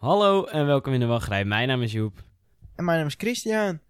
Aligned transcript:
Hallo 0.00 0.44
en 0.44 0.66
welkom 0.66 0.92
in 0.92 1.00
de 1.00 1.06
wachtrij. 1.06 1.44
Mijn 1.44 1.68
naam 1.68 1.82
is 1.82 1.92
Joep. 1.92 2.24
En 2.76 2.84
mijn 2.84 2.98
naam 2.98 3.06
is 3.06 3.14
Christian. 3.16 3.80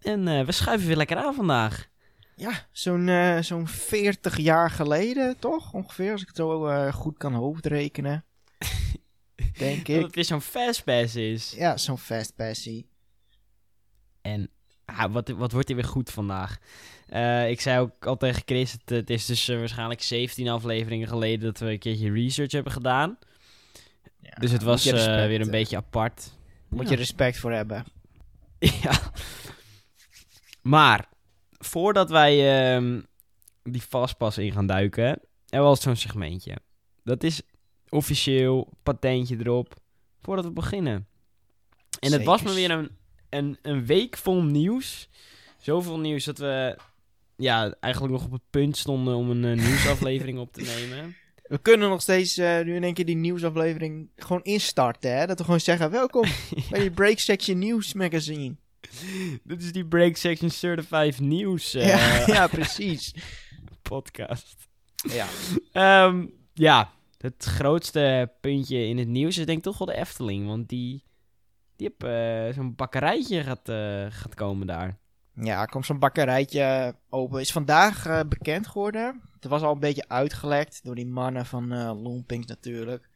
En 0.00 0.28
eh, 0.28 0.44
we 0.44 0.52
schuiven 0.52 0.86
weer 0.86 0.96
lekker 0.96 1.16
aan 1.16 1.34
vandaag. 1.34 1.88
Ja, 2.36 2.66
zo'n 2.72 3.08
eh, 3.08 3.38
zo'n 3.38 3.68
40 3.68 4.38
jaar 4.38 4.70
geleden, 4.70 5.38
toch? 5.38 5.72
Ongeveer, 5.72 6.12
als 6.12 6.20
ik 6.20 6.26
het 6.26 6.36
zo 6.36 6.66
eh, 6.66 6.92
goed 6.92 7.18
kan 7.18 7.32
hoofdrekenen. 7.32 8.24
Denk 9.58 9.86
Dat 9.86 9.96
ik. 9.96 10.02
het 10.02 10.14
weer 10.14 10.24
zo'n 10.24 10.40
fastpass 10.40 11.16
is. 11.16 11.54
Ja, 11.56 11.76
zo'n 11.76 11.98
fastpassie. 11.98 12.88
En 14.20 14.50
ah, 14.84 15.12
wat, 15.12 15.28
wat 15.28 15.52
wordt 15.52 15.68
hier 15.68 15.76
weer 15.76 15.86
goed 15.86 16.10
vandaag? 16.10 16.58
Ik 17.48 17.60
zei 17.60 17.80
ook 17.80 18.06
al 18.06 18.16
tegen 18.16 18.42
Chris, 18.44 18.72
het, 18.72 18.90
het 18.90 19.10
is 19.10 19.26
dus 19.26 19.46
waarschijnlijk 19.46 20.02
17 20.02 20.48
afleveringen 20.48 21.08
geleden 21.08 21.44
dat 21.44 21.58
we 21.58 21.70
een 21.70 21.78
keertje 21.78 22.12
research 22.12 22.52
hebben 22.52 22.72
gedaan. 22.72 23.18
Ja, 24.24 24.34
dus 24.40 24.50
het 24.50 24.62
was 24.62 24.86
eh, 24.86 24.92
respect, 24.92 25.26
weer 25.26 25.40
een 25.40 25.50
beetje 25.50 25.76
apart. 25.76 26.30
Moet 26.68 26.84
Ja. 26.84 26.90
je 26.90 26.96
respect 26.96 27.38
voor 27.38 27.52
hebben. 27.52 27.84
Ja. 28.82 29.00
Maar, 30.62 31.08
voordat 31.58 32.10
wij 32.10 32.64
ehm, 32.74 33.00
die 33.62 33.82
vastpas 33.82 34.38
in 34.38 34.52
gaan 34.52 34.66
duiken, 34.66 35.04
hebben 35.04 35.20
we 35.48 35.58
al 35.58 35.76
zo'n 35.76 35.96
segmentje. 35.96 36.56
Dat 37.02 37.22
is 37.22 37.42
officieel, 37.88 38.72
patentje 38.82 39.36
erop, 39.38 39.74
voordat 40.22 40.44
we 40.44 40.50
beginnen. 40.50 41.06
En 42.00 42.12
het 42.12 42.24
was 42.24 42.42
maar 42.42 42.54
weer 42.54 42.70
een, 42.70 42.90
een, 43.30 43.58
een 43.62 43.86
week 43.86 44.16
vol 44.16 44.42
nieuws. 44.42 45.08
Zoveel 45.58 45.98
nieuws 45.98 46.24
dat 46.24 46.38
we 46.38 46.78
ja, 47.36 47.74
eigenlijk 47.80 48.12
nog 48.14 48.24
op 48.24 48.32
het 48.32 48.50
punt 48.50 48.76
stonden 48.76 49.14
om 49.14 49.30
een 49.30 49.58
eh, 49.58 49.64
nieuwsaflevering 49.66 50.38
op 50.38 50.52
te 50.52 50.62
nemen. 50.76 51.16
We 51.44 51.58
kunnen 51.58 51.88
nog 51.88 52.02
steeds 52.02 52.36
eh, 52.36 52.60
nu 52.60 52.74
in 52.74 52.84
één 52.84 52.94
keer 52.94 53.04
die 53.04 53.16
nieuwsaflevering 53.16 54.08
gewoon 54.16 54.42
instarten, 54.42 55.16
hè? 55.16 55.26
Dat 55.26 55.38
we 55.38 55.44
gewoon 55.44 55.60
zeggen, 55.60 55.90
welkom 55.90 56.28
bij 56.70 56.80
die 56.80 56.90
Break 56.90 57.18
Section 57.18 57.58
News 57.58 57.92
Magazine. 57.92 58.56
Dit 59.42 59.62
is 59.62 59.72
die 59.72 59.86
Break 59.86 60.16
Section 60.16 60.50
Certified 60.50 61.20
Nieuws 61.20 61.74
eh, 61.74 61.88
ja, 61.88 62.26
ja, 62.34 62.46
precies. 62.46 63.14
podcast. 63.82 64.56
Ja. 64.94 65.26
Ehm, 65.72 66.26
ja, 66.52 66.90
het 67.18 67.44
grootste 67.44 68.32
puntje 68.40 68.86
in 68.86 68.98
het 68.98 69.08
nieuws 69.08 69.38
is 69.38 69.46
denk 69.46 69.58
ik 69.58 69.64
toch 69.64 69.78
wel 69.78 69.86
de 69.86 69.96
Efteling. 69.96 70.46
Want 70.46 70.68
die, 70.68 71.04
die 71.76 71.94
heb 71.96 72.08
eh, 72.08 72.54
zo'n 72.54 72.74
bakkerijtje 72.74 73.42
gaat, 73.42 73.68
gaat 74.14 74.34
komen 74.34 74.66
daar. 74.66 74.98
Ja, 75.34 75.60
er 75.60 75.68
komt 75.68 75.86
zo'n 75.86 75.98
bakkerijtje 75.98 76.94
open. 77.08 77.40
Is 77.40 77.52
vandaag 77.52 78.28
bekend 78.28 78.66
geworden. 78.66 79.22
Het 79.44 79.52
was 79.52 79.62
al 79.62 79.72
een 79.72 79.80
beetje 79.80 80.08
uitgelekt 80.08 80.80
door 80.84 80.94
die 80.94 81.06
mannen 81.06 81.46
van 81.46 81.72
eh 81.72 82.02
Lompings 82.02 82.46
natuurlijk. 82.46 83.08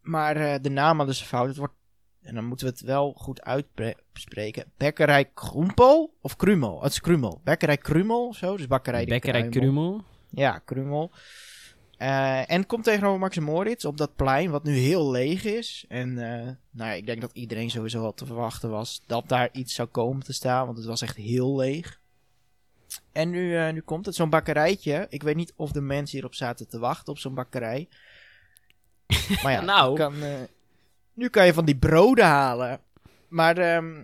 Maar 0.00 0.36
eh, 0.36 0.54
de 0.62 0.70
naam 0.70 0.96
hadden 0.96 1.14
ze 1.14 1.24
fout. 1.24 1.48
Het 1.48 1.56
wordt, 1.56 1.74
en 2.22 2.34
dan 2.34 2.44
moeten 2.44 2.66
we 2.66 2.72
het 2.72 2.82
wel 2.82 3.12
goed 3.12 3.42
uitspreken. 3.42 4.72
Bekkerij 4.76 5.24
Kroempel 5.24 6.14
of 6.20 6.36
Krumel? 6.36 6.82
Het 6.82 6.92
is 6.92 7.00
Krumel. 7.00 7.40
Bekkerij 7.44 7.76
Krumel 7.76 8.34
zo. 8.34 8.56
Dus 8.56 8.66
bakkerij 8.66 9.04
Bekkerij. 9.04 9.48
Krumel. 9.48 10.02
Ja, 10.30 10.58
Krumel. 10.58 11.10
Eh, 11.96 12.50
en 12.50 12.58
het 12.58 12.66
komt 12.66 12.84
tegenover 12.84 13.20
Max 13.20 13.38
Moritz 13.38 13.84
op 13.84 13.96
dat 13.96 14.16
plein, 14.16 14.50
wat 14.50 14.64
nu 14.64 14.76
heel 14.76 15.10
leeg 15.10 15.44
is. 15.44 15.84
En 15.88 16.14
nou 16.14 16.56
ja, 16.90 16.92
ik 16.92 17.06
denk 17.06 17.20
dat 17.20 17.32
iedereen 17.32 17.70
sowieso 17.70 18.04
al 18.04 18.14
te 18.14 18.26
verwachten 18.26 18.70
was 18.70 19.02
dat 19.06 19.28
daar 19.28 19.48
iets 19.52 19.74
zou 19.74 19.88
komen 19.88 20.24
te 20.24 20.32
staan, 20.32 20.64
want 20.66 20.78
het 20.78 20.86
was 20.86 21.02
echt 21.02 21.16
heel 21.16 21.56
leeg. 21.56 22.00
En 23.12 23.30
nu, 23.30 23.56
eh, 23.56 23.72
nu 23.72 23.80
komt 23.80 24.06
het, 24.06 24.14
zo'n 24.14 24.30
bakkerijtje. 24.30 25.06
Ik 25.08 25.22
weet 25.22 25.36
niet 25.36 25.52
of 25.56 25.72
de 25.72 25.80
mensen 25.80 26.16
hierop 26.16 26.34
zaten 26.34 26.68
te 26.68 26.78
wachten 26.78 27.12
op 27.12 27.18
zo'n 27.18 27.34
bakkerij. 27.34 27.88
Maar 29.42 29.52
ja, 29.52 29.60
Nou. 29.60 29.90
nu, 29.90 29.96
kan, 29.96 30.22
eh, 30.22 30.40
nu 31.12 31.28
kan 31.28 31.46
je 31.46 31.52
van 31.54 31.64
die 31.64 31.76
broden 31.76 32.24
halen. 32.24 32.80
Maar 33.28 33.58
ehm, 33.58 34.02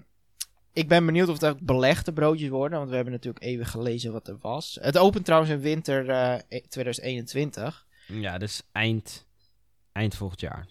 ik 0.73 0.89
ben 0.89 1.07
benieuwd 1.07 1.29
of 1.29 1.41
het 1.41 1.51
ook 1.51 1.61
belegde 1.61 2.13
broodjes 2.13 2.49
worden. 2.49 2.79
Want 2.79 2.91
we 2.91 2.97
hebben 2.97 3.13
natuurlijk 3.15 3.45
even 3.45 3.67
gelezen 3.67 4.13
wat 4.13 4.29
er 4.29 4.39
was. 4.41 4.79
Het 4.81 4.99
opent 4.99 5.25
trouwens 5.25 5.53
in 5.53 5.61
winter 5.61 6.11
eh, 6.11 6.39
e- 6.49 6.61
2021. 6.69 7.87
Ja, 8.07 8.39
dus 8.39 8.63
eind, 8.73 9.27
eind 9.93 10.15
volgend 10.15 10.41
jaar. 10.41 10.67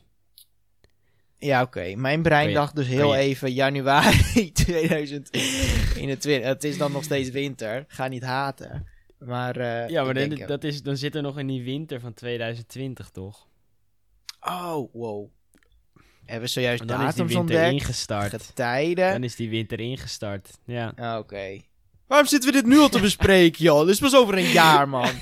Ja, 1.43 1.61
oké. 1.61 1.95
Mijn 1.95 2.21
brein 2.21 2.47
je- 2.47 2.53
dacht 2.53 2.75
dus 2.75 2.87
heel 2.87 3.13
je- 3.15 3.19
even 3.19 3.51
januari 3.53 4.51
2021. 4.63 6.43
Het 6.47 6.63
is 6.63 6.77
dan 6.77 6.91
nog 6.91 7.03
steeds 7.03 7.29
winter. 7.29 7.85
Ga 7.87 8.07
niet 8.07 8.23
haten. 8.23 8.87
Maar, 9.19 9.55
eh, 9.57 9.89
Ja, 9.89 10.03
maar 10.03 10.13
dan, 10.13 10.29
denk, 10.29 10.47
dat 10.47 10.63
is, 10.63 10.81
dan 10.81 10.97
zit 10.97 11.15
er 11.15 11.21
nog 11.21 11.39
in 11.39 11.47
die 11.47 11.63
winter 11.63 11.99
van 11.99 12.13
2020, 12.13 13.09
toch? 13.09 13.47
Oh, 14.41 14.93
wow. 14.93 15.27
Hebben 16.25 16.45
we 16.45 16.51
zojuist 16.51 16.87
dan 16.87 17.01
is 17.07 17.13
die 17.15 17.23
winter 17.23 17.39
ontdekt? 17.39 17.71
ingestart. 17.71 18.43
Getijden? 18.43 19.11
Dan 19.11 19.23
is 19.23 19.35
die 19.35 19.49
winter 19.49 19.79
ingestart. 19.79 20.49
Ja. 20.65 20.93
Ah, 20.95 21.17
Oké. 21.17 21.59
Waarom 22.07 22.27
zitten 22.27 22.49
we 22.51 22.55
dit 22.55 22.65
nu 22.65 22.77
al 22.77 22.89
te 22.89 22.99
bespreken, 22.99 23.63
joh? 23.63 23.79
Dit 23.79 23.89
is 23.89 23.99
pas 23.99 24.15
over 24.15 24.37
een 24.37 24.51
jaar, 24.51 24.89
man. 24.89 25.09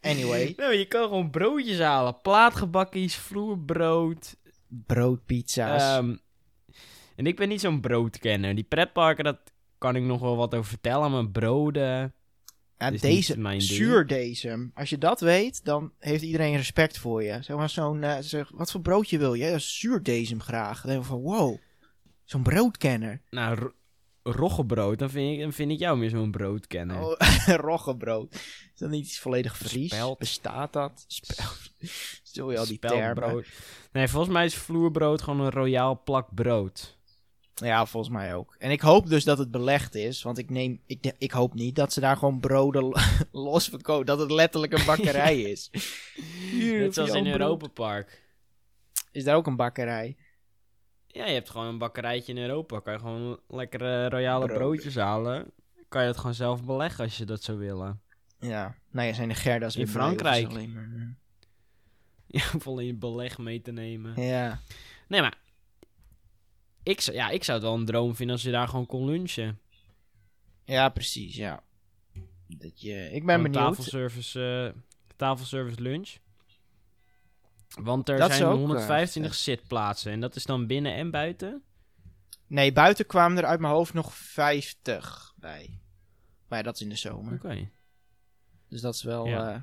Anyway. 0.00 0.52
Nou, 0.56 0.74
je 0.74 0.84
kan 0.86 1.02
gewoon 1.02 1.30
broodjes 1.30 1.78
halen. 1.78 2.20
Plaatgebakkies, 2.22 3.16
vloerbrood. 3.16 4.36
Broodpizza's. 4.68 5.82
Ehm, 5.82 6.16
en 7.16 7.26
ik 7.26 7.36
ben 7.36 7.48
niet 7.48 7.60
zo'n 7.60 7.80
broodkenner. 7.80 8.54
Die 8.54 8.64
pretparken, 8.64 9.24
dat 9.24 9.38
kan 9.78 9.96
ik 9.96 10.02
nog 10.02 10.20
wel 10.20 10.36
wat 10.36 10.54
over 10.54 10.68
vertellen. 10.70 11.10
Maar 11.10 11.28
broden... 11.28 12.14
ja, 12.78 12.90
deze, 12.90 13.38
mijn 13.38 13.60
zuurdesem. 13.60 14.70
Als 14.74 14.90
je 14.90 14.98
dat 14.98 15.20
weet, 15.20 15.64
dan 15.64 15.92
heeft 15.98 16.22
iedereen 16.22 16.56
respect 16.56 16.98
voor 16.98 17.22
je. 17.22 17.42
Zeg 17.42 17.56
maar 17.56 17.70
zo'n, 17.70 18.02
eh, 18.02 18.16
zeg, 18.20 18.50
wat 18.54 18.70
voor 18.70 18.80
broodje 18.80 19.18
wil 19.18 19.34
je? 19.34 19.44
Ja, 19.44 19.58
zuurdesem 19.58 20.40
graag. 20.40 20.80
Dan 20.80 20.90
denk 20.90 21.02
ik 21.02 21.08
van, 21.08 21.20
wow. 21.20 21.56
Zo'n 22.24 22.42
broodkenner. 22.42 23.20
Nou, 23.30 23.58
ro- 23.58 23.72
roggebrood, 24.22 24.98
dan 24.98 25.10
vind, 25.10 25.32
ik, 25.34 25.40
dan 25.40 25.52
vind 25.52 25.70
ik 25.70 25.78
jou 25.78 25.98
meer 25.98 26.10
zo'n 26.10 26.30
broodkenner. 26.30 27.00
Oh, 27.00 27.16
roggebrood. 27.70 28.34
Is 28.34 28.78
dat 28.78 28.90
niet 28.90 29.06
iets 29.06 29.18
volledig 29.18 29.56
Fries? 29.56 29.90
Speld. 29.90 30.18
Bestaat 30.18 30.72
dat? 30.72 31.04
Speld. 31.06 31.58
Die 32.46 32.78
termen. 32.78 33.44
Nee, 33.92 34.08
volgens 34.08 34.32
mij 34.32 34.44
is 34.44 34.54
vloerbrood 34.54 35.22
gewoon 35.22 35.40
een 35.40 35.50
royaal 35.50 36.00
plak 36.04 36.34
brood. 36.34 36.96
Ja, 37.54 37.86
volgens 37.86 38.12
mij 38.12 38.34
ook. 38.34 38.54
En 38.58 38.70
ik 38.70 38.80
hoop 38.80 39.08
dus 39.08 39.24
dat 39.24 39.38
het 39.38 39.50
belegd 39.50 39.94
is. 39.94 40.22
Want 40.22 40.38
ik 40.38 40.50
neem. 40.50 40.80
Ik, 40.86 41.14
ik 41.18 41.30
hoop 41.30 41.54
niet 41.54 41.76
dat 41.76 41.92
ze 41.92 42.00
daar 42.00 42.16
gewoon 42.16 42.40
broden 42.40 42.82
lo- 42.82 42.94
los 43.50 43.68
verkopen. 43.68 44.06
Dat 44.06 44.18
het 44.18 44.30
letterlijk 44.30 44.72
een 44.72 44.84
bakkerij 44.86 45.40
is. 45.52 45.70
Net 46.52 46.94
zoals 46.94 47.10
in. 47.10 47.26
Europa 47.26 47.66
Park. 47.68 48.22
Is 49.12 49.24
daar 49.24 49.36
ook 49.36 49.46
een 49.46 49.56
bakkerij? 49.56 50.16
Ja, 51.06 51.26
je 51.26 51.32
hebt 51.34 51.50
gewoon 51.50 51.66
een 51.66 51.78
bakkerijtje 51.78 52.32
in 52.32 52.38
Europa. 52.42 52.80
Kan 52.80 52.92
je 52.92 52.98
gewoon 52.98 53.40
lekkere 53.48 54.08
royale 54.08 54.44
Brood. 54.46 54.58
broodjes 54.58 54.94
halen. 54.94 55.50
Kan 55.88 56.02
je 56.02 56.08
het 56.08 56.16
gewoon 56.16 56.34
zelf 56.34 56.64
beleggen 56.64 57.04
als 57.04 57.16
je 57.18 57.24
dat 57.24 57.42
zou 57.42 57.58
willen. 57.58 58.00
Ja. 58.40 58.74
Nou 58.90 59.06
ja, 59.08 59.12
zijn 59.12 59.28
de 59.28 59.34
Gerda's 59.34 59.76
In 59.76 59.88
Frankrijk. 59.88 60.48
alleen 60.48 60.72
maar, 60.72 61.16
Ja, 62.36 62.40
vol 62.58 62.78
in 62.78 62.86
je 62.86 62.94
beleg 62.94 63.38
mee 63.38 63.62
te 63.62 63.72
nemen. 63.72 64.22
Ja. 64.22 64.60
Nee, 65.08 65.20
maar... 65.20 65.38
Ik 66.82 67.00
zou, 67.00 67.16
ja, 67.16 67.28
ik 67.30 67.44
zou 67.44 67.58
het 67.58 67.66
wel 67.66 67.76
een 67.76 67.84
droom 67.84 68.14
vinden 68.14 68.34
als 68.34 68.44
je 68.44 68.50
daar 68.50 68.68
gewoon 68.68 68.86
kon 68.86 69.04
lunchen. 69.04 69.58
Ja, 70.64 70.88
precies. 70.88 71.36
Ja. 71.36 71.62
Dat 72.46 72.80
je, 72.80 73.04
ik 73.12 73.26
ben 73.26 73.34
Gewoon 73.34 73.42
benieuwd. 73.52 73.76
Tafelservice, 73.76 74.72
eh, 74.74 74.80
tafelservice 75.16 75.80
lunch. 75.82 76.16
Want 77.80 78.08
er 78.08 78.16
Dat 78.18 78.26
zijn 78.26 78.38
zou 78.40 78.52
ook, 78.52 78.58
125 78.58 79.32
eh, 79.32 79.38
zitplaatsen. 79.38 80.12
En 80.12 80.20
dat 80.20 80.36
is 80.36 80.44
dan 80.44 80.66
binnen 80.66 80.94
en 80.94 81.10
buiten? 81.10 81.62
Nee, 82.46 82.72
buiten 82.72 83.06
kwamen 83.06 83.38
er 83.38 83.44
uit 83.44 83.60
mijn 83.60 83.72
hoofd 83.72 83.94
nog 83.94 84.14
50 84.14 85.32
bij. 85.36 85.80
Maar 86.48 86.62
dat 86.62 86.74
is 86.74 86.80
in 86.80 86.88
de 86.88 86.96
zomer. 86.96 87.32
Oké. 87.34 87.68
Dus 88.68 88.80
dat 88.80 88.94
is 88.94 89.02
wel 89.02 89.26
Ja. 89.26 89.54
eh, 89.54 89.60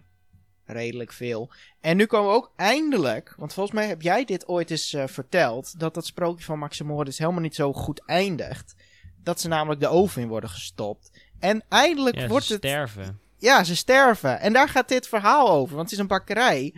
redelijk 0.65 1.11
veel. 1.11 1.51
En 1.81 1.97
nu 1.97 2.05
komen 2.05 2.29
we 2.29 2.35
ook 2.35 2.51
eindelijk, 2.55 3.33
want 3.37 3.53
volgens 3.53 3.75
mij 3.75 3.87
heb 3.87 4.01
jij 4.01 4.25
dit 4.25 4.47
ooit 4.47 4.71
eens 4.71 4.93
eh, 4.93 5.07
verteld, 5.07 5.79
dat 5.79 5.93
dat 5.93 6.05
sprookje 6.05 6.45
van 6.45 6.59
Max 6.59 6.79
en 6.79 6.85
Moritz 6.85 7.17
helemaal 7.17 7.41
niet 7.41 7.55
zo 7.55 7.73
goed 7.73 8.05
eindigt. 8.05 8.75
Dat 9.23 9.41
ze 9.41 9.47
namelijk 9.47 9.81
de 9.81 9.87
oven 9.87 10.21
in 10.21 10.27
worden 10.27 10.49
gestopt. 10.49 11.11
En 11.39 11.63
eindelijk 11.69 12.15
Ja, 12.15 12.27
wordt 12.27 12.45
ze 12.45 12.53
het... 12.53 12.61
sterven. 12.61 13.19
Ja, 13.37 13.63
ze 13.63 13.75
sterven. 13.75 14.39
En 14.39 14.53
daar 14.53 14.69
gaat 14.69 14.89
dit 14.89 15.07
verhaal 15.07 15.49
over, 15.49 15.75
want 15.75 15.89
het 15.89 15.97
is 15.97 16.03
een 16.03 16.07
bakkerij. 16.07 16.73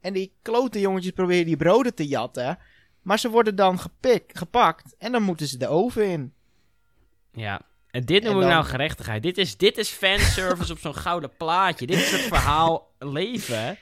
En 0.00 0.12
die 0.12 0.32
klote 0.42 0.80
jongetjes 0.80 1.12
proberen 1.12 1.46
die 1.46 1.56
broden 1.56 1.94
te 1.94 2.06
jatten. 2.06 2.58
Maar 3.02 3.18
ze 3.18 3.30
worden 3.30 3.56
dan 3.56 3.78
gepik, 3.78 4.30
gepakt 4.34 4.94
en 4.98 5.12
dan 5.12 5.22
moeten 5.22 5.46
ze 5.46 5.58
de 5.58 5.68
oven 5.68 6.06
in. 6.08 6.32
Ja. 7.32 7.60
En 7.90 8.04
dit 8.04 8.22
noem 8.22 8.32
En 8.32 8.36
ik 8.38 8.42
dan- 8.44 8.50
nou 8.52 8.64
gerechtigheid. 8.64 9.22
Dit 9.22 9.38
is, 9.38 9.56
dit 9.56 9.78
is 9.78 9.88
fanservice 9.88 10.72
op 10.72 10.78
zo'n 10.78 10.94
gouden 10.94 11.30
plaatje. 11.36 11.86
Dit 11.86 11.96
is 11.98 12.10
het 12.10 12.20
verhaal 12.20 12.90
leven. 12.98 13.78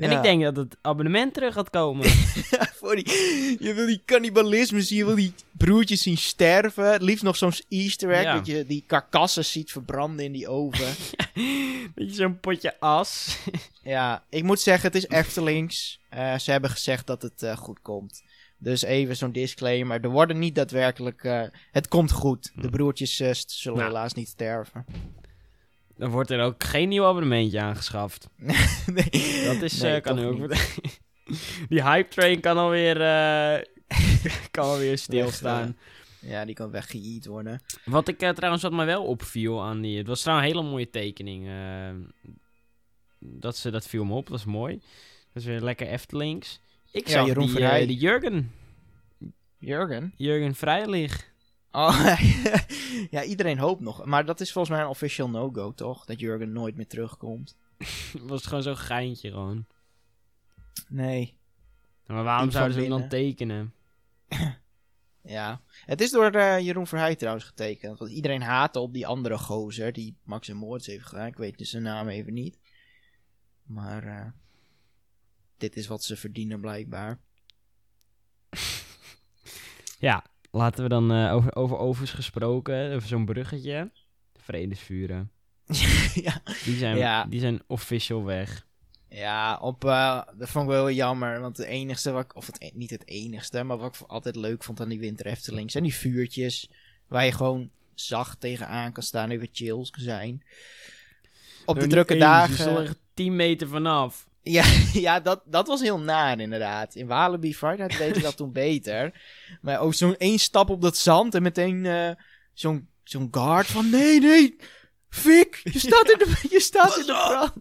En 0.00 0.10
ik 0.10 0.22
denk 0.22 0.42
dat 0.42 0.56
het 0.56 0.76
abonnement 0.80 1.34
terug 1.34 1.54
gaat 1.54 1.70
komen. 1.70 2.10
voor 2.80 2.94
die, 2.96 3.56
je 3.64 3.72
wil 3.74 3.86
die 3.86 4.02
cannibalisme 4.06 4.82
zien, 4.82 4.98
je 4.98 5.04
wil 5.04 5.14
die 5.14 5.34
broertjes 5.52 6.02
zien 6.02 6.16
sterven. 6.16 6.92
Het 6.92 7.02
liefst 7.02 7.24
nog 7.24 7.36
zo'n 7.36 7.52
easter 7.68 8.10
egg, 8.10 8.22
Ja. 8.22 8.34
dat 8.34 8.46
je 8.46 8.66
die 8.66 8.84
karkassen 8.86 9.44
ziet 9.44 9.70
verbranden 9.72 10.24
in 10.24 10.32
die 10.32 10.48
oven. 10.48 10.94
Beetje 11.94 12.14
zo'n 12.14 12.40
potje 12.40 12.80
as. 12.80 13.36
ja, 13.82 14.22
ik 14.28 14.42
moet 14.42 14.60
zeggen, 14.60 14.86
het 14.92 14.96
is 14.96 15.08
Eftelings. 15.08 16.00
Eh, 16.08 16.38
ze 16.38 16.50
hebben 16.50 16.70
gezegd 16.70 17.06
dat 17.06 17.22
het 17.22 17.42
eh, 17.42 17.56
goed 17.56 17.80
komt. 17.82 18.22
Dus 18.62 18.82
even 18.82 19.16
zo'n 19.16 19.32
disclaimer. 19.32 20.00
Er 20.04 20.10
worden 20.10 20.38
niet 20.38 20.54
daadwerkelijk... 20.54 21.24
eh, 21.24 21.42
het 21.70 21.88
komt 21.88 22.12
goed. 22.12 22.52
De 22.54 22.70
broertjes 22.70 23.20
eh, 23.20 23.32
st- 23.32 23.50
zullen 23.50 23.78
Nou. 23.78 23.90
helaas 23.90 24.12
niet 24.14 24.28
sterven. 24.28 24.84
Dan 25.96 26.10
wordt 26.10 26.30
er 26.30 26.40
ook 26.40 26.64
geen 26.64 26.88
nieuw 26.88 27.04
abonnementje 27.04 27.60
aangeschaft. 27.60 28.28
nee. 28.36 29.44
Dat 29.44 29.62
is, 29.62 29.80
Nee, 29.80 29.94
eh, 29.94 30.02
kan 30.02 30.18
ook 30.18 30.38
niet. 30.38 30.78
Die 31.68 31.82
hype 31.82 32.08
train 32.08 32.40
kan 32.40 32.56
alweer, 32.56 33.00
eh 33.00 33.62
kan 34.50 34.64
alweer 34.64 34.98
stilstaan. 34.98 35.76
Ja, 36.20 36.44
die 36.44 36.54
kan 36.54 36.70
weggeëat 36.70 37.26
worden. 37.26 37.62
Wat 37.84 38.08
ik 38.08 38.18
trouwens, 38.18 38.62
wat 38.62 38.72
mij 38.72 38.86
wel 38.86 39.04
opviel 39.04 39.62
aan 39.62 39.80
die... 39.80 39.98
Het 39.98 40.06
was 40.06 40.20
trouwens 40.22 40.48
een 40.48 40.54
hele 40.54 40.68
mooie 40.70 40.90
tekening. 40.90 41.48
dat, 43.18 43.56
ze, 43.56 43.70
dat 43.70 43.86
viel 43.86 44.04
me 44.04 44.14
op, 44.14 44.28
dat 44.28 44.38
is 44.38 44.44
mooi. 44.44 44.74
Dat 45.32 45.42
is 45.42 45.44
weer 45.44 45.60
lekker 45.60 45.86
Eftelings. 45.86 46.60
Ik 46.92 47.06
Ja, 47.06 47.12
zag 47.12 47.26
Jeroen 47.26 47.44
die, 47.44 47.54
Verheij. 47.54 47.80
eh, 47.80 47.86
die 47.86 47.96
Jurgen. 47.96 48.52
Jurgen? 49.58 50.12
Jurgen 50.16 50.54
Vrijlig. 50.54 51.30
Oh, 51.70 52.18
ja, 53.10 53.22
iedereen 53.24 53.58
hoopt 53.58 53.80
nog. 53.80 54.04
Maar 54.04 54.24
dat 54.24 54.40
is 54.40 54.52
volgens 54.52 54.74
mij 54.74 54.84
een 54.84 54.90
official 54.90 55.28
no-go, 55.30 55.72
toch? 55.74 56.04
Dat 56.04 56.20
Jurgen 56.20 56.52
nooit 56.52 56.76
meer 56.76 56.86
terugkomt. 56.86 57.56
was 58.22 58.46
gewoon 58.46 58.62
zo'n 58.62 58.76
geintje 58.76 59.30
gewoon. 59.30 59.66
Nee. 60.88 61.34
Maar 62.06 62.24
waarom 62.24 62.50
zouden 62.50 62.74
ze 62.74 62.80
hem 62.80 62.88
dan 62.90 63.08
tekenen? 63.08 63.74
Ja. 65.24 65.60
Het 65.86 66.00
is 66.00 66.10
door 66.10 66.30
eh, 66.30 66.58
Jeroen 66.58 66.86
Verheij 66.86 67.16
trouwens 67.16 67.44
getekend. 67.44 67.98
Want 67.98 68.10
iedereen 68.10 68.42
haatte 68.42 68.78
op 68.80 68.92
die 68.92 69.06
andere 69.06 69.38
gozer 69.38 69.92
die 69.92 70.16
Max 70.24 70.48
en 70.48 70.56
Moritz 70.56 70.86
heeft 70.86 71.06
gedaan. 71.06 71.26
Ik 71.26 71.36
weet 71.36 71.58
dus 71.58 71.70
zijn 71.70 71.82
naam 71.82 72.08
even 72.08 72.32
niet. 72.32 72.58
Maar 73.62 74.06
eh, 74.06 74.26
dit 75.62 75.76
is 75.76 75.86
wat 75.86 76.04
ze 76.04 76.16
verdienen 76.16 76.60
blijkbaar. 76.60 77.18
Ja, 79.98 80.24
laten 80.50 80.82
we 80.82 80.88
dan 80.88 81.12
eh, 81.12 81.34
over, 81.34 81.56
over 81.56 81.76
ovens 81.78 82.10
gesproken, 82.10 82.94
over 82.94 83.08
zo'n 83.08 83.24
bruggetje. 83.24 83.90
Vredesvuren. 84.36 85.30
ja. 86.24 86.42
Die 86.64 86.76
zijn, 86.76 86.96
Ja. 86.96 87.24
die 87.24 87.40
zijn 87.40 87.62
official 87.66 88.24
weg. 88.24 88.66
Ja, 89.08 89.58
op, 89.60 89.84
eh, 89.84 90.22
dat 90.36 90.48
vond 90.48 90.64
ik 90.64 90.70
wel 90.70 90.86
heel 90.86 90.96
jammer. 90.96 91.40
Want 91.40 91.56
het 91.56 91.66
enigste 91.66 92.10
wat 92.10 92.24
ik, 92.24 92.36
of 92.36 92.46
het, 92.46 92.62
e- 92.62 92.70
niet 92.74 92.90
het 92.90 93.06
enigste, 93.08 93.62
maar 93.62 93.78
wat 93.78 93.94
ik 93.94 94.06
altijd 94.06 94.36
leuk 94.36 94.64
vond 94.64 94.80
aan 94.80 94.88
die 94.88 94.98
Winter 94.98 95.26
Efteling, 95.26 95.70
zijn 95.70 95.84
die 95.84 95.94
vuurtjes. 95.94 96.70
Waar 97.08 97.24
je 97.24 97.32
gewoon 97.32 97.70
zacht 97.94 98.40
tegenaan 98.40 98.92
kan 98.92 99.02
staan, 99.02 99.30
even 99.30 99.48
chills 99.52 99.90
zijn. 99.90 100.44
Op 101.64 101.80
de 101.80 101.86
drukke 101.86 102.12
eens, 102.14 102.22
dagen. 102.22 102.82
Echt 102.82 102.98
10 103.14 103.36
meter 103.36 103.68
vanaf. 103.68 104.28
Ja, 104.42 104.64
ja 105.06 105.20
dat, 105.20 105.42
dat 105.44 105.66
was 105.66 105.80
heel 105.80 105.98
naar 105.98 106.40
inderdaad. 106.40 106.94
In 106.94 107.06
Walibi 107.06 107.54
Friday 107.54 107.88
deed 107.88 108.14
ze 108.14 108.22
dat 108.22 108.36
toen 108.36 108.52
beter. 108.66 109.20
Maar 109.60 109.80
ook 109.80 109.94
zo'n 109.94 110.16
één 110.16 110.38
stap 110.38 110.70
op 110.70 110.82
dat 110.82 110.96
zand 110.96 111.34
en 111.34 111.42
meteen 111.42 111.86
eh, 111.86 112.10
zo'n 112.52 112.88
zo'n 113.04 113.28
guard 113.30 113.66
van 113.66 113.90
nee, 113.90 114.20
nee, 114.20 114.56
Fik, 115.08 115.60
je 115.64 115.78
staat 115.78 116.10
in 116.10 116.18
de, 116.18 116.46
je 116.50 116.60
staat 116.60 116.96
in 116.96 117.06
de 117.06 117.12
brand. 117.12 117.52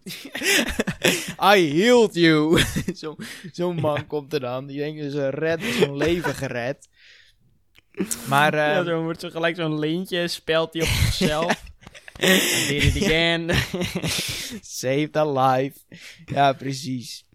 I 1.57 1.81
healed 1.81 2.13
you. 2.13 2.61
Zo'n 2.93 3.17
zo'n 3.51 3.75
man 3.75 4.07
komt 4.07 4.33
er 4.33 4.39
dan. 4.39 4.65
Die 4.65 4.77
denkt 4.77 5.01
dus, 5.01 5.29
red, 5.29 5.63
zo'n 5.63 5.97
leven 5.97 6.35
gered. 6.35 6.89
Maar 8.27 8.55
ja, 8.55 8.79
eh, 8.79 8.85
zo 8.85 9.01
wordt 9.01 9.19
zo 9.19 9.29
gelijk 9.29 9.55
zo'n 9.55 9.79
lintje, 9.79 10.27
spelt 10.27 10.73
hij 10.73 10.81
op 10.81 10.87
zichzelf. 10.87 11.63
I 12.21 12.65
did 12.67 12.83
it 12.83 13.03
again. 13.03 13.49
Saved 14.61 15.15
a 15.15 15.53
life. 15.53 15.79
Ja, 16.25 16.53
precies. 16.53 17.25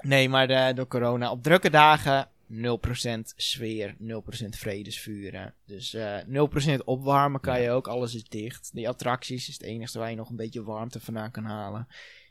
Nee, 0.00 0.28
maar 0.28 0.74
door 0.74 0.86
corona. 0.86 1.30
Op 1.30 1.42
drukke 1.42 1.70
dagen 1.70 2.28
0% 2.48 3.34
sfeer, 3.36 3.96
0% 3.98 4.48
vredesvuren. 4.48 5.54
Dus 5.66 5.94
eh 5.94 6.18
0% 6.78 6.84
opwarmen 6.84 7.40
kan 7.40 7.60
je 7.60 7.70
ook. 7.70 7.88
Alles 7.88 8.14
is 8.14 8.24
dicht. 8.24 8.70
Die 8.72 8.88
attracties 8.88 9.48
is 9.48 9.54
het 9.54 9.62
enige 9.62 9.98
waar 9.98 10.10
je 10.10 10.16
nog 10.16 10.30
een 10.30 10.36
beetje 10.36 10.62
warmte 10.62 11.00
vandaan 11.00 11.30
kan 11.30 11.44
halen. 11.44 11.88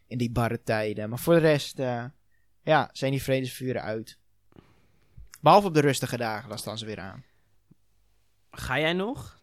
In 0.07 0.17
die 0.17 0.31
barre 0.31 0.63
tijden. 0.63 1.09
Maar 1.09 1.19
voor 1.19 1.33
de 1.33 1.39
rest, 1.39 1.79
eh, 1.79 2.05
ja, 2.61 2.89
zijn 2.91 3.11
die 3.11 3.23
vredesvuren 3.23 3.81
uit. 3.81 4.17
Behalve 5.41 5.67
op 5.67 5.73
de 5.73 5.81
rustige 5.81 6.17
dagen, 6.17 6.49
dan 6.49 6.57
staan 6.57 6.77
ze 6.77 6.85
weer 6.85 6.99
aan. 6.99 7.23
Ga 8.51 8.79
jij 8.79 8.93
nog? 8.93 9.41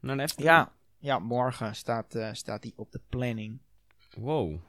Naar 0.00 0.16
de? 0.16 0.28
Ja, 0.36 0.72
ja 1.04 1.18
morgen 1.18 1.74
staat, 1.74 2.14
eh, 2.14 2.32
staat 2.32 2.62
die 2.62 2.72
op 2.76 2.92
de 2.92 3.00
planning. 3.08 3.60
Wow. 4.16 4.60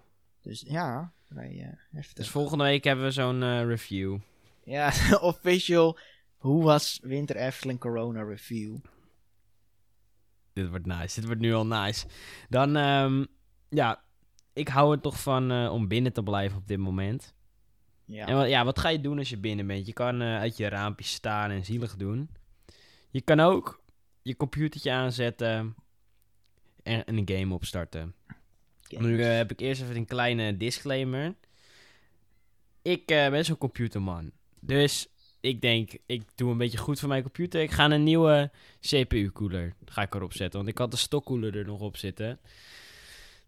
Dus 0.42 0.64
ja, 0.68 1.14
wij, 1.28 1.62
eh, 1.62 1.96
heftig. 1.96 2.14
Dus 2.14 2.30
volgende 2.30 2.64
week 2.64 2.84
hebben 2.84 3.06
we 3.06 3.12
zo'n 3.12 3.44
eh, 3.44 3.66
review. 3.66 4.18
Ja, 4.64 4.94
official. 5.22 6.00
Hoe 6.38 6.64
was 6.64 7.00
Winter 7.04 7.36
Efteling 7.36 7.80
Corona 7.80 8.24
Review? 8.24 8.78
Dit 10.54 10.70
wordt 10.70 10.86
nice. 10.86 11.16
Dit 11.16 11.26
wordt 11.26 11.42
nu 11.42 11.54
al 11.54 11.66
nice. 11.66 12.08
Dan, 12.50 12.76
ehm, 12.76 13.26
ja, 13.70 14.04
ik 14.54 14.68
hou 14.68 14.96
er 14.96 15.02
toch 15.02 15.22
van 15.22 15.70
om 15.70 15.88
binnen 15.88 16.14
te 16.14 16.24
blijven 16.24 16.58
op 16.58 16.68
dit 16.68 16.78
moment. 16.78 17.34
Ja. 18.06 18.26
En 18.26 18.36
wat, 18.36 18.50
ja, 18.50 18.66
wat 18.66 18.80
ga 18.80 18.90
je 18.90 19.02
doen 19.02 19.18
als 19.18 19.30
je 19.30 19.38
binnen 19.38 19.68
bent? 19.68 19.86
Je 19.86 19.94
kan 19.94 20.22
uit 20.22 20.58
je 20.58 20.68
raampje 20.68 21.06
staan 21.06 21.52
en 21.52 21.66
zielig 21.66 21.96
doen. 21.96 22.30
Je 23.10 23.22
kan 23.22 23.40
ook 23.40 23.84
je 24.22 24.36
computertje 24.36 24.92
aanzetten 24.92 25.76
en, 26.86 27.06
en 27.06 27.18
een 27.18 27.30
game 27.38 27.54
opstarten. 27.54 28.16
Nu 28.90 29.22
eh, 29.22 29.36
heb 29.36 29.52
ik 29.52 29.60
eerst 29.60 29.82
even 29.82 29.96
een 29.96 30.06
kleine 30.06 30.58
disclaimer. 30.58 31.36
Ik 32.82 33.12
eh, 33.12 33.30
ben 33.30 33.46
zo'n 33.46 33.58
computerman. 33.58 34.32
Dus 34.60 35.08
ik 35.40 35.62
denk, 35.62 35.98
ik 36.06 36.24
doe 36.36 36.52
een 36.52 36.58
beetje 36.58 36.78
goed 36.78 37.00
voor 37.00 37.10
mijn 37.10 37.24
computer. 37.24 37.62
Ik 37.62 37.72
ga 37.72 37.92
een 37.92 38.04
nieuwe 38.04 38.52
CPU-koeler 38.80 39.76
ga 39.86 40.02
ik 40.02 40.16
erop 40.16 40.34
zetten. 40.34 40.60
Want 40.60 40.72
ik 40.72 40.78
had 40.78 40.92
de 40.92 40.98
stokkoeler 40.98 41.58
er 41.58 41.66
nog 41.66 41.80
op 41.80 41.98
zitten. 41.98 42.40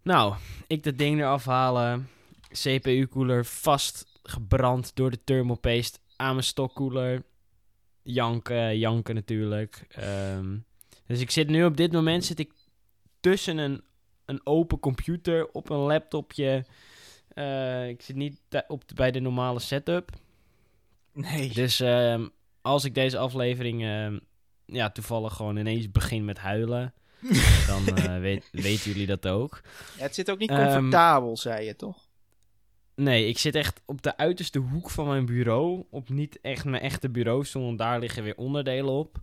Nou, 0.01 0.35
ik 0.67 0.83
dat 0.83 0.97
ding 0.97 1.19
eraf 1.19 1.45
halen. 1.45 2.09
CPU-koeler 2.51 3.45
vastgebrand 3.45 4.95
door 4.95 5.11
de 5.11 5.23
thermalpaste 5.23 5.99
aan 6.15 6.33
mijn 6.33 6.45
stokkoeler. 6.45 7.23
Janken, 8.01 8.77
janken 8.77 9.15
natuurlijk. 9.15 9.85
Ehm, 9.89 10.57
dus 11.05 11.19
ik 11.19 11.31
zit 11.31 11.47
nu 11.47 11.65
op 11.65 11.77
dit 11.77 11.91
moment 11.91 12.25
zit 12.25 12.39
ik 12.39 12.51
tussen 13.19 13.57
een, 13.57 13.83
een 14.25 14.41
open 14.43 14.79
computer 14.79 15.51
op 15.51 15.69
een 15.69 15.77
laptopje. 15.77 16.65
Eh, 17.27 17.87
ik 17.87 18.01
zit 18.01 18.15
niet 18.15 18.39
op 18.67 18.83
bij 18.95 19.11
de 19.11 19.19
normale 19.19 19.59
setup. 19.59 20.11
Nee. 21.13 21.53
Dus 21.53 21.79
ehm, 21.79 22.27
als 22.61 22.83
ik 22.83 22.93
deze 22.93 23.17
aflevering 23.17 23.83
ehm, 23.83 24.19
ja, 24.65 24.89
toevallig 24.89 25.33
gewoon 25.33 25.57
ineens 25.57 25.91
begin 25.91 26.25
met 26.25 26.37
huilen, 26.37 26.93
dan 27.67 27.87
eh, 27.97 28.19
weet, 28.19 28.49
weten 28.51 28.91
jullie 28.91 29.07
dat 29.07 29.27
ook. 29.27 29.61
Ja, 29.97 30.03
het 30.03 30.15
zit 30.15 30.31
ook 30.31 30.39
niet 30.39 30.49
Ehm, 30.49 30.73
comfortabel, 30.73 31.37
zei 31.37 31.65
je 31.65 31.75
toch? 31.75 32.07
Nee, 32.95 33.27
ik 33.27 33.37
zit 33.37 33.55
echt 33.55 33.81
op 33.85 34.01
de 34.01 34.17
uiterste 34.17 34.59
hoek 34.59 34.89
van 34.89 35.07
mijn 35.07 35.25
bureau. 35.25 35.83
Op 35.89 36.09
niet 36.09 36.41
echt 36.41 36.65
mijn 36.65 36.81
echte 36.81 37.09
bureaustoel, 37.09 37.63
want 37.63 37.77
daar 37.77 37.99
liggen 37.99 38.23
weer 38.23 38.37
onderdelen 38.37 38.93
op. 38.93 39.17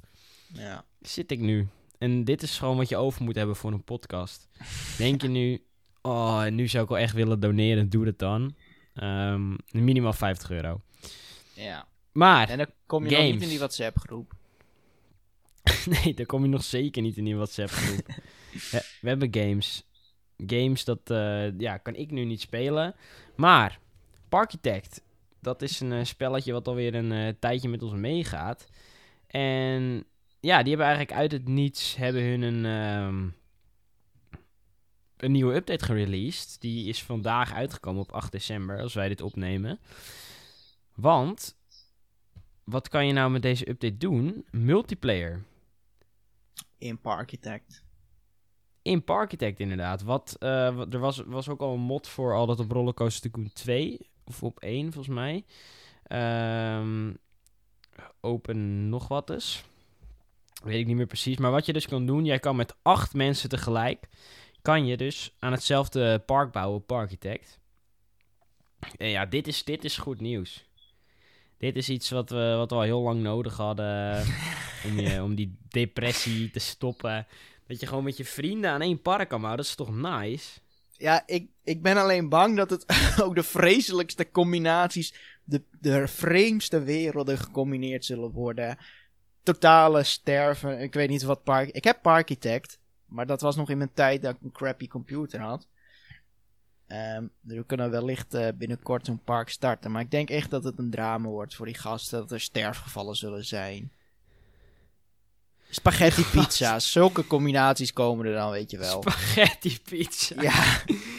Ja. 0.46 0.84
Zit 1.00 1.30
ik 1.30 1.40
nu. 1.40 1.68
En 1.98 2.24
dit 2.24 2.42
is 2.42 2.58
gewoon 2.58 2.76
wat 2.76 2.88
je 2.88 2.96
over 2.96 3.24
moet 3.24 3.34
hebben 3.34 3.56
voor 3.56 3.72
een 3.72 3.84
podcast. 3.84 4.48
Denk 4.98 5.22
je 5.22 5.28
nu, 5.28 5.64
oh, 6.02 6.46
nu 6.46 6.68
zou 6.68 6.82
ik 6.82 6.88
wel 6.88 6.98
echt 6.98 7.14
willen 7.14 7.40
doneren, 7.40 7.88
doe 7.88 8.04
dat 8.04 8.18
dan. 8.18 8.54
Ehm, 8.94 9.56
minimaal 9.70 10.12
50 10.12 10.50
euro. 10.50 10.80
ja. 11.54 11.88
Maar, 12.12 12.48
En 12.48 12.58
dan 12.58 12.66
kom 12.86 13.06
je 13.06 13.16
nog 13.16 13.32
niet 13.32 13.42
in 13.42 13.48
die 13.48 13.58
WhatsApp 13.58 13.98
groep. 13.98 14.32
nee, 16.04 16.14
dan 16.14 16.26
kom 16.26 16.42
je 16.42 16.48
nog 16.48 16.64
zeker 16.64 17.02
niet 17.02 17.16
in 17.16 17.24
die 17.24 17.36
WhatsApp 17.36 17.70
groep. 17.70 18.06
we, 18.70 18.84
we 19.00 19.08
hebben 19.08 19.34
games. 19.34 19.86
Games, 20.46 20.84
dat 20.84 21.10
eh, 21.10 21.58
ja, 21.58 21.76
kan 21.76 21.94
ik 21.94 22.10
nu 22.10 22.24
niet 22.24 22.40
spelen. 22.40 22.94
Maar, 23.36 23.80
Parkitect, 24.28 25.02
dat 25.40 25.62
is 25.62 25.80
een 25.80 25.92
eh, 25.92 26.04
spelletje 26.04 26.52
wat 26.52 26.68
alweer 26.68 26.94
een 26.94 27.12
eh, 27.12 27.34
tijdje 27.38 27.68
met 27.68 27.82
ons 27.82 27.92
meegaat. 27.92 28.66
En 29.26 30.04
ja, 30.44 30.58
die 30.62 30.68
hebben 30.68 30.86
eigenlijk 30.86 31.18
uit 31.18 31.32
het 31.32 31.48
niets 31.48 31.96
hebben 31.96 32.22
hun 32.22 32.42
een, 32.42 32.64
ehm, 32.64 33.28
een 35.16 35.32
nieuwe 35.32 35.54
update 35.54 35.84
gereleased. 35.84 36.60
Die 36.60 36.88
is 36.88 37.02
vandaag 37.02 37.52
uitgekomen 37.52 38.02
op 38.02 38.12
8 38.12 38.32
december, 38.32 38.80
als 38.80 38.94
wij 38.94 39.08
dit 39.08 39.20
opnemen. 39.20 39.78
Want, 40.94 41.56
wat 42.64 42.88
kan 42.88 43.06
je 43.06 43.12
nou 43.12 43.30
met 43.30 43.42
deze 43.42 43.68
update 43.68 43.96
doen? 43.96 44.44
Multiplayer. 44.50 45.44
In 46.78 47.00
Parkitect. 47.00 47.82
In 48.82 49.04
Parkitect 49.04 49.60
inderdaad. 49.60 50.02
Wat, 50.02 50.36
eh, 50.38 50.76
wat- 50.76 50.94
er 50.94 51.00
was, 51.00 51.18
was 51.26 51.48
ook 51.48 51.60
al 51.60 51.74
een 51.74 51.80
mod 51.80 52.08
voor 52.08 52.34
al 52.34 52.46
dat 52.46 52.60
op 52.60 52.70
Rollercoaster 52.70 53.30
Tycoon 53.30 53.52
2 53.52 54.10
of 54.24 54.42
op 54.42 54.60
één 54.60 54.92
volgens 54.92 55.14
mij. 55.14 55.44
Ehm, 56.02 57.14
open 58.20 58.88
nog 58.88 59.08
wat 59.08 59.26
dus. 59.26 59.64
Weet 60.64 60.80
ik 60.80 60.86
niet 60.86 60.96
meer 60.96 61.06
precies. 61.06 61.36
Maar 61.36 61.50
wat 61.50 61.66
je 61.66 61.72
dus 61.72 61.86
kan 61.86 62.06
doen, 62.06 62.24
jij 62.24 62.38
kan 62.38 62.56
met 62.56 62.74
acht 62.82 63.14
mensen 63.14 63.48
tegelijk, 63.48 64.08
kan 64.62 64.86
je 64.86 64.96
dus 64.96 65.36
aan 65.38 65.52
hetzelfde 65.52 66.18
park 66.18 66.52
bouwen, 66.52 66.84
Parkitect. 66.84 67.58
En 68.96 69.08
ja, 69.08 69.26
dit 69.26 69.46
is, 69.46 69.64
dit 69.64 69.84
is 69.84 69.96
goed 69.96 70.20
nieuws. 70.20 70.68
Dit 71.58 71.76
is 71.76 71.88
iets 71.88 72.10
wat 72.10 72.30
we, 72.30 72.54
wat 72.56 72.70
we 72.70 72.76
al 72.76 72.82
heel 72.82 73.00
lang 73.00 73.22
nodig 73.22 73.56
hadden 73.56 74.24
om, 74.86 75.00
je, 75.00 75.22
om 75.22 75.34
die 75.34 75.58
depressie 75.68 76.50
te 76.50 76.58
stoppen. 76.58 77.26
Dat 77.66 77.80
je 77.80 77.86
gewoon 77.86 78.04
met 78.04 78.16
je 78.16 78.24
vrienden 78.24 78.70
aan 78.70 78.82
één 78.82 79.02
park 79.02 79.28
kan 79.28 79.40
bouwen, 79.40 79.56
dat 79.56 79.66
is 79.66 79.74
toch 79.74 79.94
nice? 79.94 80.60
Ja, 80.90 81.22
ik, 81.26 81.48
ik 81.64 81.82
ben 81.82 81.96
alleen 81.96 82.28
bang 82.28 82.56
dat 82.56 82.70
het 82.70 82.86
ook 83.24 83.34
de 83.34 83.42
vreselijkste 83.42 84.30
combinaties, 84.30 85.14
de, 85.44 85.62
de 85.80 86.08
vreemdste 86.08 86.82
werelden 86.82 87.38
gecombineerd 87.38 88.04
zullen 88.04 88.30
worden. 88.30 88.78
Totale 89.44 90.02
sterven. 90.02 90.80
Ik 90.80 90.94
weet 90.94 91.08
niet 91.08 91.22
wat 91.22 91.42
Park. 91.42 91.70
Ik 91.70 91.84
heb 91.84 92.02
Parkitect, 92.02 92.78
maar 93.06 93.26
dat 93.26 93.40
was 93.40 93.56
nog 93.56 93.70
in 93.70 93.78
mijn 93.78 93.92
tijd 93.94 94.22
dat 94.22 94.34
ik 94.34 94.42
een 94.42 94.52
crappy 94.52 94.86
computer 94.86 95.40
had. 95.40 95.66
Ehm, 96.86 97.26
dus 97.40 97.56
we 97.56 97.64
kunnen 97.64 97.90
wellicht 97.90 98.34
eh, 98.34 98.48
binnenkort 98.54 99.06
zo'n 99.06 99.20
park 99.24 99.48
starten. 99.48 99.90
Maar 99.90 100.02
ik 100.02 100.10
denk 100.10 100.30
echt 100.30 100.50
dat 100.50 100.64
het 100.64 100.78
een 100.78 100.90
drama 100.90 101.28
wordt 101.28 101.54
voor 101.54 101.66
die 101.66 101.78
gasten. 101.78 102.18
Dat 102.18 102.32
er 102.32 102.40
sterfgevallen 102.40 103.16
zullen 103.16 103.44
zijn. 103.44 103.92
Spaghetti 105.70 106.24
pizza's. 106.32 106.92
Zulke 106.92 107.26
combinaties 107.26 107.92
komen 107.92 108.26
er 108.26 108.34
dan, 108.34 108.50
weet 108.50 108.70
je 108.70 108.78
wel. 108.78 109.02
Spaghetti 109.02 109.80
pizza. 109.82 110.42
Ja. 110.42 110.82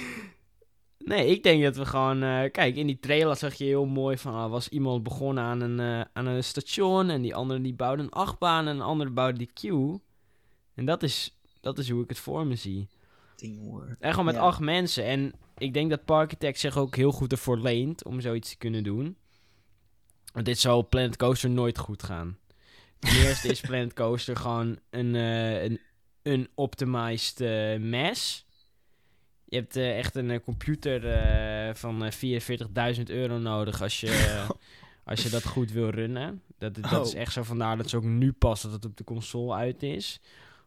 Nee, 1.05 1.27
ik 1.27 1.43
denk 1.43 1.63
dat 1.63 1.75
we 1.75 1.85
gewoon... 1.85 2.23
eh, 2.23 2.51
kijk, 2.51 2.75
in 2.75 2.87
die 2.87 2.99
trailer 2.99 3.35
zag 3.35 3.53
je 3.53 3.63
heel 3.63 3.85
mooi 3.85 4.17
van... 4.17 4.33
ah, 4.33 4.49
was 4.51 4.69
iemand 4.69 5.03
begonnen 5.03 5.43
aan 5.43 5.61
een, 5.61 5.79
eh, 5.79 6.05
aan 6.13 6.25
een 6.25 6.43
station... 6.43 7.09
en 7.09 7.21
die 7.21 7.35
andere 7.35 7.61
die 7.61 7.73
bouwde 7.73 8.03
een 8.03 8.09
achtbaan... 8.09 8.67
en 8.67 8.75
een 8.75 8.81
andere 8.81 9.09
bouwde 9.09 9.37
die 9.37 9.51
queue. 9.53 9.99
En 10.75 10.85
dat 10.85 11.03
is, 11.03 11.37
dat 11.61 11.77
is 11.77 11.89
hoe 11.89 12.03
ik 12.03 12.09
het 12.09 12.19
voor 12.19 12.47
me 12.47 12.55
zie. 12.55 12.87
Teamwork. 13.35 13.95
En 13.99 14.09
gewoon 14.09 14.25
met 14.25 14.35
Ja. 14.35 14.41
acht 14.41 14.59
mensen. 14.59 15.05
En 15.05 15.33
ik 15.57 15.73
denk 15.73 15.89
dat 15.89 16.05
Parkitect 16.05 16.59
zich 16.59 16.77
ook 16.77 16.95
heel 16.95 17.11
goed 17.11 17.31
ervoor 17.31 17.59
leent... 17.59 18.03
om 18.05 18.21
zoiets 18.21 18.49
te 18.49 18.57
kunnen 18.57 18.83
doen. 18.83 19.17
Want 20.33 20.45
dit 20.45 20.59
zou 20.59 20.83
Planet 20.83 21.17
Coaster 21.17 21.49
nooit 21.49 21.77
goed 21.77 22.03
gaan. 22.03 22.37
Ten 22.99 23.15
eerste 23.25 23.47
is 23.47 23.61
Planet 23.61 23.93
Coaster 23.93 24.35
gewoon 24.35 24.79
een, 24.89 25.15
eh 25.15 25.63
een 25.63 25.79
unoptimized 26.23 27.39
mess... 27.79 28.44
Je 29.47 29.55
hebt 29.55 29.75
eh, 29.75 29.97
echt 29.97 30.15
een 30.15 30.31
eh, 30.31 30.39
computer 30.43 31.05
eh, 31.07 31.75
van 31.75 32.05
eh 32.05 32.95
44.000 32.97 33.03
euro 33.03 33.37
nodig 33.37 33.81
als 33.81 33.99
je, 33.99 34.45
als 35.03 35.23
je 35.23 35.29
dat 35.29 35.45
goed 35.45 35.71
wil 35.71 35.89
runnen. 35.89 36.41
Dat, 36.57 36.75
dat 36.75 37.05
is 37.07 37.13
Oh. 37.13 37.19
echt 37.19 37.33
zo 37.33 37.43
vandaar 37.43 37.77
dat 37.77 37.89
ze 37.89 37.97
ook 37.97 38.03
nu 38.03 38.31
pas 38.31 38.61
dat 38.61 38.71
het 38.71 38.85
op 38.85 38.97
de 38.97 39.03
console 39.03 39.55
uit 39.55 39.83
is. 39.83 40.19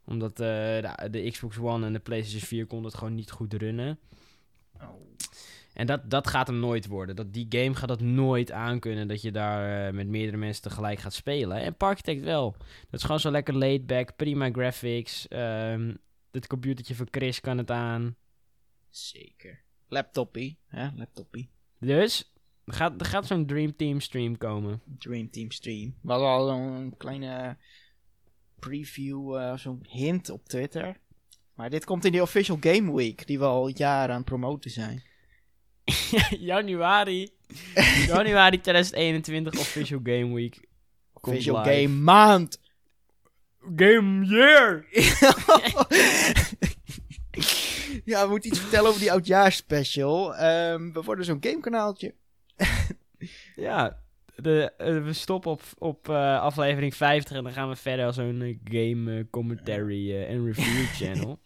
Omdat 0.05 0.37
de, 0.37 0.91
de 1.11 1.31
Xbox 1.31 1.59
One 1.59 1.87
en 1.87 1.93
de 1.93 1.99
PlayStation 1.99 2.41
4 2.49 2.67
kon 2.67 2.85
het 2.85 2.95
gewoon 2.95 3.15
niet 3.15 3.31
goed 3.31 3.55
runnen. 3.55 3.99
Oh. 4.81 4.89
En 5.73 5.87
dat, 5.87 6.11
dat 6.11 6.27
gaat 6.27 6.47
hem 6.47 6.59
nooit 6.59 6.87
worden. 6.87 7.17
Dat, 7.17 7.33
die 7.33 7.47
game 7.49 7.75
gaat 7.75 7.89
dat 7.89 8.01
nooit 8.01 8.53
aankunnen 8.53 9.09
dat 9.09 9.23
je 9.23 9.31
daar 9.33 9.95
met 9.95 10.07
meerdere 10.09 10.37
mensen 10.37 10.63
tegelijk 10.63 10.99
gaat 10.99 11.13
spelen. 11.15 11.57
En 11.61 11.77
Parkitect 11.77 12.23
wel. 12.23 12.55
Dat 12.91 13.01
is 13.01 13.03
gewoon 13.03 13.21
zo 13.21 13.31
lekker 13.31 13.55
laid 13.55 13.87
back, 13.87 14.17
prima 14.17 14.51
graphics. 14.51 15.29
ehm 15.29 15.95
het 16.31 16.47
computertje 16.47 16.95
van 16.95 17.09
Chris 17.11 17.41
kan 17.41 17.59
het 17.59 17.71
aan. 17.71 18.17
Zeker. 18.91 19.63
Laptopie, 19.89 20.59
hè? 20.67 20.89
Laptopie. 20.95 21.51
Dus, 21.81 22.33
er 22.65 22.73
gaat, 22.73 23.01
er 23.01 23.07
gaat 23.07 23.27
zo'n 23.27 23.47
Dream 23.47 23.77
Team 23.77 24.01
stream 24.01 24.37
komen. 24.37 24.83
Dream 24.99 25.31
Team 25.31 25.51
Stream. 25.51 25.95
We 26.03 26.11
hadden 26.11 26.29
al 26.29 26.51
een 26.51 26.97
kleine 26.97 27.57
preview, 28.59 29.37
eh, 29.37 29.57
zo'n 29.57 29.87
hint 29.89 30.31
op 30.31 30.49
Twitter. 30.49 31.01
Maar 31.55 31.71
dit 31.71 31.85
komt 31.85 32.05
in 32.05 32.13
die 32.13 32.23
Official 32.23 32.57
Game 32.61 32.95
Week, 32.95 33.27
die 33.27 33.39
we 33.39 33.45
al 33.45 33.69
jaren 33.69 34.11
aan 34.11 34.17
het 34.17 34.25
promoten 34.25 34.71
zijn. 34.71 35.03
januari. 36.53 37.29
januari 38.07 38.61
2021 38.61 39.59
Official 39.59 40.01
Game 40.03 40.35
Week. 40.35 40.69
Komt 41.13 41.37
Official 41.37 41.59
live. 41.59 41.71
Game 41.71 41.95
Maand! 41.95 42.61
Game 43.77 44.25
Year! 44.25 44.87
ja, 48.05 48.25
we 48.25 48.31
moeten 48.31 48.51
iets 48.51 48.61
vertellen 48.61 48.89
over 48.89 49.01
die 49.01 49.13
oudjaarsspecial. 49.13 50.37
Ehm 50.37 50.93
we 50.93 51.03
worden 51.03 51.25
zo'n 51.25 51.39
gamekanaaltje. 51.41 52.15
Ja, 53.55 54.03
de, 54.43 54.73
eh, 54.77 55.05
we 55.05 55.13
stoppen 55.13 55.51
op, 55.51 55.63
op 55.79 56.09
eh, 56.09 56.41
aflevering 56.41 56.95
50 56.95 57.37
en 57.37 57.45
dan 57.45 57.53
gaan 57.53 57.69
we 57.69 57.77
verder 57.77 58.07
als 58.07 58.15
zo'n 58.15 58.43
eh, 58.43 58.59
game 58.65 59.27
commentary 59.31 60.25
en 60.25 60.45
review 60.45 60.87
channel. 61.01 61.41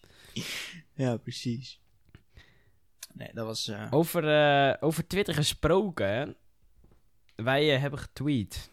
Ja, 0.94 1.16
precies. 1.16 1.80
Nee, 3.14 3.30
dat 3.32 3.46
was... 3.46 3.72
Over, 3.90 4.82
over 4.82 5.06
Twitter 5.06 5.34
gesproken, 5.34 6.36
wij 7.34 7.78
hebben 7.78 7.98
getweet. 7.98 8.70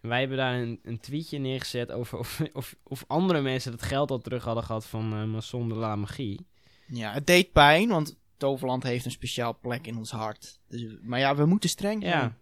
En 0.00 0.08
wij 0.08 0.18
hebben 0.18 0.36
daar 0.36 0.54
een, 0.54 0.80
een 0.82 1.00
tweetje 1.00 1.38
neergezet 1.38 1.92
over 1.92 2.18
of, 2.18 2.40
of, 2.52 2.76
of 2.82 3.04
andere 3.06 3.40
mensen 3.40 3.72
het 3.72 3.82
geld 3.82 4.10
al 4.10 4.18
terug 4.18 4.44
hadden 4.44 4.64
gehad 4.64 4.86
van 4.86 5.30
Mason 5.30 5.68
de 5.68 5.74
la 5.74 5.96
Magie. 5.96 6.46
Ja, 6.86 7.12
het 7.12 7.26
deed 7.26 7.52
pijn, 7.52 7.88
want 7.88 8.16
Toverland 8.36 8.82
heeft 8.82 9.04
een 9.04 9.10
speciaal 9.10 9.58
plek 9.60 9.86
in 9.86 9.96
ons 9.96 10.10
hart. 10.10 10.58
Dus, 10.68 10.84
maar 11.02 11.18
ja, 11.18 11.36
we 11.36 11.46
moeten 11.46 11.68
streng 11.68 12.02
zijn. 12.02 12.14
Ja. 12.14 12.36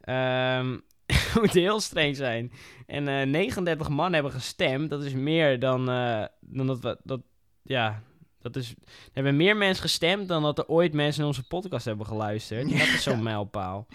Ehm 0.00 0.76
moet 1.40 1.52
heel 1.52 1.80
streng 1.80 2.16
zijn. 2.16 2.52
En 2.86 3.08
eh 3.08 3.26
39 3.26 3.88
man 3.88 4.12
hebben 4.12 4.32
gestemd. 4.32 4.90
Dat 4.90 5.04
is 5.04 5.12
meer 5.12 5.58
dan, 5.58 5.90
eh, 5.90 6.24
dan 6.40 6.66
dat 6.66 6.80
we. 6.80 6.98
Dat, 7.02 7.20
ja, 7.62 8.02
dat 8.40 8.56
is. 8.56 8.70
Er 8.70 8.76
hebben 9.12 9.36
meer 9.36 9.56
mensen 9.56 9.82
gestemd 9.82 10.28
dan 10.28 10.42
dat 10.42 10.58
er 10.58 10.66
ooit 10.66 10.92
mensen 10.92 11.20
in 11.20 11.26
onze 11.26 11.46
podcast 11.46 11.84
hebben 11.84 12.06
geluisterd. 12.06 12.68
Dat 12.70 12.78
is 12.78 13.02
zo'n 13.08 13.22
mijlpaal. 13.22 13.86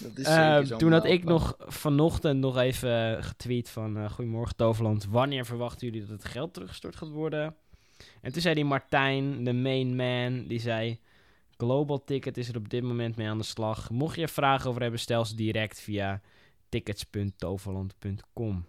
Dat 0.00 0.16
is 0.18 0.26
Eh, 0.26 0.58
zo'n 0.62 0.78
toen 0.78 0.92
had 0.92 1.04
ik 1.04 1.24
nog 1.24 1.56
vanochtend 1.58 2.40
nog 2.40 2.56
even 2.58 3.16
eh, 3.16 3.22
getweet 3.22 3.68
van... 3.70 3.96
eh, 3.96 4.10
Goedemorgen 4.10 4.56
Toverland, 4.56 5.04
wanneer 5.04 5.46
verwachten 5.46 5.86
jullie 5.86 6.00
dat 6.00 6.10
het 6.10 6.24
geld 6.24 6.54
teruggestort 6.54 6.96
gaat 6.96 7.08
worden? 7.10 7.54
En 8.20 8.32
toen 8.32 8.42
zei 8.42 8.54
die 8.54 8.64
Martijn, 8.64 9.44
de 9.44 9.52
main 9.52 9.96
man, 9.96 10.46
die 10.46 10.60
zei... 10.60 10.98
Global 11.56 12.04
Ticket 12.04 12.36
is 12.36 12.48
er 12.48 12.56
op 12.56 12.68
dit 12.68 12.82
moment 12.82 13.16
mee 13.16 13.28
aan 13.28 13.38
de 13.38 13.44
slag. 13.44 13.90
Mocht 13.90 14.16
je 14.16 14.22
er 14.22 14.28
vragen 14.28 14.68
over 14.68 14.82
hebben, 14.82 15.00
stel 15.00 15.24
ze 15.24 15.34
direct 15.34 15.80
via 15.80 16.20
tickets.toverland.com. 16.68 18.64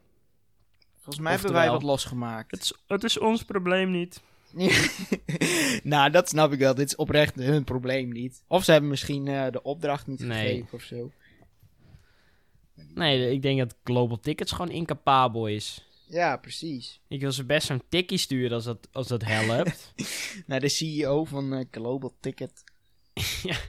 Volgens 0.96 1.20
mij 1.24 1.34
hebben 1.34 1.52
wij 1.54 1.70
wat 1.70 1.84
losgemaakt. 1.84 2.52
Het 2.52 2.62
is, 2.62 2.74
het 2.88 3.04
is 3.04 3.20
ons 3.20 3.44
probleem 3.44 3.92
niet. 3.92 4.22
nou, 5.84 6.10
dat 6.12 6.30
snap 6.30 6.52
ik 6.52 6.60
wel. 6.60 6.75
Dit 6.75 6.88
is 6.88 6.96
oprecht 6.96 7.36
hun 7.36 7.63
probleem 7.63 8.10
niet. 8.12 8.44
Of 8.48 8.63
ze 8.63 8.72
hebben 8.72 8.90
misschien 8.90 9.28
eh, 9.28 9.52
de 9.52 9.62
opdracht 9.63 10.08
niet 10.08 10.20
Nee. 10.20 10.48
gegeven 10.48 10.74
of 10.74 10.82
zo. 10.82 11.12
Nee, 12.94 13.32
ik 13.32 13.42
denk 13.42 13.60
dat 13.60 13.75
Global 13.84 14.20
Tickets 14.20 14.52
gewoon 14.52 14.72
incapabel 14.72 15.48
is. 15.48 15.88
Ja, 16.13 16.38
precies. 16.38 17.01
Ik 17.08 17.20
wil 17.22 17.32
ze 17.32 17.46
best 17.46 17.67
zo'n 17.67 17.84
tikkie 17.89 18.17
sturen 18.17 18.51
als 18.51 18.63
dat, 18.63 18.88
als 18.91 19.08
dat 19.08 19.24
helpt. 19.24 19.93
Naar 20.48 20.60
de 20.60 20.70
CEO 20.70 21.24
van 21.24 21.53
eh, 21.53 21.65
Global 21.72 22.15
Ticket. 22.20 22.63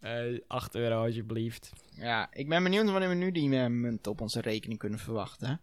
Eh 0.00 0.40
8 0.46 0.74
euro 0.74 1.04
alsjeblieft. 1.04 1.72
Ja, 1.96 2.28
ik 2.32 2.48
ben 2.48 2.62
benieuwd 2.62 2.90
wanneer 2.90 3.08
we 3.08 3.14
nu 3.14 3.32
die 3.32 3.56
eh, 3.58 3.66
munt 3.66 4.06
op 4.06 4.20
onze 4.20 4.40
rekening 4.40 4.78
kunnen 4.78 4.98
verwachten. 4.98 5.60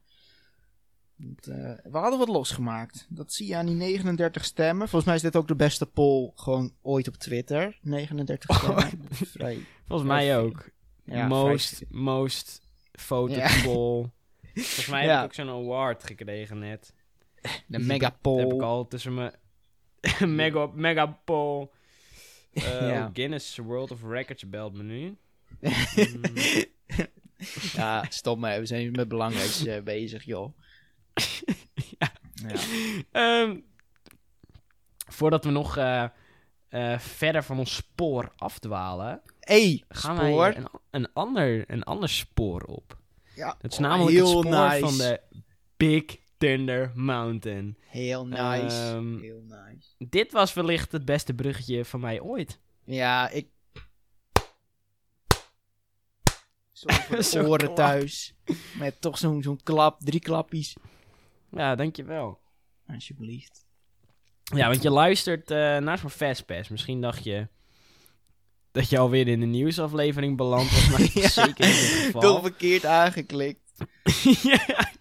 Want, 1.16 1.48
eh, 1.48 1.74
we 1.84 1.98
hadden 1.98 2.20
wat 2.20 2.28
losgemaakt. 2.28 3.06
Dat 3.10 3.34
zie 3.34 3.48
je 3.48 3.56
aan 3.56 3.66
die 3.66 3.76
39 3.76 4.46
stemmen. 4.46 4.88
Volgens 4.90 5.06
mij 5.06 5.16
is 5.16 5.22
dit 5.22 5.36
ook 5.36 5.48
de 5.48 5.56
beste 5.56 5.86
poll 5.86 6.32
gewoon 6.36 6.74
ooit 6.82 7.08
op 7.08 7.16
Twitter. 7.16 7.78
39 7.82 8.58
stemmen. 8.58 8.92
Vrij. 9.12 9.60
Volgens 9.88 10.10
mij 10.10 10.38
ook. 10.40 10.70
Ja, 11.06 11.28
most, 11.28 11.84
most 11.90 12.62
voted 12.92 13.36
Ja. 13.36 13.62
poll. 13.64 14.06
Volgens 14.56 14.88
mij 14.88 15.08
heb 15.08 15.18
ik 15.18 15.24
ook 15.24 15.34
zo'n 15.34 15.50
award 15.50 16.04
gekregen 16.04 16.60
net. 16.60 16.94
De 17.42 17.78
Die 17.78 17.80
mega 17.80 18.16
heb- 18.24 18.52
ik 18.54 18.62
al 18.62 18.88
tussen 18.88 19.14
mijn 19.14 19.34
mega, 20.36 20.66
mega 20.74 21.06
poll. 21.26 21.68
Eh, 22.54 22.64
oh, 22.64 23.06
Guinness 23.14 23.58
World 23.58 23.92
of 23.92 24.04
Records 24.04 24.50
belt 24.50 24.74
me 24.74 24.84
nu. 24.84 25.18
Mm, 25.96 26.36
Ja, 27.74 28.06
stop 28.10 28.38
maar. 28.40 28.60
We 28.60 28.66
zijn 28.66 28.92
met 28.92 29.08
belangrijks 29.08 29.66
eh, 29.66 29.82
bezig, 29.84 30.24
joh. 30.24 30.58
Ja. 32.00 32.12
Ja. 32.34 32.56
Ehm, 33.12 33.60
voordat 35.08 35.44
we 35.46 35.52
nog 35.52 35.78
eh, 35.78 36.10
verder 37.00 37.44
van 37.44 37.60
ons 37.60 37.76
spoor 37.76 38.32
afdwalen, 38.36 39.22
Hey, 39.40 39.84
gaan 39.90 40.16
spoor. 40.18 40.38
wij 40.38 40.56
een, 40.58 40.68
een, 40.92 41.14
ander, 41.14 41.64
een 41.72 41.84
ander 41.84 42.10
spoor 42.10 42.62
op. 42.62 42.98
Ja. 43.36 43.56
Het 43.62 43.72
is 43.72 43.78
namelijk 43.78 44.18
het 44.18 44.28
spoor 44.28 44.80
van 44.80 44.98
de 44.98 45.22
Big 45.78 46.04
Thunder 46.38 46.92
Mountain. 46.96 47.78
Heel 47.80 48.28
nice. 48.28 48.92
Ehm, 48.92 49.20
Heel 49.20 49.42
nice. 49.42 49.90
Dit 49.98 50.32
was 50.32 50.54
wellicht 50.54 50.92
het 50.92 51.06
beste 51.06 51.34
bruggetje 51.34 51.86
van 51.86 52.00
mij 52.00 52.22
ooit. 52.22 52.60
Ja, 52.84 53.30
ik... 53.30 53.48
Sorry 56.72 57.24
voor 57.24 57.24
zo 57.64 57.74
thuis. 57.74 58.36
Met 58.78 59.02
toch 59.02 59.18
zo'n 59.18 59.44
zo'n 59.44 59.60
klap, 59.64 60.00
drie 60.00 60.20
klappies. 60.20 60.76
Ja, 61.52 61.76
dankjewel. 61.76 62.40
Alsjeblieft. 62.88 63.66
Ja, 64.44 64.68
want 64.70 64.82
je 64.82 64.90
luistert 64.90 65.52
eh, 65.52 65.78
naar 65.78 65.98
zo'n 65.98 66.10
Fastpass. 66.10 66.70
Misschien 66.70 67.02
dacht 67.02 67.24
je 67.24 67.48
dat 68.76 68.90
je 68.90 68.98
alweer 68.98 69.28
in 69.28 69.40
de 69.40 69.46
nieuwsaflevering 69.46 70.38
beland 70.38 70.72
was, 70.72 70.90
maar 70.90 71.02
Ja, 71.22 71.28
zeker 71.30 71.66
niet 71.68 71.76
het 71.76 72.04
geval. 72.06 72.22
Toch 72.22 72.42
verkeerd 72.42 72.86
aangeklikt. 72.86 73.60
ja. 74.44 74.92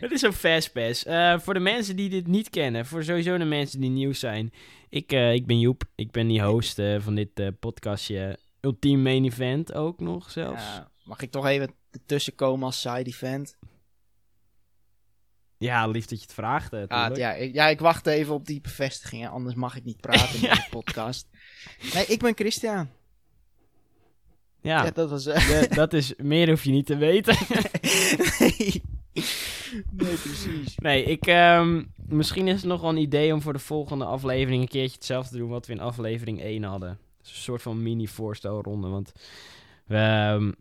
Het 0.00 0.10
is 0.10 0.20
zo'n 0.20 0.32
Fastpass. 0.32 1.04
Eh 1.04 1.38
voor 1.38 1.54
de 1.54 1.60
mensen 1.60 1.96
die 1.96 2.08
dit 2.08 2.26
niet 2.26 2.50
kennen, 2.50 2.86
voor 2.86 3.04
sowieso 3.04 3.38
de 3.38 3.44
mensen 3.44 3.80
die 3.80 3.90
nieuw 3.90 4.12
zijn. 4.12 4.52
Ik, 4.88 5.12
eh, 5.12 5.32
ik 5.32 5.46
ben 5.46 5.58
Joep, 5.60 5.82
ik 5.94 6.10
ben 6.10 6.28
die 6.28 6.42
host 6.42 6.78
eh, 6.78 7.00
van 7.00 7.14
dit 7.14 7.58
podcastje. 7.60 8.38
Ultiem 8.60 9.02
Main 9.02 9.24
Event 9.24 9.74
ook 9.74 10.00
nog 10.00 10.30
zelfs. 10.30 10.62
Ja, 10.62 10.74
Ja, 10.74 10.90
mag 11.04 11.20
ik 11.20 11.30
toch 11.30 11.46
even 11.46 11.74
ertussen 11.90 12.34
komen 12.34 12.66
als 12.66 12.80
side 12.80 13.04
event? 13.04 13.56
lief 15.58 16.06
dat 16.06 16.18
je 16.18 16.24
het 16.24 16.32
vraagt. 16.34 16.72
Ah, 16.88 17.16
ja, 17.16 17.32
ik, 17.32 17.54
ja, 17.54 17.68
ik 17.68 17.80
wacht 17.80 18.06
even 18.06 18.34
op 18.34 18.46
die 18.46 18.60
bevestiging. 18.60 19.28
Anders 19.28 19.54
mag 19.54 19.76
ik 19.76 19.84
niet 19.84 20.00
praten 20.00 20.34
in 20.34 20.40
Ja. 20.40 20.54
de 20.64 20.66
podcast. 20.70 21.28
Nee, 21.94 22.06
ik 22.06 22.18
ben 22.18 22.34
Christian. 22.34 22.88
Ja, 24.60 24.84
Ja, 24.84 24.90
dat 24.90 25.10
was... 25.10 25.26
eh, 25.26 25.62
dat 25.70 25.92
is 25.92 26.14
meer 26.16 26.48
hoef 26.48 26.64
je 26.64 26.70
niet 26.70 26.86
te 26.86 26.96
weten. 26.96 27.36
nee. 28.38 28.82
nee, 29.90 30.14
precies. 30.14 30.76
Nee, 30.76 31.04
ik, 31.04 31.26
ehm, 31.26 31.82
misschien 32.06 32.48
is 32.48 32.54
het 32.54 32.64
nog 32.64 32.80
wel 32.80 32.90
een 32.90 32.96
idee 32.96 33.34
om 33.34 33.42
voor 33.42 33.52
de 33.52 33.58
volgende 33.58 34.04
aflevering 34.04 34.62
een 34.62 34.68
keertje 34.68 34.94
hetzelfde 34.94 35.30
te 35.30 35.38
doen 35.38 35.48
wat 35.48 35.66
we 35.66 35.72
in 35.72 35.80
aflevering 35.80 36.40
1 36.42 36.62
hadden. 36.62 36.98
Dus 37.22 37.30
een 37.30 37.36
soort 37.36 37.62
van 37.62 37.82
mini-voorstelronde, 37.82 38.88
want 38.88 39.12
ehm, 39.88 40.52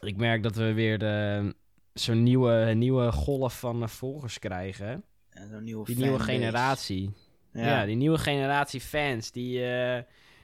ik 0.00 0.16
merk 0.16 0.42
dat 0.42 0.56
we 0.56 0.72
weer 0.72 0.98
de, 0.98 1.54
zo'n 1.92 2.22
nieuwe, 2.22 2.72
nieuwe 2.74 3.12
golf 3.12 3.58
van 3.58 3.88
volgers 3.88 4.38
krijgen. 4.38 5.04
Ja, 5.32 5.48
zo'n 5.50 5.64
nieuwe 5.64 5.84
Die 5.84 5.96
nieuwe 5.96 6.20
generatie. 6.20 7.10
Ja. 7.58 7.66
Ja. 7.66 7.86
die 7.86 7.96
nieuwe 7.96 8.18
generatie 8.18 8.80
fans, 8.80 9.30
die, 9.30 9.64
eh, 9.66 10.02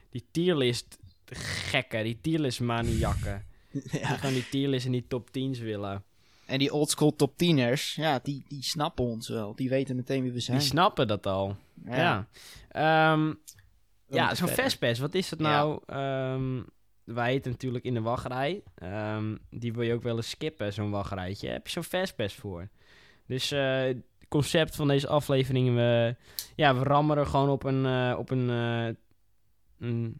die 0.09 0.25
tierlist 0.31 0.97
gekken, 1.69 2.03
die 2.03 2.19
tierlist 2.21 2.59
maniakken. 2.59 3.45
Die 3.75 3.99
ja. 3.99 4.07
gewoon 4.07 4.33
die 4.33 4.49
tierlist 4.49 4.85
en 4.85 4.91
die 4.91 5.07
top 5.07 5.29
10's 5.29 5.59
willen. 5.59 6.03
En 6.45 6.59
die 6.59 6.73
oldschool 6.73 7.15
top 7.15 7.37
tieners, 7.37 7.95
ja, 7.95 8.19
die, 8.23 8.43
die 8.47 8.63
snappen 8.63 9.05
ons 9.05 9.27
wel. 9.29 9.55
Die 9.55 9.69
weten 9.69 9.95
meteen 9.95 10.23
wie 10.23 10.31
we 10.31 10.39
zijn. 10.39 10.57
Die 10.57 10.67
snappen 10.67 11.07
dat 11.07 11.25
al. 11.25 11.55
Ja. 11.85 12.27
Ehm, 12.69 13.33
We 14.05 14.15
ja, 14.15 14.35
zo'n. 14.35 14.47
Fastpass, 14.47 14.99
wat 14.99 15.13
is 15.15 15.29
dat 15.29 15.39
Ja. 15.39 15.45
nou? 15.45 15.81
Ehm, 15.85 16.63
wij 17.03 17.31
heten 17.31 17.51
natuurlijk 17.51 17.83
in 17.85 17.93
de 17.93 18.01
wachtrij. 18.01 18.63
Ehm, 18.75 19.35
die 19.49 19.73
wil 19.73 19.81
je 19.83 19.93
ook 19.93 20.03
wel 20.03 20.15
eens 20.15 20.29
skippen, 20.29 20.73
zo'n 20.73 20.91
wachtrijtje. 20.91 21.49
Heb 21.49 21.65
je 21.67 21.71
zo'n 21.73 21.83
Fastpass 21.83 22.35
voor? 22.35 22.69
Dus 23.27 23.51
eh, 23.51 23.79
het 23.81 23.97
concept 24.35 24.75
van 24.75 24.87
deze 24.87 25.07
aflevering, 25.07 25.75
we, 25.75 26.15
ja, 26.55 26.75
we 26.75 26.83
rammen 26.83 27.17
er 27.17 27.25
gewoon 27.25 27.49
op 27.49 27.63
een, 27.63 27.85
eh, 27.85 28.15
op 28.17 28.29
een, 28.29 28.49
eh, 28.49 28.95
een 29.79 30.19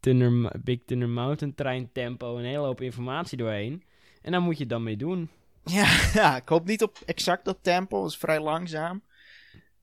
Thunder, 0.00 0.60
Big 0.62 0.78
Thunder 0.86 1.08
Mountain 1.08 1.54
trein 1.54 1.92
tempo 1.92 2.36
een 2.36 2.44
hele 2.44 2.66
hoop 2.66 2.80
informatie 2.80 3.38
doorheen. 3.38 3.84
En 4.22 4.32
daar 4.32 4.40
moet 4.40 4.54
je 4.54 4.60
het 4.60 4.68
dan 4.68 4.82
mee 4.82 4.96
doen. 4.96 5.30
Ja, 5.64 5.86
ja, 6.20 6.36
ik 6.36 6.48
hoop 6.48 6.66
niet 6.66 6.82
op 6.82 6.98
exact 7.06 7.44
dat 7.44 7.58
tempo. 7.62 8.00
Dat 8.00 8.10
is 8.10 8.16
vrij 8.16 8.40
langzaam. 8.40 9.02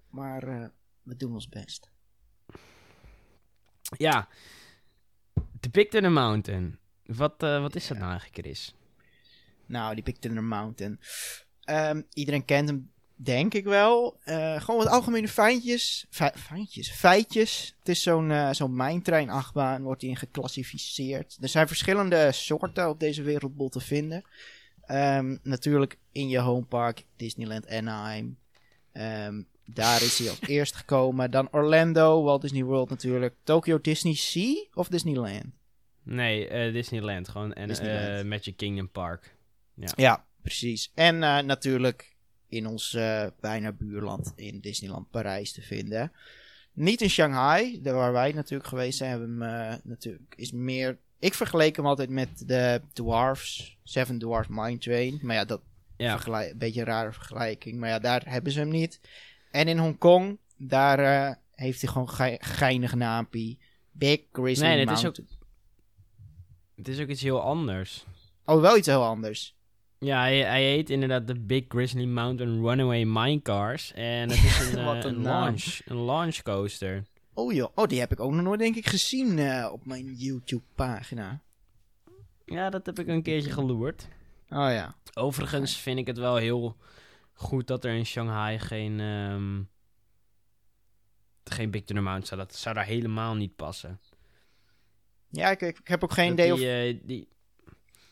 Maar 0.10 0.44
eh, 0.44 0.68
we 1.04 1.16
doen 1.16 1.34
ons 1.34 1.50
best. 1.50 1.90
Ja, 3.98 4.28
de 5.60 5.70
Big 5.70 5.88
Thunder 5.88 6.12
Mountain. 6.12 6.80
Wat, 7.06 7.36
wat 7.38 7.76
is 7.76 7.88
dat 7.88 7.98
nou 7.98 8.10
eigenlijk, 8.10 8.46
Chris? 8.46 8.76
Nou, 9.66 9.94
die 9.94 10.04
Big 10.04 10.18
Thunder 10.18 10.44
Mountain. 10.44 11.00
Ehm, 11.62 12.02
iedereen 12.14 12.46
kent 12.46 12.70
hem, 12.70 12.92
denk 13.24 13.54
ik 13.54 13.64
wel. 13.64 14.20
Eh, 14.24 14.62
gewoon 14.62 14.84
wat 14.84 14.94
algemene 14.94 15.28
feitjes. 15.28 16.06
Fe- 16.10 16.32
feitjes? 16.36 16.92
Feitjes. 16.92 17.76
Het 17.80 17.90
is 17.90 18.02
zo'n 18.02 18.32
eh 18.32 18.50
zo'n 18.52 18.76
mijntreinachtbaan, 18.76 19.82
wordt 19.84 20.02
die 20.02 20.10
in 20.10 20.16
geclassificeerd. 20.18 21.38
Er 21.42 21.50
zijn 21.50 21.68
verschillende 21.68 22.32
soorten 22.32 22.90
op 22.90 23.00
deze 23.00 23.22
wereldbol 23.22 23.70
te 23.70 23.80
vinden. 23.80 24.24
Ehm, 24.86 25.38
natuurlijk 25.44 25.98
in 26.12 26.30
je 26.30 26.40
homepark, 26.40 27.06
Disneyland 27.16 27.70
Anaheim. 27.70 28.38
Ehm, 28.92 29.42
daar 29.66 30.02
is 30.02 30.18
hij 30.20 30.30
als 30.30 30.40
eerst 30.58 30.76
gekomen. 30.76 31.32
Dan 31.32 31.48
Orlando, 31.52 32.24
Walt 32.24 32.42
Disney 32.42 32.64
World 32.64 32.90
natuurlijk. 32.90 33.36
Tokyo 33.44 33.82
Disney 33.82 34.14
Sea 34.14 34.66
of 34.74 34.88
Disneyland? 34.88 35.46
Nee, 36.04 36.48
eh, 36.48 36.74
Disneyland. 36.74 37.30
Gewoon 37.30 37.54
en, 37.54 37.68
Disneyland. 37.68 38.26
Magic 38.28 38.58
Kingdom 38.58 38.90
Park. 38.90 39.36
Ja, 39.96 40.26
precies. 40.42 40.92
En 40.96 41.20
natuurlijk 41.20 42.16
in 42.52 42.68
ons 42.68 42.94
eh, 42.94 43.28
bijna 43.40 43.72
buurland 43.72 44.34
in 44.36 44.60
Disneyland 44.60 45.10
Parijs 45.10 45.52
te 45.52 45.62
vinden. 45.62 46.12
Niet 46.74 47.02
in 47.02 47.10
Shanghai, 47.10 47.82
daar 47.82 47.94
waar 47.94 48.12
wij 48.12 48.32
natuurlijk 48.32 48.70
geweest 48.70 48.98
zijn, 48.98 49.10
hebben 49.10 49.38
we 49.38 49.46
hem 49.46 49.72
eh, 49.72 49.78
natuurlijk 49.84 50.34
is 50.36 50.52
meer. 50.52 50.98
Ik 51.20 51.34
vergeleek 51.34 51.76
hem 51.76 51.86
altijd 51.86 52.10
met 52.10 52.48
de 52.48 52.82
Dwarfs, 52.94 53.78
Seven 53.84 54.18
Dwarfs 54.18 54.50
Mine 54.50 54.78
Train. 54.78 55.20
Maar 55.22 55.36
ja, 55.36 55.46
dat 55.46 55.62
Ja, 55.98 56.12
vergelijk, 56.12 56.52
een 56.52 56.58
beetje 56.58 56.80
een 56.80 56.86
rare 56.86 57.12
vergelijking. 57.12 57.80
Maar 57.80 57.90
ja, 57.90 58.00
daar 58.00 58.22
hebben 58.26 58.52
ze 58.52 58.60
hem 58.60 58.70
niet. 58.70 59.00
En 59.52 59.68
in 59.68 59.78
Hongkong, 59.78 60.38
daar 60.58 61.00
eh, 61.00 61.36
heeft 61.56 61.82
hij 61.82 61.92
gewoon 61.92 62.10
ge 62.10 62.38
geinig 62.40 62.96
naampie. 62.96 63.60
Big 63.92 64.20
Grizzly 64.32 64.68
Nee, 64.68 64.86
is 64.86 65.02
Mountain. 65.02 65.30
het 66.76 66.88
is 66.88 67.00
ook 67.00 67.08
iets 67.08 67.22
heel 67.22 67.42
anders. 67.42 68.06
Oh, 68.46 68.62
wel 68.62 68.78
iets 68.78 68.88
heel 68.88 69.04
anders. 69.04 69.56
Ja, 70.06 70.20
hij, 70.20 70.40
hij 70.40 70.64
heet 70.64 70.90
inderdaad 70.90 71.28
de 71.28 71.40
Big 71.40 71.64
Grizzly 71.68 72.06
Mountain 72.06 72.62
Runaway 72.68 73.04
Minecars. 73.06 73.94
En 73.94 74.30
het 74.30 74.44
is 74.44 74.60
een, 74.72 74.78
eh, 74.78 74.86
Wat 74.86 75.06
een 75.06 75.16
een, 75.16 75.22
naam. 75.22 75.44
launch, 75.44 75.80
een 75.86 75.98
launch 76.06 76.42
coaster. 76.42 77.04
Oh 77.34 77.54
joh, 77.54 77.72
oh, 77.76 77.88
die 77.88 78.00
heb 78.00 78.12
ik 78.12 78.20
ook 78.20 78.32
nog 78.32 78.42
nooit 78.44 78.60
denk 78.60 78.76
ik 78.76 78.88
gezien 78.88 79.40
eh, 79.40 79.70
op 79.72 79.86
mijn 79.86 80.14
YouTube 80.14 80.64
pagina. 80.76 81.42
Ja, 82.46 82.70
dat 82.70 82.86
heb 82.86 83.00
ik 83.00 83.08
een 83.08 83.22
keertje 83.24 83.52
geloerd. 83.52 84.08
Oh 84.50 84.70
ja. 84.72 84.96
Overigens 85.14 85.78
vind 85.78 86.00
ik 86.00 86.08
het 86.08 86.18
wel 86.18 86.36
heel 86.36 86.76
goed 87.34 87.68
dat 87.68 87.86
er 87.86 87.94
in 87.94 88.06
Shanghai 88.06 88.60
geen, 88.60 89.00
ehm, 89.00 89.62
geen 91.56 91.72
Big 91.72 91.84
Thunder 91.84 92.04
Mountain 92.04 92.26
staat. 92.26 92.50
Dat 92.50 92.56
zou 92.56 92.76
daar 92.76 92.86
helemaal 92.86 93.36
niet 93.36 93.56
passen. 93.56 94.00
Ja, 95.30 95.50
ik, 95.50 95.62
ik 95.62 95.88
heb 95.88 96.04
ook 96.04 96.12
geen 96.14 96.36
Dat 96.36 96.46
idee 96.46 96.56
die, 96.58 96.94
of... 96.96 97.02
eh, 97.02 97.08
die 97.08 97.28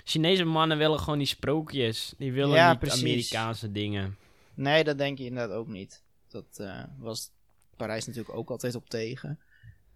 Chinese 0.10 0.44
mannen 0.44 0.78
willen 0.78 1.00
gewoon 1.00 1.18
die 1.18 1.28
sprookjes. 1.28 2.14
Die 2.18 2.32
willen 2.32 2.56
Ja, 2.56 2.70
niet 2.70 2.80
precies. 2.80 3.00
Amerikaanse 3.02 3.72
dingen. 3.72 4.18
Nee, 4.54 4.84
dat 4.84 4.98
denk 4.98 5.18
je 5.18 5.26
inderdaad 5.26 5.58
ook 5.58 5.68
niet. 5.68 6.02
Dat 6.28 6.46
eh, 6.60 6.84
was 6.98 7.32
Parijs 7.78 8.06
natuurlijk 8.08 8.36
ook 8.36 8.50
altijd 8.50 8.76
op 8.76 8.90
tegen. 8.90 9.40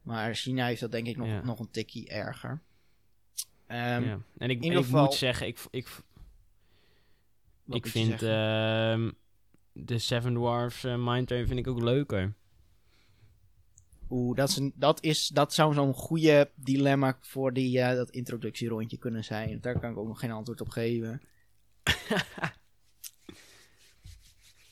Maar 0.02 0.36
China 0.36 0.66
heeft 0.66 0.80
dat 0.82 0.92
denk 0.92 1.08
ik 1.08 1.18
nog, 1.18 1.28
Ja. 1.28 1.44
nog 1.44 1.60
een 1.60 1.72
tikkie 1.72 2.08
erger. 2.10 2.60
Ehm, 3.68 4.04
ja. 4.04 4.20
En 4.38 4.50
ik, 4.50 4.64
geval- 4.64 5.04
moet 5.04 5.14
zeggen, 5.14 5.48
ik, 5.48 5.60
ik, 5.72 5.88
wat 7.64 7.78
ik 7.78 7.88
vind 7.88 8.22
ehm, 8.22 9.12
de 9.72 9.98
Seven 9.98 10.34
Dwarfs 10.34 10.84
uh, 10.84 10.96
Mine 10.98 11.26
Train 11.26 11.48
vind 11.48 11.60
ik 11.60 11.68
ook 11.68 11.82
leuker. 11.82 12.34
Oeh, 14.14 14.36
dat, 14.36 14.50
is 14.50 14.56
een, 14.56 14.74
dat, 14.76 15.04
is, 15.04 15.28
dat 15.28 15.54
zou 15.54 15.74
zo'n 15.74 15.94
goede 15.94 16.52
dilemma 16.56 17.18
voor 17.22 17.54
die, 17.54 17.80
eh, 17.80 17.96
dat 17.96 18.10
introductierondje 18.10 18.98
kunnen 18.98 19.24
zijn. 19.24 19.62
Daar 19.62 19.80
kan 19.80 19.92
ik 19.92 19.98
ook 19.98 20.08
nog 20.08 20.20
geen 20.20 20.32
antwoord 20.32 20.62
op 20.62 20.70
geven. 20.70 21.22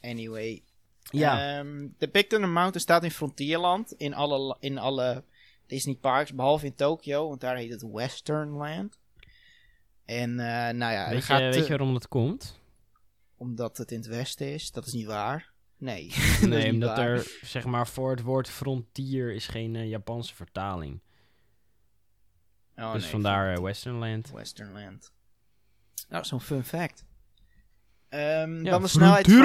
Anyway. 0.02 0.64
Ja. 1.12 1.58
Ehm, 1.58 1.88
de 1.98 2.10
Big 2.10 2.28
Thunder 2.28 2.50
Mountain 2.50 2.82
staat 2.82 3.04
in 3.04 3.12
Frontierland. 3.12 3.92
In 3.92 4.14
alle, 4.14 4.58
in 4.60 4.78
alle 4.78 5.24
Disney 5.66 5.96
parks. 5.96 6.34
Behalve 6.34 6.66
in 6.66 6.76
Tokyo. 6.76 7.28
Want 7.28 7.42
daar 7.42 7.56
heet 7.56 7.72
het 7.72 7.92
Westernland. 7.92 8.98
En 10.06 10.40
eh, 10.40 10.74
nou 10.74 10.94
ja, 10.94 11.10
weet, 11.10 11.24
gaat, 11.24 11.40
je, 11.40 11.46
eh, 11.46 11.54
weet 11.54 11.64
je 11.64 11.70
waarom 11.70 11.94
dat 11.94 12.08
komt? 12.08 12.62
omdat 13.42 13.78
het 13.78 13.92
in 13.92 13.98
het 13.98 14.08
westen 14.08 14.54
is. 14.54 14.72
Dat 14.72 14.86
is 14.86 14.94
niet 14.94 15.06
waar. 15.06 15.51
Nee. 15.82 16.12
Nee, 16.42 16.72
omdat 16.72 16.98
waar. 16.98 17.08
er, 17.08 17.38
zeg 17.42 17.66
maar, 17.66 17.88
voor 17.88 18.10
het 18.10 18.22
woord 18.22 18.50
frontier 18.50 19.34
is 19.34 19.48
geen 19.48 19.76
eh, 19.76 19.90
Japanse 19.90 20.36
vertaling. 20.36 21.02
Oh, 22.76 22.94
dus 22.94 23.02
nee, 23.02 23.12
vandaar 23.12 23.54
eh, 23.54 23.64
Westernland. 23.64 24.32
Westernland. 24.32 25.12
Nou, 26.10 26.26
zo'n 26.26 26.42
fun 26.42 26.64
fact. 26.64 27.06
Ehm, 28.10 28.64
Ja, 28.64 28.72
dan 28.72 28.82
de 28.82 28.88
snelheid 28.88 29.26
van... 29.32 29.36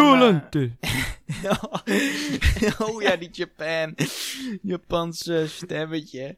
Eh, 1.85 2.81
oh 2.89 3.03
ja, 3.03 3.17
die 3.17 3.31
Japan. 3.33 3.95
Japanse 4.63 5.45
stemmetje. 5.49 6.37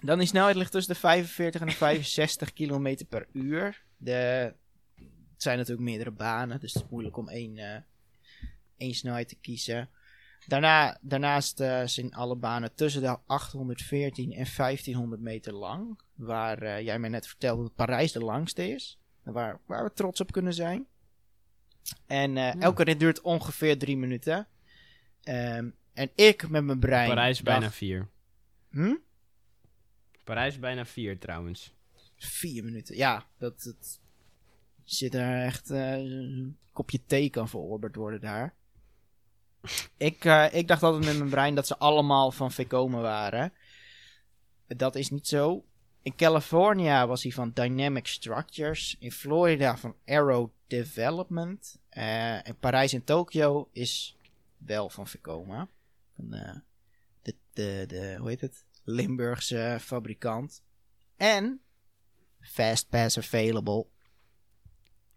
Dan 0.00 0.18
die 0.18 0.26
snelheid 0.28 0.56
ligt 0.56 0.72
tussen 0.72 0.92
de 0.94 1.00
45 1.00 1.60
en 1.60 1.66
de 1.66 1.72
65 1.72 2.52
km 2.52 2.96
per 3.08 3.26
uur. 3.32 3.82
De, 3.96 4.54
het 5.32 5.42
zijn 5.42 5.56
natuurlijk 5.58 5.88
meerdere 5.88 6.10
banen, 6.10 6.60
dus 6.60 6.72
het 6.72 6.82
is 6.82 6.88
moeilijk 6.90 7.16
om 7.16 7.28
één, 7.28 7.58
eh, 7.58 7.80
één 8.82 8.94
snelheid 8.94 9.28
te 9.28 9.36
kiezen. 9.40 9.88
Daarna, 10.46 10.98
daarnaast 11.00 11.60
eh, 11.60 11.82
zijn 11.86 12.14
alle 12.14 12.36
banen 12.36 12.74
tussen 12.74 13.02
de 13.02 13.18
814 13.26 14.32
en 14.32 14.46
1500 14.56 15.20
meter 15.20 15.52
lang. 15.52 16.00
waar 16.14 16.62
eh, 16.62 16.80
jij 16.84 16.98
mij 16.98 17.08
net 17.10 17.26
vertelde 17.26 17.62
dat 17.62 17.74
Parijs 17.74 18.12
de 18.12 18.20
langste 18.20 18.68
is. 18.68 18.98
Waar, 19.22 19.60
waar 19.66 19.84
we 19.84 19.92
trots 19.92 20.20
op 20.20 20.32
kunnen 20.32 20.54
zijn. 20.54 20.86
En 22.06 22.36
eh, 22.36 22.60
elke 22.62 22.84
rit 22.84 22.98
duurt 23.00 23.20
ongeveer 23.20 23.78
drie 23.78 23.96
minuten. 23.96 24.46
Ehm, 25.22 25.70
en 25.92 26.10
ik 26.14 26.48
met 26.48 26.64
mijn 26.64 26.78
brein. 26.78 27.08
Parijs 27.08 27.38
dacht- 27.40 27.58
bijna 27.58 27.72
vier. 27.72 28.08
Hm? 28.70 28.94
Parijs 30.24 30.58
bijna 30.58 30.84
vier 30.84 31.18
trouwens. 31.18 31.74
Vier 32.16 32.64
minuten. 32.64 32.96
Ja, 32.96 33.26
dat, 33.38 33.62
dat 33.62 34.00
zit 34.84 35.14
er 35.14 35.44
echt 35.44 35.70
een 35.70 36.56
kopje 36.72 37.04
thee 37.06 37.30
kan 37.30 37.48
verorberd 37.48 37.96
worden 37.96 38.20
daar. 38.20 38.54
Ik, 39.96 40.24
eh, 40.24 40.54
ik 40.54 40.68
dacht 40.68 40.82
altijd 40.82 41.04
met 41.04 41.18
mijn 41.18 41.30
brein 41.30 41.54
dat 41.54 41.66
ze 41.66 41.78
allemaal 41.78 42.30
van 42.30 42.52
Vekoma 42.52 43.00
waren. 43.00 43.52
Dat 44.66 44.96
is 44.96 45.10
niet 45.10 45.26
zo. 45.26 45.64
In 46.02 46.14
California 46.16 47.06
was 47.06 47.22
hij 47.22 47.32
van 47.32 47.50
Dynamic 47.54 48.06
Structures. 48.06 48.96
In 48.98 49.12
Florida 49.12 49.76
van 49.76 49.96
Aero 50.06 50.52
Development. 50.66 51.78
Eh 51.88 52.48
en 52.48 52.56
Parijs 52.60 52.92
en 52.92 53.04
Tokio 53.04 53.68
is 53.72 54.16
wel 54.56 54.88
van 54.88 55.08
Vekoma. 55.08 55.68
Van 56.16 56.32
eh, 56.32 56.56
de, 57.22 57.34
de, 57.52 57.84
de, 57.86 58.16
hoe 58.18 58.28
heet 58.28 58.40
het? 58.40 58.64
Limburgse 58.84 59.78
fabrikant. 59.80 60.62
En 61.16 61.60
Fast 62.40 62.88
Pass 62.88 63.18
Available. 63.18 63.86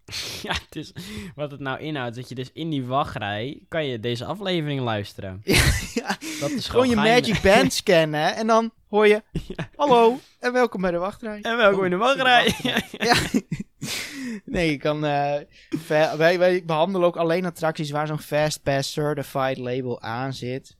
ja, 0.42 0.52
het 0.52 0.76
is, 0.76 0.92
wat 1.34 1.50
het 1.50 1.60
nou 1.60 1.80
inhoudt, 1.80 2.16
dat 2.16 2.28
je 2.28 2.34
dus 2.34 2.52
in 2.52 2.70
die 2.70 2.84
wachtrij 2.84 3.62
kan 3.68 3.86
je 3.86 4.00
deze 4.00 4.24
aflevering 4.24 4.80
luisteren. 4.80 5.40
ja, 5.94 6.16
Dat 6.40 6.50
is 6.50 6.68
gewoon 6.68 6.88
je 6.88 6.94
geinig. 6.96 7.28
Magic 7.28 7.42
Band 7.42 7.72
scannen 7.82 8.34
en 8.36 8.46
dan 8.46 8.72
hoor 8.88 9.06
je... 9.06 9.22
Hallo 9.76 10.18
en 10.38 10.52
welkom 10.52 10.80
bij 10.80 10.90
de 10.90 10.98
wachtrij. 10.98 11.40
En 11.42 11.56
welkom 11.56 11.84
in 11.84 11.90
de 11.90 11.96
wachtrij. 11.96 12.54
Ja. 12.98 13.16
nee, 14.44 14.70
je 14.70 14.76
kan... 14.76 15.00
fa- 15.78 16.16
wij, 16.16 16.38
wij 16.38 16.64
behandelen 16.64 17.06
ook 17.06 17.16
alleen 17.16 17.44
attracties 17.44 17.90
waar 17.90 18.06
zo'n 18.06 18.18
Fast 18.18 18.62
Pass 18.62 18.92
Certified 18.92 19.58
label 19.58 20.00
aan 20.00 20.32
zit. 20.32 20.76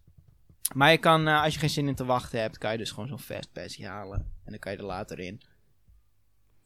Maar 0.74 0.90
je 0.90 0.98
kan, 0.98 1.28
eh, 1.28 1.42
als 1.42 1.52
je 1.54 1.60
geen 1.60 1.70
zin 1.70 1.88
in 1.88 1.94
te 1.94 2.04
wachten 2.04 2.40
hebt, 2.40 2.58
kan 2.58 2.72
je 2.72 2.78
dus 2.78 2.90
gewoon 2.90 3.08
zo'n 3.08 3.18
Fast 3.18 3.52
Pass 3.52 3.82
halen. 3.82 4.18
En 4.18 4.50
dan 4.50 4.58
kan 4.58 4.72
je 4.72 4.78
er 4.78 4.84
later 4.84 5.18
in. 5.18 5.40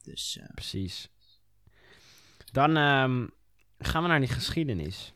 Dus, 0.02 0.38
eh, 0.40 0.48
Precies. 0.54 1.10
Dan 2.52 2.76
ehm, 2.76 3.26
gaan 3.78 4.02
we 4.02 4.08
naar 4.08 4.20
die 4.20 4.28
geschiedenis. 4.28 5.12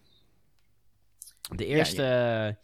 De 1.57 1.67
eerste, 1.67 2.03
ja, 2.03 2.59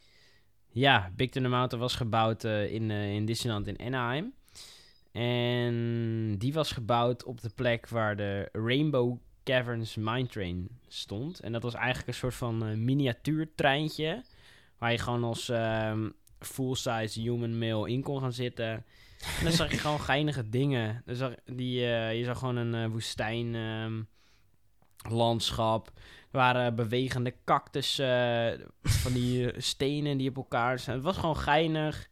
ja 0.68 1.10
Big 1.16 1.30
Thunder 1.30 1.50
Mountain 1.50 1.80
was 1.80 1.96
gebouwd 1.96 2.44
eh, 2.44 2.72
in, 2.72 2.90
eh, 2.90 3.14
in 3.14 3.24
Disneyland 3.24 3.66
in 3.66 3.78
Anaheim. 3.78 4.32
En 5.12 6.34
die 6.38 6.52
was 6.52 6.72
gebouwd 6.72 7.24
op 7.24 7.40
de 7.40 7.50
plek 7.54 7.88
waar 7.88 8.16
de 8.16 8.48
Rainbow 8.52 9.18
Caverns 9.44 9.96
Mine 9.96 10.26
Train 10.26 10.68
stond. 10.88 11.40
En 11.40 11.52
dat 11.52 11.62
was 11.62 11.74
eigenlijk 11.74 12.08
een 12.08 12.14
soort 12.14 12.34
van 12.34 12.66
eh, 12.66 12.76
miniatuurtreintje. 12.76 14.24
Waar 14.78 14.92
je 14.92 14.98
gewoon 14.98 15.24
als 15.24 15.48
ehm, 15.48 16.08
full-size 16.38 17.20
human 17.20 17.58
male 17.58 17.90
in 17.90 18.02
kon 18.02 18.20
gaan 18.20 18.32
zitten. 18.32 18.70
En 19.38 19.44
dan 19.44 19.52
zag 19.52 19.70
je 19.70 19.78
gewoon 19.84 20.00
geinige 20.00 20.48
dingen. 20.48 21.02
Dan 21.06 21.14
zag, 21.14 21.34
die, 21.44 21.86
eh, 21.86 22.18
je 22.18 22.24
zag 22.24 22.38
gewoon 22.38 22.56
een 22.56 22.74
eh, 22.74 22.90
woestijn 22.90 23.54
ehm, 23.54 24.02
landschap. 25.08 25.86
Er 26.30 26.38
waren 26.38 26.74
bewegende 26.74 27.34
cactus, 27.44 27.98
eh, 27.98 28.50
van 28.82 29.12
die 29.12 29.52
eh, 29.52 29.60
stenen 29.60 30.18
die 30.18 30.28
op 30.28 30.36
elkaar 30.36 30.78
staan. 30.78 30.94
Het 30.94 31.04
was 31.04 31.16
gewoon 31.16 31.36
geinig. 31.36 32.08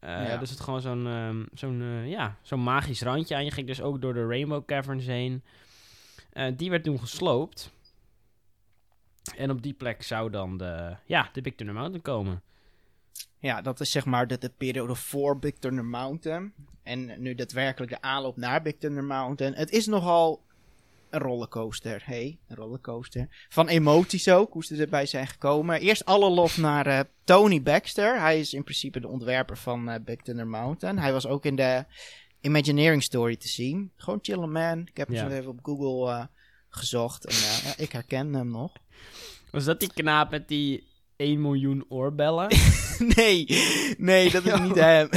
Eh 0.00 0.10
Ja. 0.10 0.40
Er 0.40 0.46
zat 0.46 0.60
gewoon 0.60 0.80
zo'n 0.80 1.06
ehm, 1.06 1.44
zo'n 1.54 2.08
ja, 2.08 2.36
zo'n 2.42 2.62
magisch 2.62 3.02
randje 3.02 3.34
aan. 3.34 3.44
Je 3.44 3.50
ging 3.50 3.66
dus 3.66 3.82
ook 3.82 4.00
door 4.00 4.14
de 4.14 4.26
Rainbow 4.26 4.64
Caverns 4.64 5.06
heen. 5.06 5.42
Die 6.56 6.70
werd 6.70 6.84
toen 6.84 7.00
gesloopt. 7.00 7.72
En 9.36 9.50
op 9.50 9.62
die 9.62 9.72
plek 9.72 10.02
zou 10.02 10.30
dan 10.30 10.56
de, 10.56 10.96
ja, 11.06 11.28
de 11.32 11.40
Big 11.40 11.54
Thunder 11.54 11.74
Mountain 11.74 12.02
komen. 12.02 12.42
Ja, 13.38 13.62
dat 13.62 13.80
is 13.80 13.90
zeg 13.90 14.04
maar 14.04 14.26
de, 14.26 14.38
de 14.38 14.48
periode 14.56 14.94
voor 14.94 15.38
Big 15.38 15.54
Thunder 15.58 15.84
Mountain. 15.84 16.52
En 16.82 17.22
nu 17.22 17.34
daadwerkelijk 17.34 17.92
de 17.92 18.00
aanloop 18.00 18.36
naar 18.36 18.62
Big 18.62 18.76
Thunder 18.76 19.04
Mountain. 19.04 19.54
Het 19.54 19.70
is 19.70 19.86
nogal 19.86 20.43
een 21.14 21.20
rollercoaster. 21.20 22.02
hey, 22.04 22.38
een 22.48 22.56
rollercoaster. 22.56 23.46
Van 23.48 23.68
emoties 23.68 24.28
ook, 24.28 24.52
hoe 24.52 24.64
ze 24.64 24.76
erbij 24.76 25.06
zijn 25.06 25.26
gekomen. 25.26 25.80
Eerst 25.80 26.04
alle 26.04 26.30
lof 26.30 26.58
naar 26.58 26.86
eh, 26.86 27.00
Tony 27.24 27.62
Baxter. 27.62 28.20
Hij 28.20 28.40
is 28.40 28.52
in 28.54 28.62
principe 28.64 29.00
de 29.00 29.08
ontwerper 29.08 29.56
van 29.58 29.88
eh, 29.88 30.00
Big 30.04 30.16
Thunder 30.22 30.46
Mountain. 30.46 30.98
Hij 30.98 31.12
was 31.12 31.26
ook 31.26 31.44
in 31.44 31.56
de 31.56 31.84
Imagineering 32.40 33.02
Story 33.02 33.36
te 33.36 33.48
zien. 33.48 33.90
Gewoon 33.96 34.18
chillen 34.22 34.52
man. 34.52 34.78
Ik 34.80 34.96
heb 34.96 35.08
hem 35.08 35.16
Ja. 35.16 35.28
zo 35.28 35.36
even 35.36 35.50
op 35.50 35.58
Google 35.62 36.10
eh, 36.12 36.24
gezocht. 36.68 37.24
En 37.26 37.34
ja, 37.36 37.74
ik 37.76 37.92
herken 37.92 38.34
hem 38.34 38.50
nog. 38.50 38.72
Was 39.50 39.64
dat 39.64 39.80
die 39.80 39.92
knaap 39.94 40.30
met 40.30 40.48
die 40.48 40.86
1 41.16 41.40
miljoen 41.40 41.84
oorbellen? 41.88 42.48
Nee, 43.16 43.46
nee, 43.98 44.30
dat 44.30 44.44
is 44.44 44.60
niet 44.66 44.74
hem. 44.74 45.08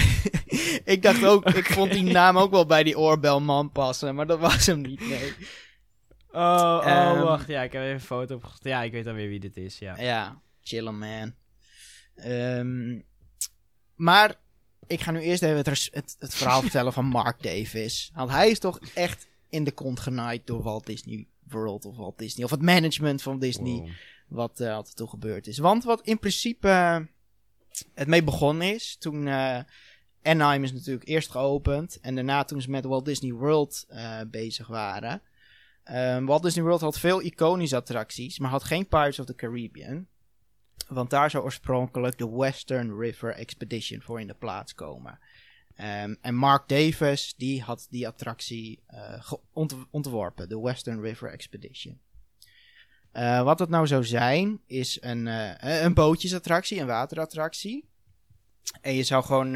ik 0.93 1.01
dacht 1.01 1.25
ook, 1.25 1.45
ik 1.49 1.65
vond 1.65 1.91
die 1.91 2.03
naam 2.03 2.37
ook 2.37 2.51
wel 2.51 2.65
bij 2.65 2.83
die 2.83 2.97
oorbelman 2.99 3.71
passen, 3.71 4.15
maar 4.15 4.27
dat 4.27 4.39
was 4.39 4.65
hem 4.65 4.81
niet, 4.81 5.07
nee. 5.07 5.33
Oh, 6.31 6.41
oh 6.41 6.81
Ehm. 6.85 7.21
wacht. 7.21 7.47
Ja, 7.47 7.61
ik 7.63 7.71
heb 7.71 7.81
even 7.81 7.93
een 7.93 8.01
foto 8.01 8.35
opgezocht. 8.35 8.63
Ja, 8.63 8.81
ik 8.83 8.91
weet 8.91 9.07
alweer 9.07 9.27
wie 9.29 9.39
dit 9.39 9.57
is, 9.57 9.79
ja. 9.79 9.97
Ja, 10.01 10.41
chillen 10.61 10.97
man. 10.97 11.33
Ehm, 12.15 12.99
maar 13.95 14.35
ik 14.87 14.99
ga 15.01 15.11
nu 15.11 15.19
eerst 15.19 15.43
even 15.43 15.57
het, 15.57 15.89
het, 15.91 16.15
het 16.19 16.35
verhaal 16.35 16.61
vertellen 16.67 16.93
van 16.93 17.05
Mark 17.05 17.43
Davis. 17.43 18.11
Want 18.15 18.29
hij 18.31 18.49
is 18.49 18.59
toch 18.59 18.79
echt 18.93 19.27
in 19.49 19.63
de 19.63 19.71
kont 19.71 19.99
genaaid 19.99 20.47
door 20.47 20.63
Walt 20.63 20.85
Disney 20.85 21.27
World 21.47 21.85
of 21.85 21.95
Walt 21.97 22.17
Disney. 22.17 22.45
Of 22.45 22.51
het 22.51 22.61
management 22.61 23.21
van 23.21 23.39
Disney. 23.39 23.73
Wow. 23.79 23.89
wat 24.27 24.59
eh 24.59 24.73
altijd 24.75 24.95
toe 24.95 25.09
gebeurd 25.09 25.47
is. 25.47 25.57
Want 25.57 25.83
wat 25.83 26.01
in 26.01 26.19
principe 26.19 26.67
eh, 26.67 26.99
het 27.93 28.07
mee 28.07 28.23
begonnen 28.23 28.73
is, 28.73 28.95
toen 28.99 29.27
eh 29.27 29.59
Anaheim 30.23 30.63
is 30.63 30.73
natuurlijk 30.73 31.07
eerst 31.07 31.31
geopend 31.31 31.99
en 31.99 32.15
daarna 32.15 32.43
toen 32.43 32.61
ze 32.61 32.69
met 32.69 32.85
Walt 32.85 33.05
Disney 33.05 33.31
World 33.31 33.85
bezig 34.27 34.67
waren. 34.67 35.21
Ehm, 35.87 36.25
Walt 36.25 36.43
Disney 36.43 36.63
World 36.63 36.81
had 36.81 36.99
veel 36.99 37.21
iconische 37.21 37.75
attracties, 37.75 38.39
maar 38.39 38.49
had 38.49 38.63
geen 38.63 38.87
Pirates 38.87 39.19
of 39.19 39.25
the 39.25 39.35
Caribbean. 39.35 40.07
Want 40.87 41.09
daar 41.09 41.29
zou 41.29 41.43
oorspronkelijk 41.43 42.17
de 42.17 42.29
Western 42.29 42.99
River 42.99 43.33
Expedition 43.33 44.01
voor 44.01 44.19
in 44.19 44.27
de 44.27 44.33
plaats 44.33 44.73
komen. 44.73 45.19
Ehm, 45.75 46.15
en 46.21 46.35
Mark 46.35 46.67
Davis, 46.67 47.33
die 47.37 47.61
had 47.61 47.87
die 47.89 48.07
attractie 48.07 48.83
eh, 48.85 49.31
ontworpen, 49.91 50.49
de 50.49 50.59
Western 50.59 51.01
River 51.01 51.31
Expedition. 51.31 51.99
Eh, 53.11 53.43
wat 53.43 53.59
het 53.59 53.69
nou 53.69 53.87
zou 53.87 54.05
zijn, 54.05 54.61
is 54.65 55.01
een, 55.01 55.27
eh, 55.27 55.81
een 55.81 55.93
bootjesattractie, 55.93 56.79
een 56.79 56.87
waterattractie. 56.87 57.89
En 58.81 58.93
je 58.93 59.03
zou 59.03 59.23
gewoon 59.23 59.55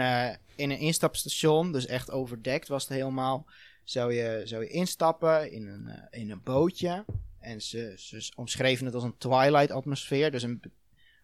in 0.55 0.69
een 0.69 0.79
instapstation, 0.79 1.71
dus 1.71 1.85
echt 1.85 2.11
overdekt 2.11 2.67
was 2.67 2.83
het 2.83 2.93
helemaal, 2.93 3.45
zou 3.83 4.13
je, 4.13 4.41
zou 4.43 4.63
je 4.63 4.69
instappen 4.69 5.51
in 5.51 5.67
een, 5.67 5.87
eh, 5.87 6.21
in 6.21 6.31
een 6.31 6.43
bootje. 6.43 7.05
En 7.39 7.61
ze, 7.61 7.93
ze 7.97 8.31
omschreven 8.35 8.85
het 8.85 8.95
als 8.95 9.03
een 9.03 9.17
twilight 9.17 9.71
atmosfeer, 9.71 10.31
dus 10.31 10.43
een, 10.43 10.61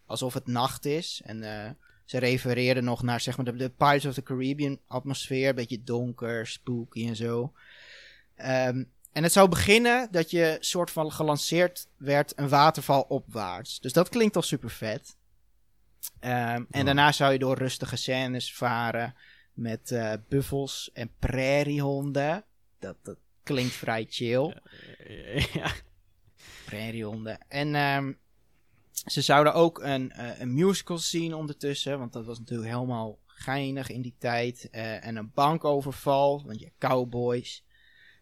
alsof 0.05 0.33
het 0.33 0.47
nacht 0.47 0.85
is. 0.85 1.21
En 1.25 1.43
eh, 1.43 1.71
ze 2.05 2.17
refereerden 2.17 2.83
nog 2.83 3.03
naar 3.03 3.21
zeg 3.21 3.37
maar, 3.37 3.45
de, 3.45 3.55
de 3.55 3.69
Pirates 3.69 4.05
of 4.05 4.13
the 4.13 4.23
Caribbean 4.23 4.79
atmosfeer, 4.87 5.49
een 5.49 5.55
beetje 5.55 5.83
donker, 5.83 6.47
spooky 6.47 7.07
en 7.07 7.15
zo. 7.15 7.53
Ehm, 8.35 8.83
en 9.11 9.23
het 9.23 9.31
zou 9.31 9.49
beginnen 9.49 10.07
dat 10.11 10.31
je 10.31 10.57
soort 10.59 10.91
van 10.91 11.11
gelanceerd 11.11 11.87
werd 11.97 12.33
een 12.35 12.49
waterval 12.49 13.01
opwaarts. 13.01 13.79
Dus 13.79 13.93
dat 13.93 14.09
klinkt 14.09 14.35
al 14.35 14.41
super 14.41 14.69
vet. 14.69 15.15
Ehm, 16.19 16.63
en 16.69 16.85
daarna 16.85 17.11
zou 17.11 17.31
je 17.31 17.39
door 17.39 17.57
rustige 17.57 17.95
scènes 17.95 18.53
varen 18.53 19.15
met 19.57 19.91
eh, 19.91 20.13
buffels 20.27 20.89
en 20.93 21.11
prairiehonden. 21.19 22.45
Dat, 22.79 22.95
dat 23.03 23.17
klinkt 23.43 23.73
vrij 23.73 24.05
chill. 24.09 24.61
ja. 25.53 25.71
Prairiehonden. 26.65 27.39
En 27.47 27.75
ehm, 27.75 28.13
ze 28.91 29.21
zouden 29.21 29.53
ook 29.53 29.79
een, 29.79 30.11
eh, 30.11 30.39
een 30.39 30.53
musical 30.53 30.97
zien 30.97 31.33
ondertussen. 31.33 31.99
Want 31.99 32.13
dat 32.13 32.25
was 32.25 32.39
natuurlijk 32.39 32.69
helemaal 32.69 33.19
geinig 33.25 33.89
in 33.89 34.01
die 34.01 34.15
tijd. 34.17 34.69
Eh, 34.69 35.05
en 35.05 35.15
een 35.15 35.31
bankoverval, 35.33 36.43
want 36.45 36.59
je 36.59 36.71
cowboys. 36.77 37.63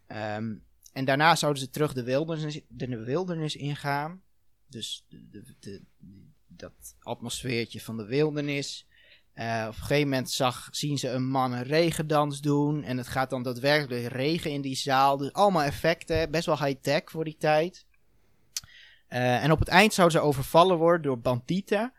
Ehm, 0.08 0.56
en 0.94 1.06
daarna 1.06 1.36
zouden 1.36 1.62
ze 1.62 1.70
terug 1.70 1.94
de 1.94 2.04
wildernis, 2.04 2.62
de 2.68 3.04
wildernis 3.04 3.56
ingaan. 3.56 4.22
Dus 4.68 5.06
de, 5.10 5.30
de, 5.30 5.56
de- 5.60 5.82
dat 6.48 6.96
atmosfeertje 7.00 7.82
van 7.82 7.98
de 7.98 8.06
wildernis. 8.06 8.88
Eh, 9.36 9.64
op 9.68 9.68
een 9.68 9.82
gegeven 9.82 10.10
moment 10.10 10.32
zag, 10.32 10.68
zien 10.72 10.98
ze 10.98 11.10
een 11.10 11.28
man 11.28 11.52
een 11.52 11.64
regendans 11.64 12.42
doen. 12.42 12.84
En 12.84 12.98
het 12.98 13.08
gaat 13.08 13.30
dan 13.30 13.44
daadwerkelijk 13.44 14.08
regen 14.08 14.52
in 14.52 14.62
die 14.62 14.76
zaal. 14.76 15.18
Dus 15.18 15.34
allemaal 15.34 15.64
effecten. 15.64 16.32
Best 16.32 16.46
wel 16.46 16.64
high-tech 16.64 17.02
voor 17.06 17.24
die 17.24 17.38
tijd. 17.38 17.86
Eh, 19.08 19.44
en 19.44 19.52
op 19.52 19.60
het 19.60 19.68
eind 19.68 19.94
zouden 19.94 20.20
ze 20.20 20.26
overvallen 20.26 20.78
worden 20.78 21.02
door 21.02 21.20
bandieten. 21.20 21.94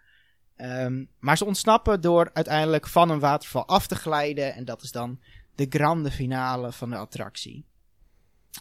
Ehm, 0.57 1.05
maar 1.19 1.37
ze 1.37 1.45
ontsnappen 1.45 2.01
door 2.01 2.31
uiteindelijk 2.33 2.87
van 2.87 3.11
een 3.11 3.21
waterval 3.21 3.67
af 3.67 3.87
te 3.87 3.95
glijden. 3.95 4.55
En 4.55 4.65
dat 4.65 4.83
is 4.83 4.93
dan 4.93 5.21
de 5.55 5.67
grande 5.69 6.11
finale 6.11 6.73
van 6.73 6.91
de 6.91 6.97
attractie. 6.97 7.65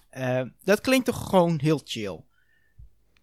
Eh, 0.09 0.41
dat 0.63 0.81
klinkt 0.81 1.05
toch 1.05 1.29
gewoon 1.29 1.59
heel 1.61 1.81
chill. 1.83 2.23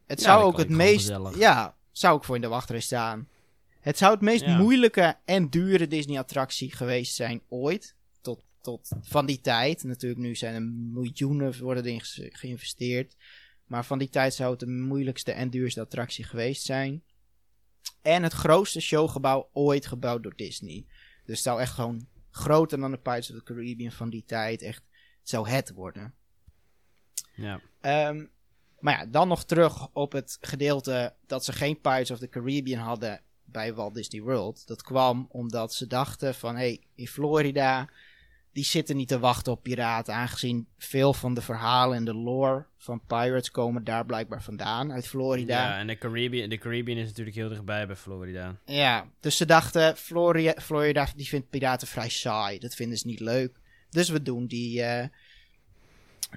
Het 0.07 0.21
Ja, 0.21 0.27
zou 0.27 0.45
ook 0.45 0.59
het 0.59 0.69
meest. 0.69 1.12
Ja, 1.35 1.77
zou 1.91 2.17
ik 2.17 2.25
voor 2.25 2.35
in 2.35 2.41
de 2.41 2.49
wachtrij 2.49 2.81
staan. 2.81 3.29
Het 3.83 3.99
zou 3.99 4.12
het 4.12 4.21
meest 4.21 4.45
Ja. 4.45 4.57
moeilijke 4.59 5.16
en 5.25 5.49
dure 5.49 5.87
Disney-attractie 5.87 6.73
geweest 6.73 7.14
zijn 7.14 7.42
ooit. 7.49 7.95
Tot, 8.21 8.45
tot 8.61 8.88
van 9.01 9.27
die 9.27 9.40
tijd. 9.40 9.85
Natuurlijk, 9.85 10.21
nu 10.21 10.35
zijn 10.35 10.55
er 10.55 10.62
miljoenen 10.62 11.59
worden 11.61 11.85
erin 11.85 12.01
ge- 12.01 12.31
geïnvesteerd. 12.33 13.16
Maar 13.66 13.85
van 13.85 13.99
die 13.99 14.09
tijd 14.09 14.35
zou 14.35 14.51
het 14.51 14.61
de 14.61 14.66
moeilijkste 14.66 15.33
en 15.33 15.51
duurste 15.51 15.81
attractie 15.81 16.25
geweest 16.25 16.62
zijn. 16.64 17.03
En 18.03 18.23
het 18.23 18.33
grootste 18.33 18.81
showgebouw 18.81 19.49
ooit 19.53 19.87
gebouwd 19.87 20.23
door 20.23 20.37
Disney. 20.37 20.85
Dus 21.25 21.35
het 21.35 21.45
zou 21.45 21.61
echt 21.61 21.73
gewoon 21.73 22.07
groter 22.31 22.79
dan 22.79 22.90
de 22.90 22.99
Pirates 22.99 23.31
of 23.31 23.37
the 23.37 23.42
Caribbean 23.42 23.92
van 23.92 24.11
die 24.11 24.25
tijd. 24.27 24.62
Echt, 24.62 24.83
het 25.21 25.29
zou 25.29 25.49
het 25.49 25.71
worden. 25.73 26.14
Ja. 27.35 27.61
Ehm, 27.81 28.27
maar 28.79 28.99
ja, 28.99 29.07
dan 29.07 29.29
nog 29.29 29.45
terug 29.45 29.88
op 29.92 30.12
het 30.12 30.38
gedeelte 30.40 31.14
dat 31.27 31.45
ze 31.45 31.53
geen 31.53 31.81
Pirates 31.81 32.11
of 32.11 32.18
the 32.18 32.29
Caribbean 32.29 32.81
hadden 32.81 33.21
bij 33.53 33.75
Walt 33.75 33.95
Disney 33.95 34.23
World. 34.23 34.67
Dat 34.67 34.83
kwam 34.83 35.27
omdat 35.31 35.75
ze 35.75 35.87
dachten 35.87 36.35
van, 36.35 36.55
hé, 36.55 36.61
hey, 36.61 36.81
in 36.95 37.09
Florida, 37.09 37.88
die 38.53 38.65
zitten 38.65 38.97
niet 38.97 39.09
te 39.09 39.19
wachten 39.19 39.53
op 39.53 39.62
piraten, 39.62 40.15
aangezien 40.15 40.67
veel 40.79 41.12
van 41.15 41.35
de 41.35 41.41
verhalen 41.41 41.97
en 41.97 42.05
de 42.05 42.15
lore 42.15 42.67
van 42.77 43.01
Pirates 43.07 43.51
komen 43.51 43.85
daar 43.85 44.07
blijkbaar 44.07 44.43
vandaan, 44.43 44.93
uit 44.93 45.09
Florida. 45.09 45.62
Ja, 45.62 45.79
en 45.79 45.87
de 45.87 45.99
Caribbean, 45.99 46.49
de 46.49 46.59
Caribbean 46.59 46.99
is 46.99 47.09
natuurlijk 47.09 47.37
heel 47.37 47.49
dichtbij 47.49 47.87
bij 47.87 47.97
Florida. 47.97 48.57
Ja, 48.65 49.07
dus 49.21 49.37
ze 49.37 49.47
dachten, 49.47 49.97
Florida, 49.97 50.61
Florida 50.61 51.09
die 51.17 51.29
vindt 51.29 51.51
piraten 51.51 51.88
vrij 51.88 52.09
saai. 52.09 52.59
Dat 52.59 52.75
vinden 52.75 52.99
ze 52.99 53.07
niet 53.07 53.21
leuk. 53.21 53.61
Dus 53.91 54.09
we 54.09 54.23
doen 54.23 54.47
die, 54.47 54.83
eh, 54.83 55.09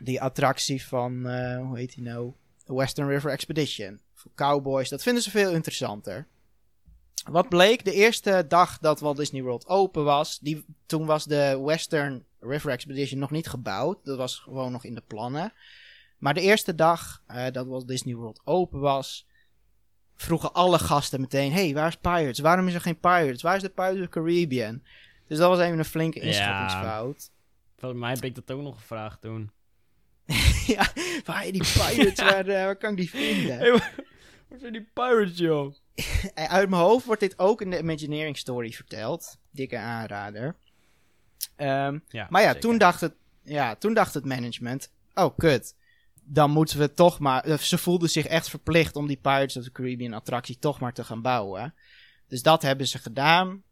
die 0.02 0.22
attractie 0.22 0.86
van, 0.86 1.28
eh, 1.28 1.58
hoe 1.58 1.78
heet 1.78 1.94
die 1.94 2.04
nou? 2.04 2.34
Western 2.66 3.08
River 3.08 3.32
Expedition. 3.32 4.00
Voor 4.14 4.32
cowboys, 4.36 4.90
dat 4.90 5.04
vinden 5.04 5.24
ze 5.24 5.30
veel 5.30 5.52
interessanter. 5.52 6.28
Wat 7.24 7.50
bleek, 7.50 7.86
de 7.86 7.94
eerste 7.94 8.46
dag 8.48 8.78
dat 8.80 9.00
Walt 9.00 9.18
Disney 9.18 9.42
World 9.42 9.68
open 9.68 10.04
was, 10.04 10.40
die, 10.40 10.66
toen 10.86 11.06
was 11.06 11.24
de 11.26 11.62
Western 11.64 12.26
River 12.40 12.72
Expedition 12.72 13.20
nog 13.20 13.32
niet 13.32 13.48
gebouwd. 13.48 14.06
Dat 14.06 14.18
was 14.18 14.36
gewoon 14.40 14.72
nog 14.72 14.84
in 14.84 14.96
de 14.96 15.04
plannen. 15.08 15.54
Maar 16.18 16.34
de 16.34 16.42
eerste 16.42 16.76
dag 16.76 17.22
eh, 17.28 17.46
dat 17.52 17.66
Walt 17.68 17.88
Disney 17.88 18.16
World 18.16 18.42
open 18.44 18.80
was, 18.80 19.28
vroegen 20.16 20.54
alle 20.54 20.80
gasten 20.80 21.22
meteen: 21.22 21.52
hey, 21.54 21.74
waar 21.74 21.88
is 21.88 21.96
Pirates? 21.96 22.40
Waarom 22.40 22.68
is 22.68 22.74
er 22.74 22.82
geen 22.82 23.00
Pirates? 23.00 23.42
Waar 23.42 23.56
is 23.56 23.62
de 23.62 23.70
Pirates 23.70 24.00
of 24.00 24.04
the 24.06 24.10
Caribbean? 24.20 24.82
Dus 25.28 25.38
dat 25.38 25.50
was 25.50 25.60
even 25.60 25.80
een 25.80 25.86
flinke 25.86 26.20
Ja. 26.20 26.26
inschattingsfout. 26.26 27.30
Volgens 27.78 28.02
mij 28.02 28.10
heb 28.14 28.24
ik 28.24 28.36
dat 28.36 28.52
ook 28.52 28.62
nog 28.62 28.76
gevraagd 28.78 29.22
toen. 29.22 29.52
Ja, 30.66 30.88
waar 31.26 31.44
die 31.44 31.64
Pirates? 31.74 32.20
waar, 32.32 32.48
eh, 32.48 32.64
waar 32.64 32.76
kan 32.76 32.92
ik 32.92 32.98
die 32.98 33.10
vinden? 33.10 33.58
Hey, 33.58 33.72
waar 33.72 34.60
zijn 34.60 34.74
die 34.74 34.90
pirates, 34.94 35.38
joh? 35.38 35.74
Uit 36.34 36.70
mijn 36.70 36.82
hoofd 36.82 37.06
wordt 37.06 37.22
dit 37.22 37.40
ook 37.40 37.62
in 37.62 37.70
de 37.70 37.80
Imagineering 37.80 38.38
Story 38.38 38.72
verteld. 38.72 39.38
Dikke 39.52 39.78
aanrader. 39.78 40.56
Ehm, 41.56 42.00
Ja, 42.08 42.28
maar 42.30 42.42
ja 42.42 42.48
zeker. 42.48 42.62
toen, 42.62 42.78
dacht 42.78 43.02
het, 43.02 43.14
ja, 43.42 43.76
toen 43.76 43.94
dacht 43.94 44.14
het 44.14 44.26
management: 44.26 44.92
oh 45.14 45.38
kut. 45.38 45.76
Dan 46.28 46.52
moeten 46.52 46.80
we 46.80 46.94
toch 46.94 47.20
maar. 47.20 47.44
eh, 47.44 47.58
Ze 47.58 47.78
voelden 47.78 48.10
zich 48.10 48.26
echt 48.26 48.50
verplicht 48.50 48.96
om 48.96 49.08
die 49.08 49.18
Pirates 49.18 49.58
of 49.58 49.64
the 49.64 49.72
Caribbean 49.72 50.14
attractie 50.14 50.60
toch 50.60 50.80
maar 50.80 50.94
te 50.94 51.04
gaan 51.04 51.22
bouwen. 51.22 51.74
Dus 52.28 52.42
dat 52.42 52.62
hebben 52.62 52.88
ze 52.88 52.98
gedaan. 53.00 53.64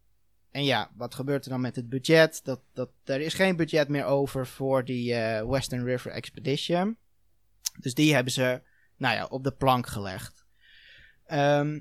En 0.51 0.63
ja, 0.63 0.91
wat 0.95 1.15
gebeurt 1.15 1.43
er 1.45 1.51
dan 1.51 1.61
met 1.61 1.75
het 1.75 1.89
budget? 1.89 2.39
Dat, 2.43 2.59
dat, 2.73 2.89
er 3.03 3.21
is 3.21 3.33
geen 3.33 3.55
budget 3.55 3.87
meer 3.87 4.05
over 4.05 4.47
voor 4.47 4.85
die 4.85 5.13
eh, 5.13 5.49
Western 5.49 5.83
River 5.85 6.11
Expedition. 6.11 6.97
Dus 7.79 7.93
die 7.93 8.13
hebben 8.13 8.33
ze, 8.33 8.61
nou 8.97 9.15
ja, 9.15 9.25
op 9.25 9.43
de 9.43 9.51
plank 9.51 9.87
gelegd. 9.87 10.45
Ehm, 11.25 11.79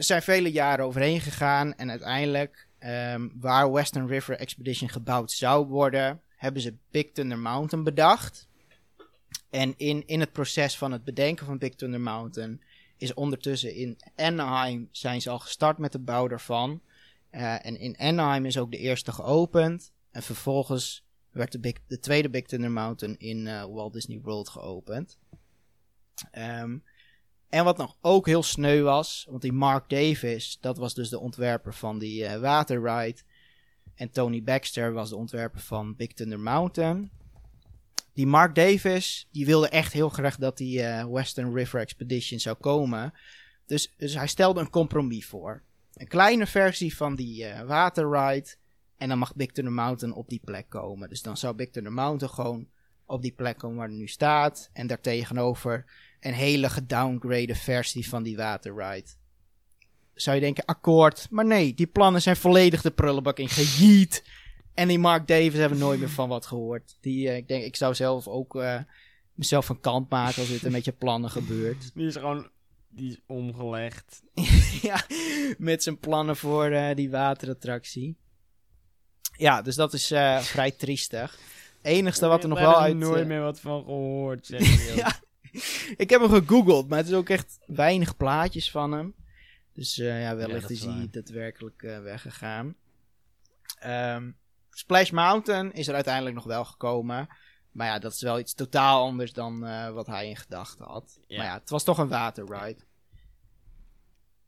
er 0.00 0.06
zijn 0.06 0.22
vele 0.22 0.52
jaren 0.52 0.84
overheen 0.84 1.20
gegaan 1.20 1.74
en 1.74 1.90
uiteindelijk, 1.90 2.66
ehm, 2.78 3.28
waar 3.34 3.72
Western 3.72 4.06
River 4.06 4.36
Expedition 4.36 4.88
gebouwd 4.88 5.30
zou 5.30 5.66
worden, 5.66 6.20
hebben 6.36 6.62
ze 6.62 6.74
Big 6.90 7.12
Thunder 7.12 7.38
Mountain 7.38 7.84
bedacht. 7.84 8.48
En 9.50 9.74
in, 9.76 10.06
in 10.06 10.20
het 10.20 10.32
proces 10.32 10.78
van 10.78 10.92
het 10.92 11.04
bedenken 11.04 11.46
van 11.46 11.58
Big 11.58 11.74
Thunder 11.74 12.00
Mountain 12.00 12.62
is 12.96 13.14
ondertussen 13.14 13.74
in 13.74 13.98
Anaheim 14.16 14.88
zijn 14.90 15.20
ze 15.20 15.30
al 15.30 15.38
gestart 15.38 15.78
met 15.78 15.92
de 15.92 15.98
bouw 15.98 16.28
daarvan. 16.28 16.80
Eh, 17.30 17.66
en 17.66 17.78
in 17.78 17.98
Anaheim 17.98 18.44
is 18.44 18.58
ook 18.58 18.70
de 18.70 18.78
eerste 18.78 19.12
geopend. 19.12 19.92
En 20.10 20.22
vervolgens 20.22 21.04
werd 21.30 21.62
de, 21.62 21.74
de 21.86 21.98
tweede 21.98 22.30
Big 22.30 22.46
Thunder 22.46 22.70
Mountain 22.70 23.18
in 23.18 23.46
eh, 23.46 23.64
Walt 23.64 23.92
Disney 23.92 24.20
World 24.22 24.48
geopend. 24.48 25.18
Ehm, 26.30 26.78
en 27.50 27.64
wat 27.64 27.76
nog 27.76 27.96
ook 28.00 28.26
heel 28.26 28.42
sneu 28.42 28.82
was, 28.82 29.26
want 29.28 29.42
die 29.42 29.52
Mark 29.52 29.88
Davis, 29.88 30.58
dat 30.60 30.76
was 30.76 30.94
dus 30.94 31.08
de 31.08 31.18
ontwerper 31.18 31.74
van 31.74 31.98
die 31.98 32.24
eh, 32.24 32.40
waterride. 32.40 33.20
En 33.94 34.10
Tony 34.10 34.42
Baxter 34.42 34.92
was 34.92 35.08
de 35.08 35.16
ontwerper 35.16 35.60
van 35.60 35.96
Big 35.96 36.12
Thunder 36.12 36.40
Mountain. 36.40 37.10
Die 38.12 38.26
Mark 38.26 38.54
Davis, 38.54 39.28
die 39.32 39.46
wilde 39.46 39.68
echt 39.68 39.92
heel 39.92 40.08
graag 40.08 40.36
dat 40.36 40.56
die 40.56 40.82
eh, 40.82 41.06
Western 41.06 41.54
River 41.54 41.80
Expedition 41.80 42.38
zou 42.38 42.56
komen. 42.56 43.14
Dus, 43.66 43.94
dus 43.96 44.14
hij 44.14 44.26
stelde 44.26 44.60
een 44.60 44.70
compromis 44.70 45.26
voor. 45.26 45.62
Een 45.94 46.08
kleine 46.08 46.46
versie 46.46 46.96
van 46.96 47.14
die 47.14 47.44
eh, 47.44 47.66
waterride. 47.66 48.54
En 48.96 49.08
dan 49.08 49.18
mag 49.18 49.34
Big 49.34 49.52
Thunder 49.52 49.72
Mountain 49.72 50.14
op 50.14 50.28
die 50.28 50.40
plek 50.44 50.68
komen. 50.68 51.08
Dus 51.08 51.22
dan 51.22 51.36
zou 51.36 51.54
Big 51.54 51.70
Thunder 51.70 51.92
Mountain 51.92 52.34
gewoon 52.34 52.68
op 53.06 53.22
die 53.22 53.32
plek 53.32 53.58
komen 53.58 53.76
waar 53.76 53.88
het 53.88 53.96
nu 53.96 54.06
staat. 54.06 54.70
En 54.72 54.86
daartegenover 54.86 55.84
een 56.20 56.32
hele 56.32 56.70
gedowngrade 56.70 57.54
versie 57.54 58.08
van 58.08 58.22
die 58.22 58.36
waterride. 58.36 59.08
Zou 60.14 60.36
je 60.36 60.42
denken, 60.42 60.64
akkoord. 60.64 61.26
Maar 61.30 61.46
nee, 61.46 61.74
die 61.74 61.86
plannen 61.86 62.22
zijn 62.22 62.36
volledig 62.36 62.82
de 62.82 62.90
prullenbak 62.90 63.38
in 63.38 63.48
gejiet. 63.48 64.24
En 64.74 64.88
die 64.88 64.98
Mark 64.98 65.26
Davis 65.26 65.58
hebben 65.58 65.78
nooit 65.78 65.98
meer 65.98 66.10
van 66.10 66.28
wat 66.28 66.46
gehoord. 66.46 66.96
Die, 67.00 67.28
eh, 67.28 67.36
ik 67.36 67.48
denk, 67.48 67.64
ik 67.64 67.76
zou 67.76 67.94
zelf 67.94 68.28
ook 68.28 68.56
eh, 68.56 68.80
mezelf 69.34 69.66
van 69.66 69.80
kant 69.80 70.10
maken 70.10 70.40
als 70.40 70.48
dit 70.48 70.64
een 70.64 70.72
met 70.72 70.84
je 70.84 70.92
plannen 70.92 71.30
gebeurt. 71.30 71.90
Die 71.94 72.06
is 72.06 72.16
gewoon 72.16 72.50
die 72.90 73.10
is 73.10 73.20
omgelegd. 73.26 74.22
ja, 74.82 75.04
met 75.58 75.82
zijn 75.82 75.98
plannen 75.98 76.36
voor 76.36 76.64
eh, 76.64 76.94
die 76.94 77.10
waterattractie. 77.10 78.16
Ja, 79.36 79.62
dus 79.62 79.74
dat 79.74 79.92
is 79.92 80.06
vrij 80.40 80.70
triestig. 80.70 81.38
enigste 81.82 82.26
wat 82.26 82.42
er 82.42 82.48
nog 82.48 82.58
wel 82.58 82.80
uit... 82.80 82.96
nooit 82.96 83.22
eh, 83.22 83.26
meer 83.26 83.40
wat 83.40 83.60
van 83.60 83.84
gehoord. 83.84 84.46
Zeg 84.46 84.60
je. 84.60 84.96
ja, 85.04 85.20
ik 85.96 86.10
heb 86.10 86.20
hem 86.20 86.30
gegoogeld, 86.30 86.88
maar 86.88 86.98
het 86.98 87.08
is 87.08 87.14
ook 87.14 87.28
echt 87.28 87.58
weinig 87.66 88.16
plaatjes 88.16 88.70
van 88.70 88.92
hem. 88.92 89.14
Dus 89.72 89.98
eh, 89.98 90.22
ja, 90.22 90.36
wellicht 90.36 90.70
is 90.70 90.84
hij 90.84 91.08
daadwerkelijk 91.10 91.82
eh, 91.82 92.00
weggegaan. 92.00 92.74
Ehm, 93.78 94.30
Splash 94.70 95.10
Mountain 95.10 95.72
is 95.72 95.88
er 95.88 95.94
uiteindelijk 95.94 96.34
nog 96.34 96.44
wel 96.44 96.64
gekomen. 96.64 97.28
Maar 97.70 97.86
ja, 97.86 97.98
dat 97.98 98.12
is 98.12 98.22
wel 98.22 98.38
iets 98.38 98.54
totaal 98.54 99.04
anders 99.04 99.32
dan 99.32 99.66
eh, 99.66 99.92
wat 99.92 100.06
hij 100.06 100.28
in 100.28 100.36
gedachten 100.36 100.84
had. 100.84 101.18
Ja. 101.26 101.36
Maar 101.36 101.46
ja, 101.46 101.58
het 101.58 101.70
was 101.70 101.84
toch 101.84 101.98
een 101.98 102.08
waterride. 102.08 102.80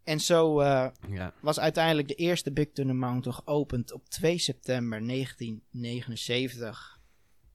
En 0.04 0.20
zo 0.20 0.62
Ja. 0.62 1.34
was 1.40 1.60
uiteindelijk 1.60 2.08
de 2.08 2.14
eerste 2.14 2.52
Big 2.52 2.72
Thunder 2.72 2.96
Mountain 2.96 3.42
geopend 3.44 3.92
op 3.92 4.08
2 4.08 4.38
september 4.38 5.06
1979. 5.06 7.00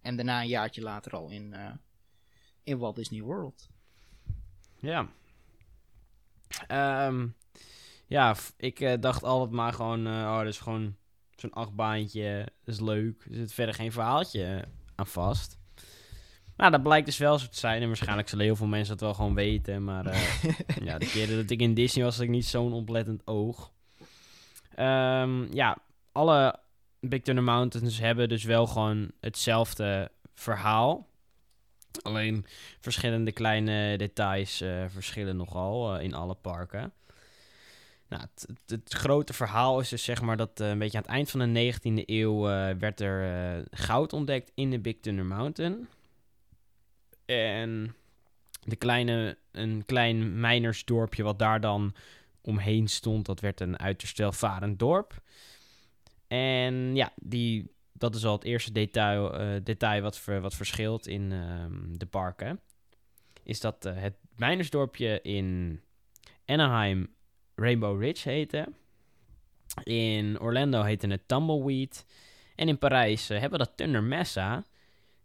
En 0.02 0.16
daarna 0.16 0.42
een 0.42 0.48
jaartje 0.48 0.82
later 0.82 1.12
al 1.12 1.30
in, 1.30 1.56
in 2.68 2.78
Walt 2.78 2.96
Disney 2.96 3.22
World. 3.22 3.70
Ja. 4.80 5.08
Ehm, 6.68 7.28
ja, 8.06 8.36
ik 8.58 8.80
eh, 8.80 8.94
dacht 9.00 9.24
altijd 9.24 9.52
maar 9.52 9.74
gewoon, 9.74 10.08
eh, 10.08 10.14
oh, 10.14 10.38
dat 10.38 10.48
is 10.48 10.60
gewoon 10.60 10.96
zo'n 11.36 11.54
achtbaantje, 11.54 12.48
dat 12.64 12.76
is 12.76 12.82
leuk. 12.82 13.26
Er 13.30 13.36
zit 13.36 13.54
verder 13.54 13.76
geen 13.76 13.92
verhaaltje 13.92 14.68
aan 14.96 15.08
vast. 15.08 15.58
Nou, 16.58 16.72
dat 16.72 16.84
blijkt 16.84 17.06
dus 17.06 17.18
wel 17.18 17.40
zo 17.40 17.48
te 17.48 17.58
zijn. 17.58 17.82
En 17.82 17.88
waarschijnlijk 17.88 18.30
zullen 18.30 18.46
heel 18.46 18.56
veel 18.56 18.68
mensen 18.68 18.98
dat 18.98 19.02
wel 19.02 19.14
gewoon 19.14 19.36
weten. 19.36 19.84
Maar 19.84 20.06
eh, 20.06 20.44
ja, 20.88 20.98
de 20.98 21.06
keren 21.06 21.36
dat 21.36 21.50
ik 21.50 21.60
in 21.60 21.74
Disney 21.74 22.04
was, 22.04 22.16
had 22.16 22.24
ik 22.24 22.30
niet 22.30 22.46
zo'n 22.46 22.74
oplettend 22.74 23.28
oog. 23.28 23.72
Ehm, 24.76 25.54
ja, 25.54 25.78
alle 26.12 26.60
Big 27.00 27.22
Thunder 27.22 27.44
Mountains 27.44 28.00
hebben 28.00 28.30
dus 28.30 28.44
wel 28.44 28.68
gewoon 28.68 29.12
hetzelfde 29.20 30.12
verhaal. 30.34 31.08
Alleen 32.02 32.46
verschillende 32.80 33.32
kleine 33.32 33.98
details 33.98 34.62
eh, 34.62 34.86
verschillen 34.88 35.38
nogal 35.38 35.96
eh, 35.96 36.04
in 36.04 36.14
alle 36.14 36.36
parken. 36.36 36.94
Nou, 38.10 38.22
het, 38.22 38.48
het, 38.68 38.94
grote 38.94 39.34
verhaal 39.34 39.80
is 39.80 39.90
dus 39.90 40.04
zeg 40.04 40.22
maar 40.22 40.38
dat 40.38 40.60
eh, 40.60 40.70
een 40.70 40.80
beetje 40.80 40.98
aan 40.98 41.04
het 41.04 41.12
eind 41.12 41.30
van 41.30 41.54
de 41.54 41.74
19e 41.74 42.06
eeuw 42.06 42.42
werd 42.78 43.00
er 43.00 43.66
goud 43.72 44.14
ontdekt 44.14 44.52
in 44.56 44.70
de 44.70 44.80
Big 44.80 44.96
Thunder 45.02 45.26
Mountain. 45.26 45.88
En 47.26 47.96
de 48.64 48.76
kleine, 48.76 49.38
een 49.52 49.84
klein 49.86 50.40
mijnersdorpje 50.40 51.24
wat 51.24 51.40
daar 51.40 51.62
dan 51.62 51.96
omheen 52.42 52.88
stond, 52.88 53.26
dat 53.26 53.40
werd 53.40 53.60
een 53.60 53.80
uiterst 53.80 54.18
welvarend 54.18 54.80
dorp. 54.80 55.22
En 56.28 56.96
ja, 56.96 57.12
die 57.16 57.72
dat 57.98 58.16
is 58.16 58.26
al 58.26 58.34
het 58.34 58.44
eerste 58.44 58.72
detail, 58.72 59.34
eh, 59.34 59.64
detail 59.64 60.02
wat, 60.02 60.18
ver, 60.18 60.42
wat 60.42 60.56
verschilt 60.56 61.08
in 61.08 61.32
ehm, 61.32 61.98
de 61.98 62.06
parken. 62.06 62.60
Is 63.44 63.60
dat 63.60 63.86
eh, 63.86 63.94
het 63.96 64.16
mijnersdorpje 64.36 65.22
in 65.22 65.80
Anaheim 66.46 67.16
Rainbow 67.56 68.02
Ridge 68.02 68.30
heette. 68.30 68.68
In 69.84 70.40
Orlando 70.40 70.84
heette 70.84 71.08
het 71.08 71.28
Tumbleweed. 71.28 72.06
En 72.56 72.68
in 72.68 72.78
Parijs 72.78 73.30
eh, 73.30 73.40
hebben 73.40 73.60
we 73.60 73.66
dat 73.66 73.78
Thunder 73.78 74.04
Mesa. 74.04 74.66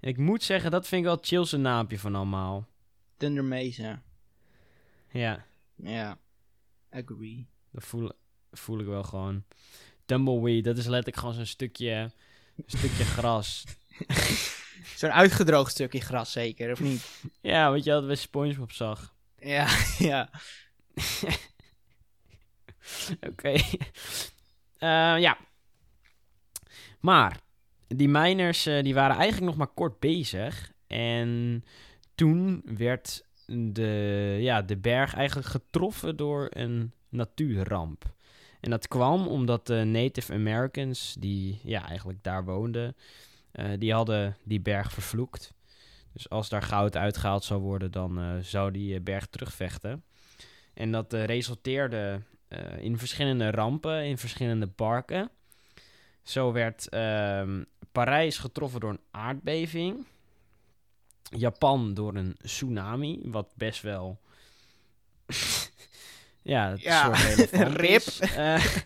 En 0.00 0.08
ik 0.08 0.16
moet 0.16 0.42
zeggen, 0.42 0.70
dat 0.70 0.88
vind 0.88 1.00
ik 1.00 1.06
wel 1.06 1.16
het 1.16 1.26
chillste 1.26 1.56
naampje 1.56 1.98
van 1.98 2.14
allemaal. 2.14 2.66
Thunder 3.16 3.44
Mesa. 3.44 4.02
Ja, 5.10 5.46
Ja. 5.74 6.18
Agree. 6.90 7.46
dat 7.70 7.84
voel, 7.84 8.10
voel 8.50 8.80
ik 8.80 8.86
wel 8.86 9.02
gewoon. 9.02 9.44
Tumbleweed, 10.04 10.64
dat 10.64 10.78
is 10.78 10.86
letterlijk 10.86 11.16
gewoon 11.16 11.34
zo'n 11.34 11.46
stukje, 11.46 12.10
een 12.56 12.64
stukje 12.66 13.04
gras. 13.04 13.64
Zo'n 14.96 15.12
uitgedroogd 15.12 15.70
stukje 15.70 16.00
gras 16.00 16.32
zeker, 16.32 16.72
of 16.72 16.80
niet? 16.80 17.08
Ja, 17.40 17.70
wat 17.70 17.84
je 17.84 17.90
altijd 17.90 18.08
bij 18.08 18.16
SpongeBob 18.16 18.72
zag. 18.72 19.14
Ja, 19.38 19.68
ja. 19.98 20.30
Oké. 23.30 23.52
Eh, 24.78 25.18
ja. 25.18 25.38
Maar, 27.00 27.40
die 27.88 28.08
miners 28.08 28.66
eh, 28.66 28.82
die 28.82 28.94
waren 28.94 29.16
eigenlijk 29.16 29.46
nog 29.46 29.56
maar 29.56 29.74
kort 29.74 30.00
bezig. 30.00 30.72
En 30.86 31.64
toen 32.14 32.62
werd 32.64 33.24
de, 33.46 34.36
ja, 34.40 34.62
de 34.62 34.76
berg 34.76 35.14
eigenlijk 35.14 35.48
getroffen 35.48 36.16
door 36.16 36.46
een 36.50 36.92
natuurramp. 37.08 38.14
En 38.62 38.70
dat 38.70 38.88
kwam 38.88 39.26
omdat 39.26 39.66
de 39.66 39.84
Native 39.84 40.32
Americans, 40.32 41.16
die 41.18 41.60
ja, 41.62 41.88
eigenlijk 41.88 42.22
daar 42.22 42.44
woonden, 42.44 42.96
eh, 43.52 43.70
die 43.78 43.92
hadden 43.92 44.36
die 44.44 44.60
berg 44.60 44.92
vervloekt. 44.92 45.52
Dus 46.12 46.30
als 46.30 46.48
daar 46.48 46.62
goud 46.62 46.96
uitgehaald 46.96 47.44
zou 47.44 47.60
worden, 47.60 47.90
dan 47.90 48.18
eh, 48.18 48.38
zou 48.40 48.70
die 48.70 48.94
eh, 48.94 49.00
berg 49.02 49.26
terugvechten. 49.26 50.04
En 50.74 50.92
dat 50.92 51.12
resulteerde 51.12 52.22
in 52.78 52.98
verschillende 52.98 53.50
rampen, 53.50 54.04
in 54.04 54.18
verschillende 54.18 54.66
parken. 54.66 55.30
Zo 56.22 56.52
werd 56.52 56.88
ehm, 56.88 57.62
Parijs 57.92 58.38
getroffen 58.38 58.80
door 58.80 58.90
een 58.90 59.04
aardbeving. 59.10 60.06
Japan 61.22 61.94
door 61.94 62.14
een 62.14 62.36
tsunami, 62.42 63.20
wat 63.24 63.52
best 63.54 63.82
wel... 63.82 64.20
ja, 66.42 66.70
het 66.70 66.80
Ja, 66.80 67.04
soort 67.14 67.34
relevant 67.34 67.76
rip. 67.86 68.02
Eh, 68.20 68.76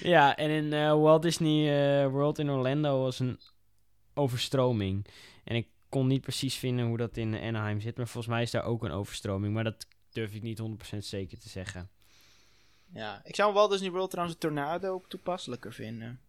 ja, 0.14 0.36
en 0.36 0.50
in 0.50 0.72
eh, 0.72 0.92
Walt 0.92 1.22
Disney 1.22 1.66
eh, 2.02 2.10
World 2.10 2.38
in 2.38 2.50
Orlando 2.50 3.00
was 3.02 3.18
een 3.18 3.38
overstroming. 4.14 5.06
En 5.44 5.56
ik 5.56 5.68
kon 5.88 6.06
niet 6.06 6.20
precies 6.20 6.56
vinden 6.56 6.86
hoe 6.86 6.96
dat 6.96 7.16
in 7.16 7.34
Anaheim 7.34 7.80
zit, 7.80 7.96
maar 7.96 8.08
volgens 8.08 8.32
mij 8.34 8.42
is 8.42 8.50
daar 8.50 8.64
ook 8.64 8.84
een 8.84 8.90
overstroming. 8.90 9.54
Maar 9.54 9.64
dat 9.64 9.86
durf 10.12 10.34
ik 10.34 10.42
niet 10.42 10.60
100% 10.94 10.98
zeker 10.98 11.38
te 11.38 11.48
zeggen. 11.48 11.90
ja. 12.92 13.20
Ik 13.24 13.34
zou 13.34 13.52
Walt 13.52 13.70
Disney 13.70 13.90
World 13.90 14.10
trouwens 14.10 14.36
een 14.36 14.42
tornado 14.48 14.92
ook 14.92 15.08
toepasselijker 15.08 15.72
vinden. 15.72 16.20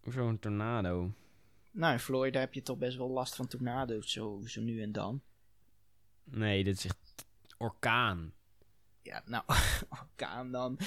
Hoezo 0.00 0.28
een 0.28 0.38
tornado? 0.38 1.12
Nou, 1.70 1.92
in 1.92 1.98
Florida 1.98 2.40
heb 2.40 2.54
je 2.54 2.62
toch 2.62 2.78
best 2.78 2.96
wel 2.96 3.10
last 3.10 3.34
van 3.34 3.46
tornado's, 3.46 4.12
zo, 4.12 4.40
zo 4.46 4.60
nu 4.60 4.82
en 4.82 4.92
dan. 4.92 5.22
Nee, 6.24 6.64
dit 6.64 6.76
is 6.76 6.84
echt 6.84 7.26
orkaan. 7.58 8.32
Ja, 9.02 9.22
nou, 9.26 9.44
orkaan 10.00 10.52
dan. 10.52 10.76
Die 10.76 10.86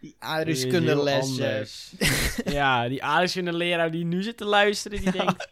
Dit 0.00 0.10
is 0.10 0.14
aardrijkskunde 0.18 0.86
heel 0.90 1.02
les. 1.02 1.24
anders. 1.24 1.92
ja, 2.58 2.88
die 2.88 3.02
aardrijkskunde 3.04 3.52
leraar 3.52 3.90
die 3.90 4.04
nu 4.04 4.22
zit 4.22 4.36
te 4.36 4.44
luisteren, 4.44 5.00
die 5.00 5.12
Ja. 5.14 5.24
denkt... 5.24 5.48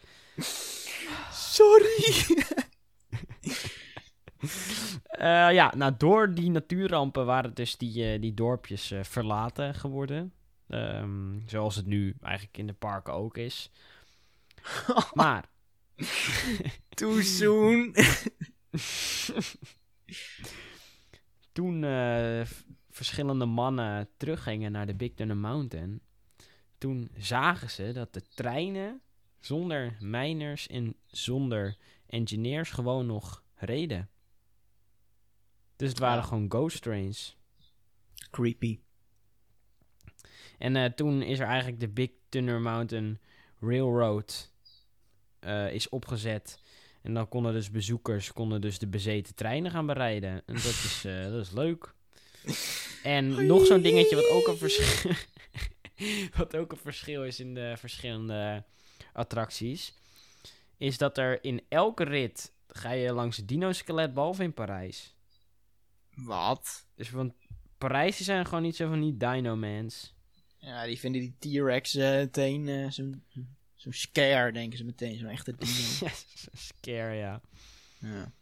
Sorry! 1.33 1.97
Eh, 5.07 5.53
ja, 5.53 5.73
nou, 5.77 5.95
door 5.99 6.35
die 6.35 6.51
natuurrampen 6.51 7.27
waren 7.27 7.55
dus 7.55 7.77
die, 7.77 8.12
eh, 8.12 8.21
die 8.21 8.35
dorpjes 8.35 8.90
eh, 8.90 9.03
verlaten 9.05 9.75
geworden. 9.75 10.33
Ehm, 10.69 11.38
zoals 11.47 11.77
het 11.77 11.87
nu 11.87 12.16
eigenlijk 12.23 12.59
in 12.59 12.66
de 12.66 12.73
parken 12.73 13.12
ook 13.12 13.37
is. 13.37 13.71
Maar 15.14 15.45
Too 16.88 17.21
soon. 17.21 17.95
Toen 21.57 21.85
eh, 21.85 22.47
verschillende 22.90 23.45
mannen 23.45 24.09
teruggingen 24.16 24.73
naar 24.73 24.87
de 24.87 24.95
Big 24.95 25.14
Thunder 25.14 25.37
Mountain, 25.37 26.01
toen 26.79 27.11
zagen 27.16 27.71
ze 27.71 27.92
dat 27.92 28.12
de 28.12 28.23
treinen 28.23 29.01
zonder 29.40 29.97
miners 30.01 30.66
en 30.66 30.97
zonder 31.07 31.77
engineers 32.07 32.71
gewoon 32.71 33.07
nog 33.07 33.42
reden. 33.55 34.09
Dus 35.77 35.88
het 35.88 35.99
waren 35.99 36.25
gewoon 36.25 36.51
ghost 36.51 36.83
trains. 36.83 37.37
Creepy. 38.31 38.79
En 40.59 40.77
eh, 40.77 40.92
toen 40.92 41.23
is 41.23 41.38
er 41.38 41.47
eigenlijk 41.47 41.81
de 41.81 41.88
Big 41.88 42.11
Thunder 42.29 42.61
Mountain 42.61 43.21
Railroad 43.61 44.53
eh, 45.38 45.73
is 45.73 45.88
opgezet. 45.88 46.61
En 47.07 47.14
dan 47.14 47.29
konden 47.29 47.53
dus 47.53 47.71
bezoekers 47.71 48.33
konden 48.33 48.61
dus 48.61 48.79
de 48.79 48.87
bezeten 48.87 49.35
treinen 49.35 49.71
gaan 49.71 49.87
berijden. 49.87 50.31
En 50.31 50.55
dat 50.55 50.64
is, 50.64 51.03
eh, 51.05 51.23
dat 51.23 51.47
is 51.47 51.51
leuk. 51.51 51.95
En 53.03 53.47
nog 53.47 53.66
zo'n 53.66 53.81
dingetje 53.81 54.16
wat 54.16 54.29
ook 54.29 54.47
een 54.47 54.57
verschil... 54.57 55.11
wat 56.37 56.57
ook 56.57 56.73
een 56.73 56.79
verschil 56.79 57.25
is 57.25 57.40
in 57.40 57.55
de 57.55 57.75
verschillende 57.77 58.64
attracties... 59.12 59.95
is 60.77 60.99
dat 60.99 61.19
er 61.19 61.45
in 61.45 61.62
elke 61.69 62.05
rit 62.05 62.53
ga 62.69 62.90
je 62.90 63.12
langs 63.12 63.37
het 63.37 63.49
dino-skelet, 63.49 64.14
behalve 64.14 64.42
in 64.42 64.55
Parijs. 64.55 65.14
Wat? 66.14 66.87
Dus 66.95 67.11
want 67.11 67.33
Parijs 67.79 68.16
zijn 68.16 68.45
gewoon 68.45 68.62
niet 68.62 68.77
zo 68.77 68.88
van 68.88 69.01
die 69.01 69.16
dino-mans. 69.16 70.14
Ja, 70.59 70.85
die 70.85 70.99
vinden 70.99 71.21
die 71.21 71.61
T-Rex 71.61 71.95
eh, 71.95 72.11
meteen 72.11 72.69
eh, 72.69 72.90
zo'n 72.90 73.23
zo'n 73.77 73.93
scare, 73.93 74.53
denken 74.53 74.79
ze 74.79 74.85
meteen. 74.85 75.19
Zo'n 75.19 75.29
echte 75.29 75.55
dino. 75.57 76.09
Scare, 76.53 77.15
ja. 77.15 77.41
ja. 77.99 78.33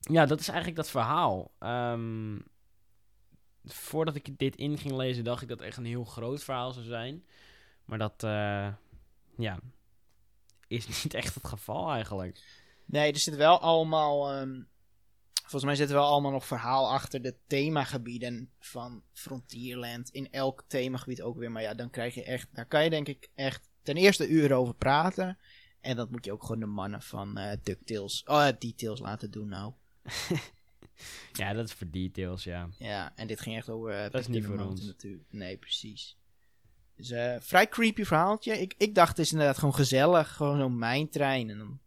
Ja, 0.00 0.26
dat 0.26 0.40
is 0.40 0.48
eigenlijk 0.48 0.76
dat 0.76 0.90
verhaal. 0.90 1.50
Ehm, 1.58 2.38
voordat 3.64 4.14
ik 4.14 4.38
dit 4.38 4.56
in 4.56 4.78
ging 4.78 4.94
lezen, 4.94 5.24
dacht 5.24 5.42
ik 5.42 5.48
dat 5.48 5.58
het 5.58 5.66
echt 5.66 5.76
een 5.76 5.84
heel 5.84 6.04
groot 6.04 6.44
verhaal 6.44 6.72
zou 6.72 6.84
zijn. 6.84 7.24
Maar 7.84 7.98
dat, 7.98 8.22
eh, 8.22 8.72
ja, 9.36 9.58
is 10.66 10.86
niet 11.02 11.14
echt 11.14 11.34
het 11.34 11.46
geval 11.46 11.90
eigenlijk. 11.90 12.40
Nee, 12.86 13.12
er 13.12 13.18
zit 13.18 13.36
wel 13.36 13.60
allemaal... 13.60 14.32
ehm, 14.32 14.62
volgens 15.32 15.64
mij 15.64 15.74
zit 15.74 15.88
er 15.88 15.94
wel 15.94 16.06
allemaal 16.06 16.30
nog 16.30 16.46
verhaal 16.46 16.90
achter 16.90 17.22
de 17.22 17.36
themagebieden 17.46 18.50
van 18.58 19.02
Frontierland. 19.12 20.08
In 20.08 20.30
elk 20.30 20.64
themagebied 20.66 21.22
ook 21.22 21.36
weer. 21.36 21.50
Maar 21.50 21.62
ja, 21.62 21.74
dan 21.74 21.90
krijg 21.90 22.14
je 22.14 22.24
echt... 22.24 22.48
Daar 22.52 22.66
kan 22.66 22.84
je 22.84 22.90
denk 22.90 23.08
ik 23.08 23.30
echt 23.34 23.69
ten 23.82 23.96
eerste 23.96 24.28
uren 24.28 24.56
over 24.56 24.74
praten. 24.74 25.38
En 25.80 25.96
dat 25.96 26.10
moet 26.10 26.24
je 26.24 26.32
ook 26.32 26.42
gewoon 26.42 26.60
de 26.60 26.66
mannen 26.66 27.02
van 27.02 27.36
eh 27.38 27.56
DuckTales... 27.62 28.22
Oh, 28.26 28.48
Details 28.58 29.00
laten 29.00 29.30
doen 29.30 29.48
nou. 29.48 29.72
Ja, 31.32 31.52
dat 31.52 31.64
is 31.68 31.72
voor 31.72 31.90
details, 31.90 32.44
ja. 32.44 32.68
Ja, 32.78 33.12
en 33.16 33.26
dit 33.26 33.40
ging 33.40 33.56
echt 33.56 33.68
over... 33.68 33.90
eh, 33.90 34.10
Dat 34.10 34.20
is 34.20 34.26
niet 34.28 34.44
voor 34.44 34.58
ons. 34.60 34.84
Natuurlijk. 34.84 35.24
Nee, 35.30 35.56
precies. 35.56 36.16
Dus 36.96 37.10
eh, 37.10 37.36
vrij 37.40 37.68
creepy 37.68 38.04
verhaaltje. 38.04 38.60
Ik, 38.60 38.74
ik 38.78 38.94
dacht, 38.94 39.08
het 39.08 39.18
is 39.18 39.32
inderdaad 39.32 39.58
gewoon 39.58 39.74
gezellig. 39.74 40.32
Gewoon 40.36 40.58
zo'n 40.58 40.78
mijntrein. 40.78 41.50
En 41.50 41.58
dan 41.58 41.80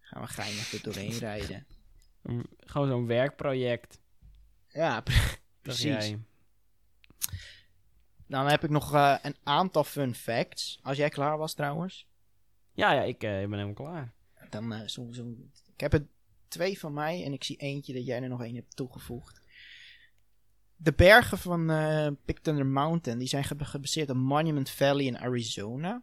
gaan 0.00 0.22
we 0.22 0.28
geinig 0.28 0.72
er 0.72 0.82
doorheen 0.82 1.18
rijden. 1.28 1.66
Gewoon 2.58 2.88
zo'n 2.88 3.06
werkproject. 3.06 4.00
Ja, 4.68 5.02
precies. 5.62 6.14
Jij. 8.32 8.40
Dan 8.40 8.50
heb 8.50 8.64
ik 8.64 8.70
nog 8.70 8.94
eh, 8.94 9.14
een 9.22 9.36
aantal 9.42 9.84
fun 9.84 10.14
facts. 10.14 10.78
Als 10.82 10.96
jij 10.96 11.08
klaar 11.08 11.38
was 11.38 11.54
trouwens. 11.54 12.06
Ja, 12.72 12.92
ja, 12.92 13.02
ik 13.02 13.22
eh, 13.22 13.30
ben 13.30 13.52
helemaal 13.52 13.72
klaar. 13.72 14.12
Dan 14.50 14.72
eh, 14.72 14.88
zo, 14.88 15.08
zo. 15.12 15.34
Ik 15.74 15.80
heb 15.80 15.92
er 15.92 16.06
twee 16.48 16.78
van 16.78 16.92
mij 16.92 17.24
en 17.24 17.32
ik 17.32 17.44
zie 17.44 17.56
eentje 17.56 17.92
dat 17.94 18.06
jij 18.06 18.22
er 18.22 18.28
nog 18.28 18.42
één 18.42 18.54
hebt 18.54 18.76
toegevoegd. 18.76 19.40
De 20.76 20.92
bergen 20.92 21.38
van 21.38 21.66
Big 22.24 22.38
Thunder 22.40 22.66
Mountain 22.66 23.18
die 23.18 23.28
zijn 23.28 23.44
ge- 23.44 23.64
gebaseerd 23.64 24.10
op 24.10 24.16
Monument 24.16 24.70
Valley 24.70 25.04
in 25.04 25.18
Arizona. 25.18 26.02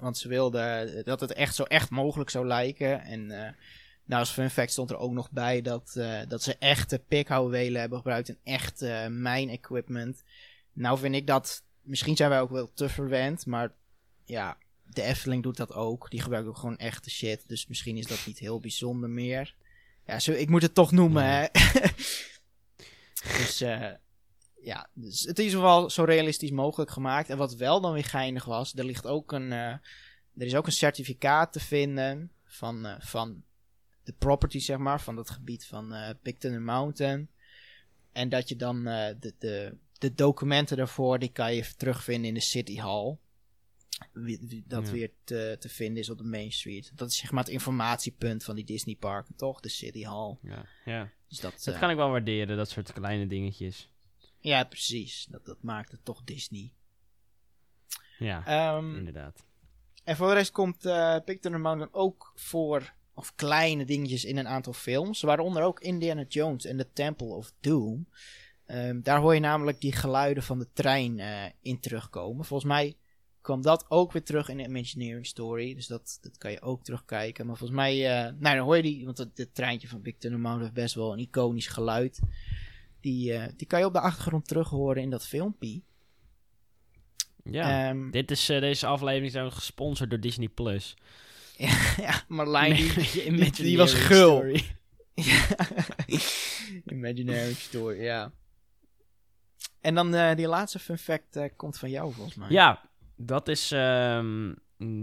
Want 0.00 0.18
ze 0.18 0.28
wilden 0.28 1.04
dat 1.04 1.20
het 1.20 1.32
echt 1.32 1.54
zo 1.54 1.62
echt 1.62 1.90
mogelijk 1.90 2.30
zou 2.30 2.46
lijken. 2.46 3.00
En 3.00 3.26
nou, 4.04 4.20
als 4.20 4.30
fun 4.30 4.50
fact 4.50 4.70
stond 4.70 4.90
er 4.90 4.96
ook 4.96 5.12
nog 5.12 5.30
bij 5.30 5.62
dat, 5.62 5.92
dat 6.28 6.42
ze 6.42 6.56
echte 6.58 6.98
pikhouwelen 6.98 7.80
hebben 7.80 7.98
gebruikt 7.98 8.28
en 8.28 8.38
echt 8.44 8.82
eh 8.82 9.06
mijn-equipment. 9.06 10.24
Nou 10.72 10.98
vind 10.98 11.14
ik 11.14 11.26
dat, 11.26 11.62
misschien 11.80 12.16
zijn 12.16 12.30
wij 12.30 12.40
ook 12.40 12.50
wel 12.50 12.72
te 12.72 12.88
verwend, 12.88 13.46
maar 13.46 13.72
ja, 14.24 14.58
de 14.82 15.02
Efteling 15.02 15.42
doet 15.42 15.56
dat 15.56 15.72
ook. 15.72 16.10
Die 16.10 16.20
gebruikt 16.20 16.48
ook 16.48 16.58
gewoon 16.58 16.78
echte 16.78 17.10
shit. 17.10 17.48
Dus 17.48 17.66
misschien 17.66 17.96
is 17.96 18.06
dat 18.06 18.26
niet 18.26 18.38
heel 18.38 18.60
bijzonder 18.60 19.10
meer. 19.10 19.54
Ja, 20.06 20.18
zo, 20.18 20.32
ik 20.32 20.48
moet 20.48 20.62
het 20.62 20.74
toch 20.74 20.92
noemen, 20.92 21.22
Ja. 21.24 21.48
hè. 21.52 21.88
dus, 23.38 23.60
eh 23.60 23.90
ja, 24.62 24.88
dus 24.92 25.22
het 25.22 25.38
is 25.38 25.54
wel 25.54 25.90
zo 25.90 26.04
realistisch 26.04 26.50
mogelijk 26.50 26.90
gemaakt. 26.90 27.28
En 27.28 27.36
wat 27.36 27.54
wel 27.54 27.80
dan 27.80 27.92
weer 27.92 28.04
geinig 28.04 28.44
was, 28.44 28.74
er 28.74 28.84
ligt 28.84 29.06
ook 29.06 29.32
een, 29.32 29.52
eh, 29.52 29.68
er 30.36 30.46
is 30.46 30.54
ook 30.54 30.66
een 30.66 30.72
certificaat 30.72 31.52
te 31.52 31.60
vinden 31.60 32.30
van, 32.44 32.86
eh, 32.86 32.94
van 33.00 33.42
de 34.04 34.12
property, 34.12 34.58
zeg 34.58 34.78
maar, 34.78 35.00
van 35.00 35.16
dat 35.16 35.30
gebied 35.30 35.66
van 35.66 35.94
Thunder 36.38 36.62
Mountain. 36.62 37.28
En 38.12 38.28
dat 38.28 38.48
je 38.48 38.56
dan 38.56 38.84
de, 38.84 39.34
de, 39.38 39.76
de 40.02 40.14
documenten 40.14 40.76
daarvoor, 40.76 41.18
die 41.18 41.32
kan 41.32 41.54
je 41.54 41.74
terugvinden 41.76 42.28
in 42.28 42.34
de 42.34 42.40
City 42.40 42.76
Hall. 42.76 43.16
Dat 44.66 44.86
Ja. 44.86 44.92
weer 44.92 45.10
te, 45.24 45.56
te 45.60 45.68
vinden 45.68 46.02
is 46.02 46.10
op 46.10 46.18
de 46.18 46.24
Main 46.24 46.52
Street. 46.52 46.92
Dat 46.94 47.10
is 47.10 47.16
zeg 47.16 47.30
maar 47.30 47.44
het 47.44 47.52
informatiepunt 47.52 48.44
van 48.44 48.54
die 48.54 48.64
Disney 48.64 48.94
parken, 48.96 49.34
toch? 49.36 49.60
De 49.60 49.68
City 49.68 50.02
Hall. 50.04 50.36
Ja, 50.42 50.66
ja. 50.84 51.10
Dus 51.28 51.40
dat, 51.40 51.62
dat 51.64 51.74
eh, 51.74 51.80
kan 51.80 51.90
ik 51.90 51.96
wel 51.96 52.10
waarderen, 52.10 52.56
dat 52.56 52.68
soort 52.70 52.92
kleine 52.92 53.26
dingetjes. 53.26 53.90
Ja, 54.40 54.64
precies. 54.64 55.26
Dat, 55.30 55.44
dat 55.44 55.62
maakt 55.62 55.90
het 55.90 56.04
toch 56.04 56.22
Disney. 56.24 56.72
Ja, 58.18 58.46
Ehm, 58.46 58.96
inderdaad. 58.96 59.44
en 60.04 60.16
voor 60.16 60.28
de 60.28 60.34
rest 60.34 60.50
komt 60.52 60.82
Big 61.24 61.38
Thunder 61.40 61.60
Mountain 61.60 61.94
ook 61.94 62.32
voor, 62.34 62.92
of 63.14 63.34
kleine 63.34 63.84
dingetjes 63.84 64.24
in 64.24 64.36
een 64.36 64.48
aantal 64.48 64.72
films. 64.72 65.20
Waaronder 65.20 65.62
ook 65.62 65.80
Indiana 65.80 66.24
Jones 66.28 66.64
en 66.64 66.76
The 66.76 66.88
Temple 66.92 67.26
of 67.26 67.52
Doom. 67.60 68.06
Ehm, 68.66 69.00
daar 69.02 69.20
hoor 69.20 69.34
je 69.34 69.40
namelijk 69.40 69.80
die 69.80 69.92
geluiden 69.92 70.42
van 70.42 70.58
de 70.58 70.68
trein 70.72 71.18
eh, 71.18 71.44
in 71.62 71.80
terugkomen. 71.80 72.44
Volgens 72.44 72.68
mij 72.70 72.94
kwam 73.40 73.62
dat 73.62 73.84
ook 73.88 74.12
weer 74.12 74.22
terug 74.22 74.48
in 74.48 74.56
de 74.56 74.62
Imagineering 74.62 75.26
Story. 75.26 75.74
Dus 75.74 75.86
dat, 75.86 76.18
dat 76.20 76.38
kan 76.38 76.50
je 76.50 76.60
ook 76.62 76.84
terugkijken. 76.84 77.46
Maar 77.46 77.56
volgens 77.56 77.78
mij, 77.78 77.92
eh, 78.10 78.32
nou 78.38 78.56
dan 78.56 78.64
hoor 78.64 78.76
je 78.76 78.82
die, 78.82 79.04
want 79.04 79.18
het, 79.18 79.38
het 79.38 79.54
treintje 79.54 79.88
van 79.88 80.02
Big 80.02 80.14
Thunder 80.18 80.40
Mountain 80.40 80.64
heeft 80.70 80.82
best 80.82 80.94
wel 80.94 81.12
een 81.12 81.18
iconisch 81.18 81.66
geluid. 81.66 82.20
Die, 83.00 83.32
eh, 83.32 83.52
die 83.56 83.66
kan 83.66 83.78
je 83.78 83.86
op 83.86 83.92
de 83.92 84.00
achtergrond 84.00 84.48
terug 84.48 84.68
horen 84.68 85.02
in 85.02 85.10
dat 85.10 85.26
filmpje. 85.26 85.80
Ja. 87.44 87.88
Ehm, 87.88 88.10
Dit 88.10 88.30
is, 88.30 88.46
deze 88.46 88.86
aflevering 88.86 89.32
we 89.32 89.50
gesponsord 89.50 90.10
door 90.10 90.20
Disney+. 90.20 90.48
Plus. 90.48 90.96
ja, 91.96 92.24
Marlijn 92.28 92.74
die, 92.74 92.92
die, 93.12 93.32
die- 93.34 93.50
die 93.50 93.76
was 93.76 93.94
gul. 93.94 94.44
Imaginary 96.92 97.54
Story, 97.54 98.00
ja. 98.02 98.32
En 99.82 99.94
dan 99.94 100.14
eh, 100.14 100.36
die 100.36 100.48
laatste 100.48 100.78
fun 100.78 100.98
fact 100.98 101.36
eh, 101.36 101.50
komt 101.56 101.78
van 101.78 101.90
jou 101.90 102.12
volgens 102.12 102.36
mij. 102.36 102.50
Ja, 102.50 102.80
dat 103.16 103.48
is 103.48 103.72
ehm, 103.72 104.54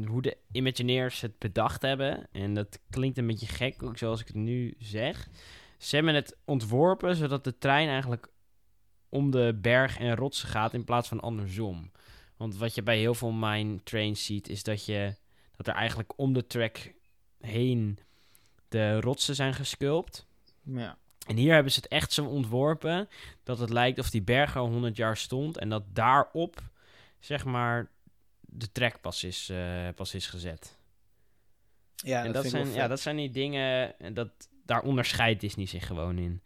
hoe 0.06 0.22
de 0.22 0.38
Imagineers 0.52 1.22
het 1.22 1.40
bedacht 1.40 1.82
hebben. 1.82 2.28
En 2.32 2.54
dat 2.54 2.80
klinkt 2.90 3.18
een 3.18 3.28
beetje 3.28 3.48
gek, 3.48 3.84
ook 3.84 3.98
zoals 3.98 4.22
ik 4.22 4.28
het 4.28 4.36
nu 4.36 4.76
zeg. 4.78 5.28
Ze 5.78 5.96
hebben 5.96 6.16
het 6.16 6.38
ontworpen 6.46 7.16
zodat 7.16 7.44
de 7.44 7.58
trein 7.58 7.90
eigenlijk 7.90 8.32
om 9.10 9.32
de 9.32 9.58
berg 9.62 9.98
en 9.98 10.16
rotsen 10.16 10.50
gaat 10.50 10.74
in 10.74 10.84
plaats 10.84 11.08
van 11.08 11.20
andersom. 11.20 11.92
Want 12.38 12.56
wat 12.56 12.76
je 12.76 12.84
bij 12.84 12.98
heel 12.98 13.16
veel 13.16 13.32
mine 13.32 13.84
trains 13.84 14.26
ziet, 14.26 14.50
is 14.50 14.64
dat, 14.64 14.86
je, 14.86 15.16
dat 15.56 15.68
er 15.68 15.74
eigenlijk 15.74 16.14
om 16.16 16.34
de 16.34 16.48
track 16.48 16.94
heen 17.40 18.00
de 18.68 19.02
rotsen 19.02 19.36
zijn 19.36 19.54
gesculpt. 19.54 20.28
Ja. 20.64 20.98
En 21.30 21.38
hier 21.38 21.54
hebben 21.54 21.72
ze 21.72 21.80
het 21.80 21.92
echt 21.92 22.14
zo 22.14 22.26
ontworpen 22.26 23.10
dat 23.44 23.60
het 23.60 23.70
lijkt 23.70 24.00
of 24.00 24.10
die 24.10 24.22
berg 24.22 24.56
al 24.56 24.68
100 24.68 24.98
jaar 24.98 25.18
stond 25.18 25.58
en 25.58 25.70
dat 25.70 25.84
daarop, 25.94 26.62
zeg 27.20 27.46
maar, 27.46 27.90
de 28.42 28.72
track 28.72 29.02
pas 29.02 29.24
is, 29.24 29.50
eh, 29.50 29.88
pas 29.96 30.14
is 30.14 30.28
gezet. 30.28 30.78
Ja, 31.96 32.26
en 32.26 32.32
dat, 32.32 32.46
zijn, 32.46 32.72
ja, 32.72 32.88
dat 32.88 33.00
zijn 33.00 33.16
die 33.16 33.30
dingen, 33.30 34.00
en 34.00 34.14
dat, 34.14 34.30
daar 34.66 34.82
onderscheidt 34.82 35.42
Disney 35.42 35.66
zich 35.66 35.86
gewoon 35.88 36.18
in. 36.18 36.42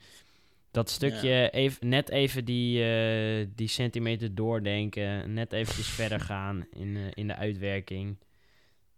Dat 0.74 0.90
stukje, 0.90 1.50
even, 1.50 1.88
net 1.88 2.10
even 2.10 2.46
die, 2.46 2.84
eh, 2.84 3.48
die 3.56 3.68
centimeter 3.68 4.36
doordenken, 4.36 5.34
net 5.34 5.54
eventjes 5.54 5.88
verder 6.00 6.20
gaan 6.20 6.66
in, 6.72 6.98
eh, 6.98 7.04
in 7.14 7.28
de 7.28 7.36
uitwerking. 7.36 8.18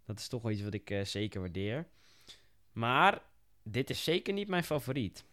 Dat 0.04 0.18
is 0.18 0.28
toch 0.28 0.42
wel 0.42 0.52
iets 0.52 0.62
wat 0.62 0.74
ik 0.74 0.90
eh, 0.90 1.04
zeker 1.04 1.40
waardeer. 1.40 1.86
Maar 2.72 3.22
dit 3.62 3.90
is 3.90 4.04
zeker 4.04 4.32
niet 4.32 4.48
mijn 4.48 4.64
favoriet. 4.64 5.24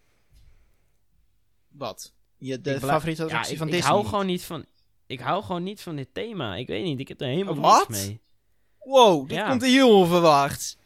Wat? 1.78 2.14
Je, 2.38 2.62
de 2.62 2.74
Ik 2.74 2.80
favoriete 2.80 3.22
Ja, 3.22 3.28
attractie 3.28 3.52
ik, 3.54 3.58
van 3.58 3.68
ik 3.68 3.74
Disney? 3.74 3.92
hou 3.92 4.06
gewoon 4.06 4.26
niet 4.26 4.44
van. 4.44 4.66
Ik 5.06 5.20
hou 5.20 5.44
gewoon 5.44 5.64
niet 5.64 5.82
van 5.82 5.96
dit 5.96 6.14
thema. 6.14 6.56
Ik 6.56 6.68
weet 6.68 6.84
niet, 6.84 7.00
ik 7.00 7.08
heb 7.08 7.22
er 7.22 7.28
helemaal 7.28 7.56
Wat? 7.56 7.90
niks 7.90 8.06
mee. 8.06 8.22
Wow, 8.80 9.28
dit 9.28 9.38
Ja. 9.38 9.50
komt 9.50 9.62
heel 9.62 9.98
onverwacht. 10.00 10.78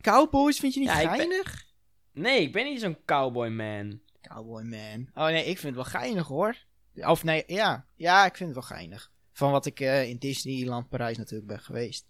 Cowboys 0.00 0.58
vind 0.58 0.74
je 0.74 0.80
niet 0.80 0.88
Ja, 0.88 1.00
ik 1.00 1.06
ben- 1.08 1.16
geinig? 1.16 1.66
Nee, 2.12 2.40
ik 2.40 2.52
ben 2.52 2.64
niet 2.64 2.80
zo'n 2.80 2.96
cowboy 3.04 3.48
man. 3.48 4.00
Cowboy 4.22 4.62
man. 4.62 5.08
Oh 5.14 5.24
nee, 5.24 5.44
ik 5.44 5.58
vind 5.58 5.62
het 5.62 5.74
wel 5.74 6.00
geinig 6.00 6.26
hoor. 6.26 6.56
Of 6.94 7.24
nee, 7.24 7.42
ja. 7.46 7.86
Ja, 7.96 8.24
ik 8.26 8.36
vind 8.36 8.54
het 8.54 8.58
wel 8.68 8.78
geinig. 8.78 9.10
Van 9.32 9.50
wat 9.50 9.66
ik 9.66 9.80
eh, 9.80 10.08
in 10.08 10.16
Disneyland 10.18 10.88
Parijs 10.88 11.16
natuurlijk 11.16 11.48
ben 11.48 11.60
geweest. 11.60 12.06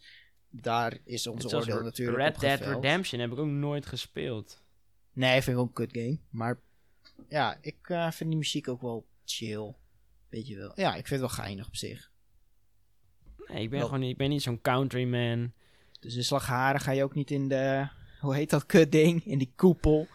Daar 0.50 0.98
is 1.04 1.26
onze 1.26 1.56
oordeel 1.56 1.82
natuurlijk 1.82 2.18
Red 2.18 2.40
Dead. 2.40 2.60
Redemption 2.60 3.20
heb 3.20 3.32
ik 3.32 3.38
ook 3.38 3.46
nooit 3.46 3.86
gespeeld. 3.86 4.62
Nee, 5.12 5.42
vind 5.42 5.56
ik 5.56 5.62
ook 5.62 5.68
een 5.78 5.86
kut 5.88 6.02
game. 6.02 6.18
Maar 6.30 6.60
ja, 7.28 7.58
ik 7.60 7.88
eh, 7.88 8.10
vind 8.10 8.30
die 8.30 8.38
muziek 8.38 8.68
ook 8.68 8.80
wel 8.80 9.06
chill. 9.24 9.74
Weet 10.28 10.46
je 10.46 10.56
wel. 10.56 10.72
Ja, 10.74 10.88
ik 10.88 11.06
vind 11.06 11.20
het 11.20 11.34
wel 11.34 11.44
geinig 11.44 11.66
op 11.66 11.76
zich. 11.76 12.10
Nee, 13.46 13.62
ik 13.62 13.70
ben 13.70 13.78
Wel- 13.78 13.88
gewoon 13.88 14.02
niet, 14.02 14.10
ik 14.10 14.16
ben 14.16 14.28
niet 14.28 14.42
zo'n 14.42 14.60
countryman. 14.60 15.52
Dus 16.00 16.14
in 16.14 16.24
Slagharen 16.24 16.80
ga 16.80 16.90
je 16.90 17.02
ook 17.02 17.14
niet 17.14 17.30
in 17.30 17.48
de... 17.48 17.88
Hoe 18.20 18.34
heet 18.34 18.50
dat 18.50 18.66
kut 18.66 18.92
ding? 18.92 19.24
In 19.24 19.38
die 19.38 19.52
koepel. 19.56 20.08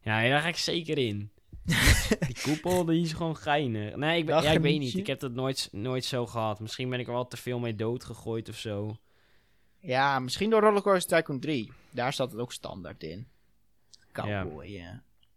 Ja, 0.00 0.28
daar 0.28 0.40
ga 0.40 0.48
ik 0.48 0.56
zeker 0.56 0.98
in. 0.98 1.30
Die 2.26 2.40
koepel, 2.42 2.84
die 2.84 3.02
is 3.02 3.12
gewoon 3.12 3.36
geinig. 3.36 3.96
Nee, 3.96 4.18
ik, 4.18 4.26
ben, 4.26 4.42
ja, 4.42 4.50
ik 4.50 4.60
weet 4.60 4.78
niet. 4.78 4.94
Ik 4.94 5.06
heb 5.06 5.20
dat 5.20 5.32
nooit, 5.32 5.68
nooit 5.72 6.04
zo 6.04 6.26
gehad. 6.26 6.60
Misschien 6.60 6.90
ben 6.90 7.00
ik 7.00 7.06
er 7.06 7.12
wel 7.12 7.26
te 7.28 7.36
veel 7.36 7.58
mee 7.58 7.74
doodgegooid 7.74 8.48
of 8.48 8.58
zo. 8.58 8.96
Ja, 9.78 10.18
misschien 10.18 10.50
door 10.50 10.60
Rollercoaster 10.60 11.18
Tycoon 11.18 11.40
3. 11.40 11.72
Daar 11.90 12.12
staat 12.12 12.30
het 12.30 12.40
ook 12.40 12.52
standaard 12.52 13.02
in. 13.02 13.28
Cowboy 14.12 14.76
eh, 14.76 14.88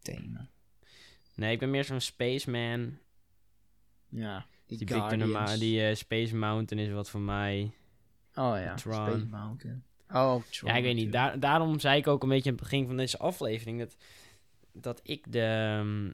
thema. 0.02 0.50
Nee, 1.36 1.52
ik 1.54 1.60
ben 1.60 1.70
meer 1.70 1.84
zo'n 1.84 2.00
spaceman. 2.00 2.98
Ja, 4.10 4.46
die, 4.66 4.78
Die, 4.78 4.88
Guardians. 4.88 5.60
die 5.60 5.88
eh, 5.88 5.96
Space 5.96 6.36
Mountain 6.36 6.88
is 6.88 6.94
wat 6.94 7.10
voor 7.10 7.20
mij. 7.22 7.72
Oh 8.36 8.56
ja, 8.58 8.76
Tron. 8.76 8.94
Space 8.94 9.26
Mountain. 9.26 9.84
Oh, 10.10 10.44
Tron. 10.44 10.70
Ja, 10.72 10.78
ik 10.78 10.84
weet 10.84 10.96
niet. 10.96 11.12
Daar, 11.12 11.40
daarom 11.40 11.80
zei 11.80 11.98
ik 12.00 12.08
ook 12.08 12.24
een 12.24 12.30
beetje 12.30 12.50
aan 12.50 12.56
het 12.56 12.64
begin 12.64 12.88
van 12.88 12.98
deze 12.98 13.18
aflevering 13.18 13.80
dat, 13.80 13.96
dat 14.74 15.00
ik 15.04 15.32
de, 15.32 15.42
ehm, 15.42 16.12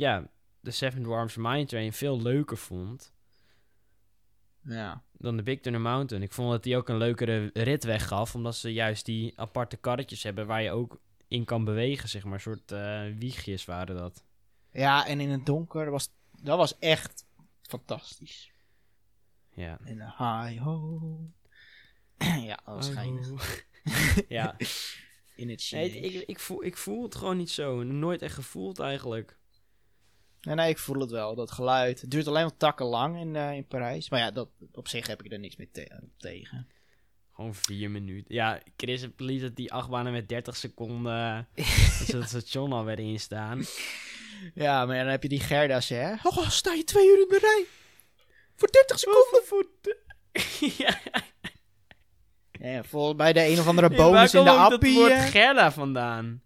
ja, 0.00 0.28
de 0.60 0.70
Seven 0.70 1.02
Dwarfs 1.02 1.36
Mine 1.36 1.64
Train 1.64 1.92
veel 1.92 2.22
leuker 2.22 2.56
vond 2.56 3.12
Ja. 4.62 5.02
dan 5.12 5.36
de 5.36 5.42
Big 5.42 5.60
Thunder 5.60 5.80
Mountain. 5.80 6.22
Ik 6.24 6.32
vond 6.32 6.50
dat 6.50 6.62
die 6.62 6.76
ook 6.76 6.88
een 6.88 6.96
leukere 6.96 7.50
ritweg 7.54 8.06
gaf, 8.08 8.34
omdat 8.34 8.56
ze 8.56 8.72
juist 8.72 9.04
die 9.04 9.32
aparte 9.36 9.76
karretjes 9.76 10.22
hebben 10.22 10.46
waar 10.46 10.62
je 10.62 10.70
ook 10.70 11.00
in 11.28 11.44
kan 11.44 11.64
bewegen, 11.64 12.08
zeg 12.08 12.24
maar. 12.24 12.34
Een 12.34 12.40
soort 12.40 12.72
eh, 12.72 13.02
wiegjes 13.18 13.64
waren 13.64 13.96
dat. 13.96 14.24
Ja, 14.78 15.06
en 15.06 15.20
in 15.20 15.30
het 15.30 15.46
donker 15.46 15.90
was... 15.90 16.08
Dat 16.42 16.56
was 16.58 16.78
echt 16.78 17.24
fantastisch. 17.62 18.50
Ja. 19.54 19.78
In 19.84 19.96
de 19.96 20.04
high 20.04 20.62
ho. 20.62 21.00
ja, 22.50 22.60
dat 22.64 22.74
was 22.74 22.88
geinig. 22.90 23.64
ja. 24.28 24.56
In 25.36 25.48
het 25.50 25.68
Nee, 25.70 25.88
Chinees. 25.90 25.94
het- 25.94 26.04
ik, 26.22 26.28
ik, 26.28 26.40
voel, 26.40 26.64
ik 26.64 26.76
voel 26.76 27.02
het 27.02 27.14
gewoon 27.14 27.36
niet 27.36 27.50
zo. 27.50 27.82
Nooit 27.82 28.22
echt 28.22 28.34
gevoeld 28.34 28.78
eigenlijk. 28.78 29.38
Nee, 30.40 30.54
nee, 30.54 30.68
ik 30.68 30.78
voel 30.78 31.00
het 31.00 31.10
wel. 31.10 31.34
Dat 31.34 31.50
geluid. 31.50 32.00
Het 32.00 32.10
duurt 32.10 32.26
alleen 32.26 32.44
wat 32.44 32.58
takken 32.58 32.86
lang 32.86 33.18
in, 33.18 33.36
eh, 33.36 33.52
in 33.52 33.66
Parijs. 33.66 34.10
Maar 34.10 34.20
ja, 34.20 34.30
dat, 34.30 34.48
op 34.72 34.88
zich 34.88 35.06
heb 35.06 35.22
ik 35.22 35.32
er 35.32 35.38
niks 35.38 35.56
mee 35.56 35.70
te- 35.70 36.00
tegen. 36.16 36.68
Gewoon 37.32 37.54
vier 37.54 37.90
minuten. 37.90 38.34
Ja, 38.34 38.62
Chris 38.76 39.06
liet 39.16 39.40
dat 39.40 39.56
die 39.56 39.72
achtbanen 39.72 40.12
met 40.12 40.28
30 40.28 40.56
seconden 40.56 41.48
dat 41.54 42.06
ze 42.06 42.16
het 42.16 42.28
station 42.28 42.72
al 42.72 42.84
werden 42.84 43.04
instaan. 43.04 43.62
Ja, 44.54 44.86
maar 44.86 44.96
dan 44.98 45.06
heb 45.06 45.22
je 45.22 45.28
die 45.28 45.40
Gerda's, 45.40 45.88
hè? 45.88 46.12
Oh, 46.22 46.48
sta 46.50 46.72
je 46.72 46.84
twee 46.84 47.06
uur 47.08 47.20
in 47.22 47.28
de 47.28 47.38
rij? 47.38 47.64
Voor 48.56 48.68
30 48.70 48.98
seconden? 48.98 49.96
ja, 50.84 51.00
Ja, 52.52 52.82
volgens 52.84 53.16
bij 53.16 53.32
de 53.32 53.46
een 53.46 53.58
of 53.58 53.66
andere 53.66 53.88
waar 53.96 53.96
bonus 53.96 54.34
in 54.34 54.44
de 54.44 54.50
komt 54.50 54.60
ook 54.62 54.70
dat 54.70 54.72
appie. 54.72 54.94
woord 54.94 55.12
Gerda 55.12 55.72
vandaan? 55.72 56.42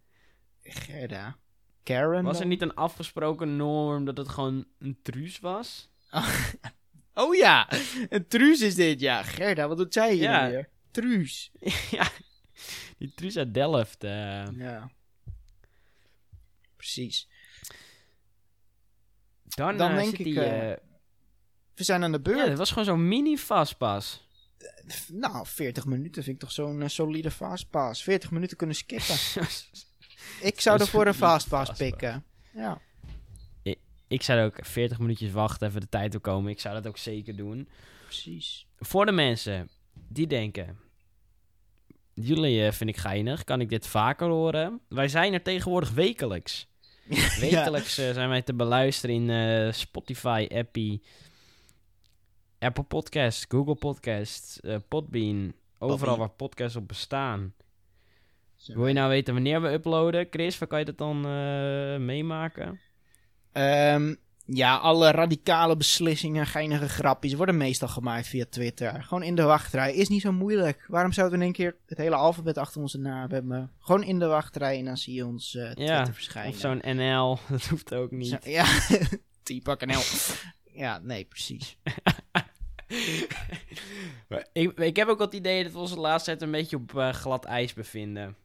Gerda. 0.62 1.36
Karen 1.82 2.24
Was 2.24 2.40
er 2.40 2.46
niet 2.46 2.62
een 2.62 2.74
afgesproken 2.74 3.56
norm 3.56 4.04
dat 4.04 4.16
het 4.16 4.28
gewoon 4.28 4.66
een 4.78 4.98
truus 5.02 5.38
was? 5.40 5.88
Oh 7.14 7.34
ja, 7.34 7.68
een 8.08 8.28
truus 8.28 8.60
is 8.60 8.74
dit, 8.74 9.00
ja. 9.00 9.22
Gerda, 9.22 9.68
wat 9.68 9.76
doet 9.76 9.92
zij 9.92 10.12
hier 10.12 10.22
Ja. 10.22 10.48
weer? 10.48 10.68
Truus. 10.90 11.50
ja, 11.90 12.08
die 12.98 13.12
truus 13.14 13.36
uit 13.36 13.54
Delft. 13.54 14.04
eh. 14.04 14.46
Ja. 14.52 14.90
Precies. 16.76 17.28
Dan 19.56 19.76
Dan 19.76 19.90
eh, 19.90 19.96
denk 19.96 20.12
ik, 20.18 20.24
die... 20.24 20.40
eh, 20.40 20.72
eh, 20.72 20.78
We 21.74 21.84
zijn 21.84 22.02
aan 22.04 22.12
de 22.12 22.20
beurt. 22.20 22.38
ja, 22.38 22.46
dat 22.46 22.58
was 22.58 22.68
gewoon 22.68 22.84
zo'n 22.84 23.08
mini-vastpas. 23.08 24.28
Nou, 25.08 25.46
40 25.46 25.86
minuten 25.86 26.22
vind 26.22 26.34
ik 26.34 26.42
toch 26.42 26.52
zo'n 26.52 26.88
solide 26.88 27.30
fastpass. 27.30 28.02
40 28.02 28.30
minuten 28.30 28.56
kunnen 28.56 28.76
skippen. 28.76 29.14
Ik 30.40 30.60
zou 30.60 30.78
Zo'n 30.78 30.86
er 30.86 30.92
voor 30.92 31.06
een 31.06 31.14
fastpass 31.14 31.68
fastpass. 31.68 31.90
pikken. 31.90 32.24
Ja. 32.52 32.80
ik 34.08 34.22
zou 34.22 34.44
ook 34.44 34.56
40 34.60 34.98
minuutjes 34.98 35.32
wachten, 35.32 35.68
even 35.68 35.80
de 35.80 35.88
tijd 35.88 36.10
wil 36.12 36.20
komen. 36.20 36.50
Ik 36.50 36.60
zou 36.60 36.74
dat 36.74 36.86
ook 36.86 36.96
zeker 36.98 37.36
doen. 37.36 37.68
Precies. 38.04 38.66
Voor 38.78 39.06
de 39.06 39.12
mensen 39.12 39.68
die 40.08 40.26
denken... 40.26 40.78
Jullie 42.14 42.72
vind 42.72 42.90
ik 42.90 42.96
geinig, 42.96 43.44
kan 43.44 43.60
ik 43.60 43.68
dit 43.68 43.86
vaker 43.86 44.28
horen? 44.28 44.80
Wij 44.88 45.08
zijn 45.08 45.32
er 45.32 45.42
tegenwoordig 45.42 45.90
wekelijks. 45.90 46.66
Wekelijks 47.40 47.98
eh, 47.98 48.12
zijn 48.12 48.28
wij 48.28 48.42
te 48.42 48.54
beluisteren 48.54 49.14
in 49.14 49.30
eh, 49.30 49.72
Spotify, 49.72 50.48
Appie, 50.54 51.02
Apple 52.58 52.82
Podcasts, 52.84 53.44
Google 53.48 53.74
Podcasts, 53.74 54.60
eh, 54.60 54.76
Podbean. 54.88 55.52
Overal 55.78 56.16
waar 56.16 56.30
podcasts 56.30 56.76
op 56.76 56.88
bestaan. 56.88 57.54
Wil 58.66 58.86
je 58.86 58.94
nou 58.94 59.08
weten 59.08 59.34
wanneer 59.34 59.62
we 59.62 59.68
uploaden? 59.68 60.26
Chris, 60.30 60.58
waar 60.58 60.68
kan 60.68 60.78
je 60.78 60.84
dat 60.84 60.98
dan 60.98 61.20
meemaken? 62.04 62.80
Ehm, 63.52 64.14
ja, 64.52 64.76
alle 64.76 65.10
radicale 65.10 65.76
beslissingen, 65.76 66.46
geinige 66.46 66.88
grapjes 66.88 67.34
worden 67.34 67.56
meestal 67.56 67.88
gemaakt 67.88 68.26
via 68.26 68.44
Twitter. 68.50 69.02
Gewoon 69.02 69.22
in 69.22 69.34
de 69.34 69.42
wachtrij. 69.42 69.94
Is 69.94 70.08
niet 70.08 70.20
zo 70.22 70.32
moeilijk. 70.32 70.84
Waarom 70.88 71.12
zouden 71.12 71.38
we 71.38 71.44
in 71.44 71.50
één 71.54 71.64
keer 71.64 71.76
het 71.86 71.98
hele 71.98 72.14
alfabet 72.14 72.58
achter 72.58 72.80
onze 72.80 72.98
naam 72.98 73.30
hebben? 73.30 73.72
Gewoon 73.78 74.02
in 74.04 74.18
de 74.18 74.26
wachtrij 74.26 74.78
en 74.78 74.84
dan 74.84 74.96
zie 74.96 75.14
je 75.14 75.26
ons 75.26 75.54
eh 75.54 75.62
Twitter 75.64 75.84
Ja, 75.84 76.12
verschijnen. 76.12 76.52
Of 76.52 76.58
zo'n 76.58 76.82
NL, 76.96 77.38
dat 77.50 77.64
hoeft 77.66 77.94
ook 77.94 78.10
niet. 78.10 78.28
Zo- 78.28 78.50
ja, 78.50 78.64
T-pak 79.42 79.86
NL. 79.86 80.00
ja, 80.72 80.98
nee, 81.02 81.24
precies. 81.24 81.76
Ik, 84.52 84.78
ik 84.78 84.96
heb 84.96 85.08
ook 85.08 85.20
het 85.20 85.34
idee 85.34 85.62
dat 85.62 85.72
we 85.72 85.78
ons 85.78 85.94
de 85.94 86.00
laatste 86.00 86.30
tijd 86.30 86.42
een 86.42 86.50
beetje 86.50 86.76
op 86.76 86.98
eh, 86.98 87.12
glad 87.12 87.44
ijs 87.44 87.72
bevinden. 87.74 88.36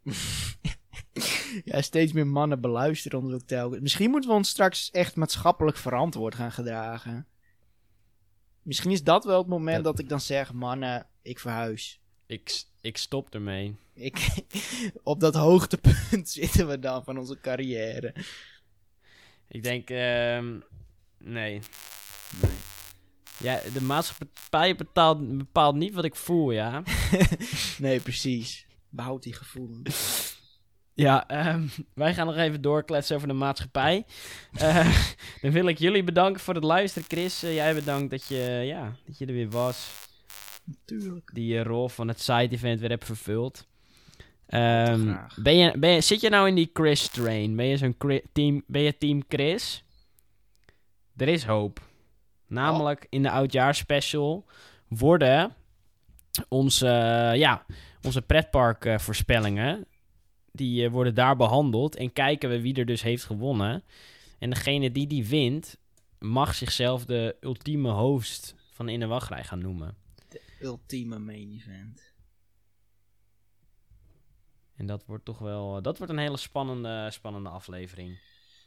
Ja, 1.65 1.81
steeds 1.81 2.13
meer 2.13 2.27
mannen 2.27 2.61
beluisteren 2.61 3.19
ons 3.19 3.33
ook 3.33 3.41
telkens. 3.47 3.81
Misschien 3.81 4.09
moeten 4.09 4.29
we 4.29 4.35
ons 4.35 4.49
straks 4.49 4.91
echt 4.91 5.15
maatschappelijk 5.15 5.77
verantwoord 5.77 6.35
gaan 6.35 6.51
gedragen. 6.51 7.27
Misschien 8.61 8.91
is 8.91 9.03
dat 9.03 9.25
wel 9.25 9.37
het 9.37 9.47
moment 9.47 9.83
Dat- 9.83 9.95
dat, 9.95 9.99
ik 10.03 10.09
dan 10.09 10.21
zeg, 10.21 10.53
mannen, 10.53 11.07
ik 11.21 11.39
verhuis. 11.39 11.99
Ik, 12.25 12.63
ik 12.81 12.97
stop 12.97 13.33
ermee. 13.33 13.75
Ik, 13.93 14.27
op 15.03 15.19
dat 15.19 15.35
hoogtepunt 15.35 16.29
zitten 16.39 16.67
we 16.67 16.79
dan 16.79 17.03
van 17.03 17.17
onze 17.17 17.37
carrière. 17.41 18.13
Ik 19.47 19.63
denk, 19.63 19.89
ehm, 19.89 20.59
nee. 21.17 21.61
Ja, 23.37 23.59
de 23.73 23.81
maatschappij 23.81 24.75
bepaalt, 24.75 25.37
bepaalt 25.37 25.75
niet 25.75 25.93
wat 25.93 26.03
ik 26.05 26.15
voel, 26.15 26.51
ja. 26.51 26.83
Nee, 27.77 27.99
precies. 27.99 28.67
Behoud 28.89 29.23
die 29.23 29.33
gevoelens. 29.33 30.34
Ja, 30.95 31.27
ehm, 31.27 31.67
wij 31.93 32.13
gaan 32.13 32.25
nog 32.25 32.35
even 32.35 32.61
doorkletsen 32.61 33.15
over 33.15 33.27
de 33.27 33.33
maatschappij. 33.33 34.05
Eh, 34.55 35.03
dan 35.41 35.51
wil 35.51 35.67
ik 35.67 35.77
jullie 35.77 36.03
bedanken 36.03 36.41
voor 36.41 36.53
het 36.53 36.63
luisteren. 36.63 37.07
Chris, 37.07 37.43
eh, 37.43 37.55
jij 37.55 37.73
bedankt 37.73 38.09
dat 38.09 38.27
je, 38.27 38.61
ja, 38.65 38.95
dat 39.05 39.17
je 39.17 39.25
er 39.25 39.33
weer 39.33 39.49
was. 39.49 39.91
Natuurlijk. 40.63 41.29
Die 41.33 41.57
eh, 41.57 41.65
rol 41.65 41.89
van 41.89 42.07
het 42.07 42.21
side-event 42.21 42.79
weer 42.79 42.89
hebt 42.89 43.05
vervuld. 43.05 43.67
Ehm, 44.47 45.15
ben 45.35 45.57
je, 45.57 45.77
ben 45.77 45.89
je, 45.89 46.01
zit 46.01 46.21
je 46.21 46.29
nou 46.29 46.47
in 46.47 46.55
die 46.55 46.69
Chris-train? 46.73 47.55
Ben 47.55 47.65
je 47.65 47.77
zo'n 47.77 47.97
team, 48.33 48.63
ben 48.67 48.81
je 48.81 48.97
team 48.97 49.23
Chris? 49.27 49.83
Er 51.17 51.27
is 51.27 51.43
hoop. 51.43 51.79
Namelijk 52.47 53.07
in 53.09 53.23
de 53.23 53.29
oudjaarspecial 53.29 54.45
worden 54.87 55.53
onze, 56.47 56.87
ja, 57.35 57.65
onze 58.01 58.21
pretpark 58.21 58.95
voorspellingen, 58.97 59.87
die 60.55 60.85
eh, 60.85 60.91
worden 60.91 61.15
daar 61.15 61.35
behandeld 61.35 61.95
en 61.95 62.13
kijken 62.13 62.49
we 62.49 62.61
wie 62.61 62.75
er 62.75 62.85
dus 62.85 63.01
heeft 63.01 63.23
gewonnen. 63.23 63.83
En 64.39 64.49
degene 64.49 64.91
die 64.91 65.07
die 65.07 65.25
wint, 65.25 65.77
mag 66.19 66.55
zichzelf 66.55 67.05
de 67.05 67.35
ultieme 67.41 67.91
host 67.91 68.55
van 68.71 68.89
In 68.89 68.99
de 68.99 69.05
Wachtrij 69.05 69.43
gaan 69.43 69.59
noemen. 69.59 69.95
Ultieme 70.59 71.19
main 71.19 71.51
event. 71.51 72.13
En 74.75 74.85
dat 74.85 75.05
wordt 75.05 75.25
toch 75.25 75.39
wel, 75.39 75.81
dat 75.81 75.97
wordt 75.97 76.13
een 76.13 76.19
hele 76.19 76.37
spannende, 76.37 77.09
spannende 77.11 77.49
aflevering. 77.49 78.19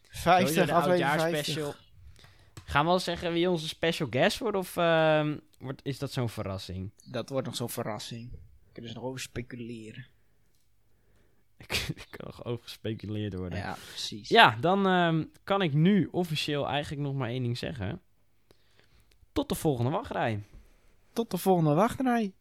50 0.09 0.55
Sowieso 0.55 0.65
de 0.65 0.75
aflevering. 0.75 1.21
50. 1.21 1.87
Gaan 2.65 2.83
we 2.85 2.89
wel 2.89 2.99
zeggen 2.99 3.33
wie 3.33 3.51
onze 3.51 3.69
special 3.69 4.09
guest 4.11 4.39
wordt 4.39 4.57
of 4.57 4.77
ehm, 4.77 5.37
wordt, 5.59 5.81
is 5.85 5.99
dat 5.99 6.13
zo'n 6.13 6.29
verrassing? 6.29 6.91
Dat 7.05 7.29
wordt 7.29 7.47
nog 7.47 7.57
zo'n 7.57 7.71
verrassing. 7.71 8.31
Kunnen 8.73 8.91
ze 8.91 8.97
nog 8.97 9.07
over 9.07 9.21
speculeren. 9.21 10.07
ik 12.03 12.07
kan 12.11 12.27
nog 12.27 12.45
worden. 13.39 13.59
Ja, 13.59 13.73
precies. 13.73 14.29
Ja, 14.29 14.57
dan 14.61 14.87
ehm, 14.87 15.25
kan 15.45 15.63
ik 15.63 15.73
nu 15.73 16.09
officieel 16.11 16.69
eigenlijk 16.69 17.03
nog 17.03 17.15
maar 17.15 17.29
één 17.29 17.43
ding 17.43 17.59
zeggen. 17.59 18.01
Tot 19.33 19.49
de 19.49 19.55
volgende 19.55 19.91
wachtrij. 19.91 20.43
Tot 21.13 21.31
de 21.31 21.39
volgende 21.39 21.75
wachtrij. 21.75 22.33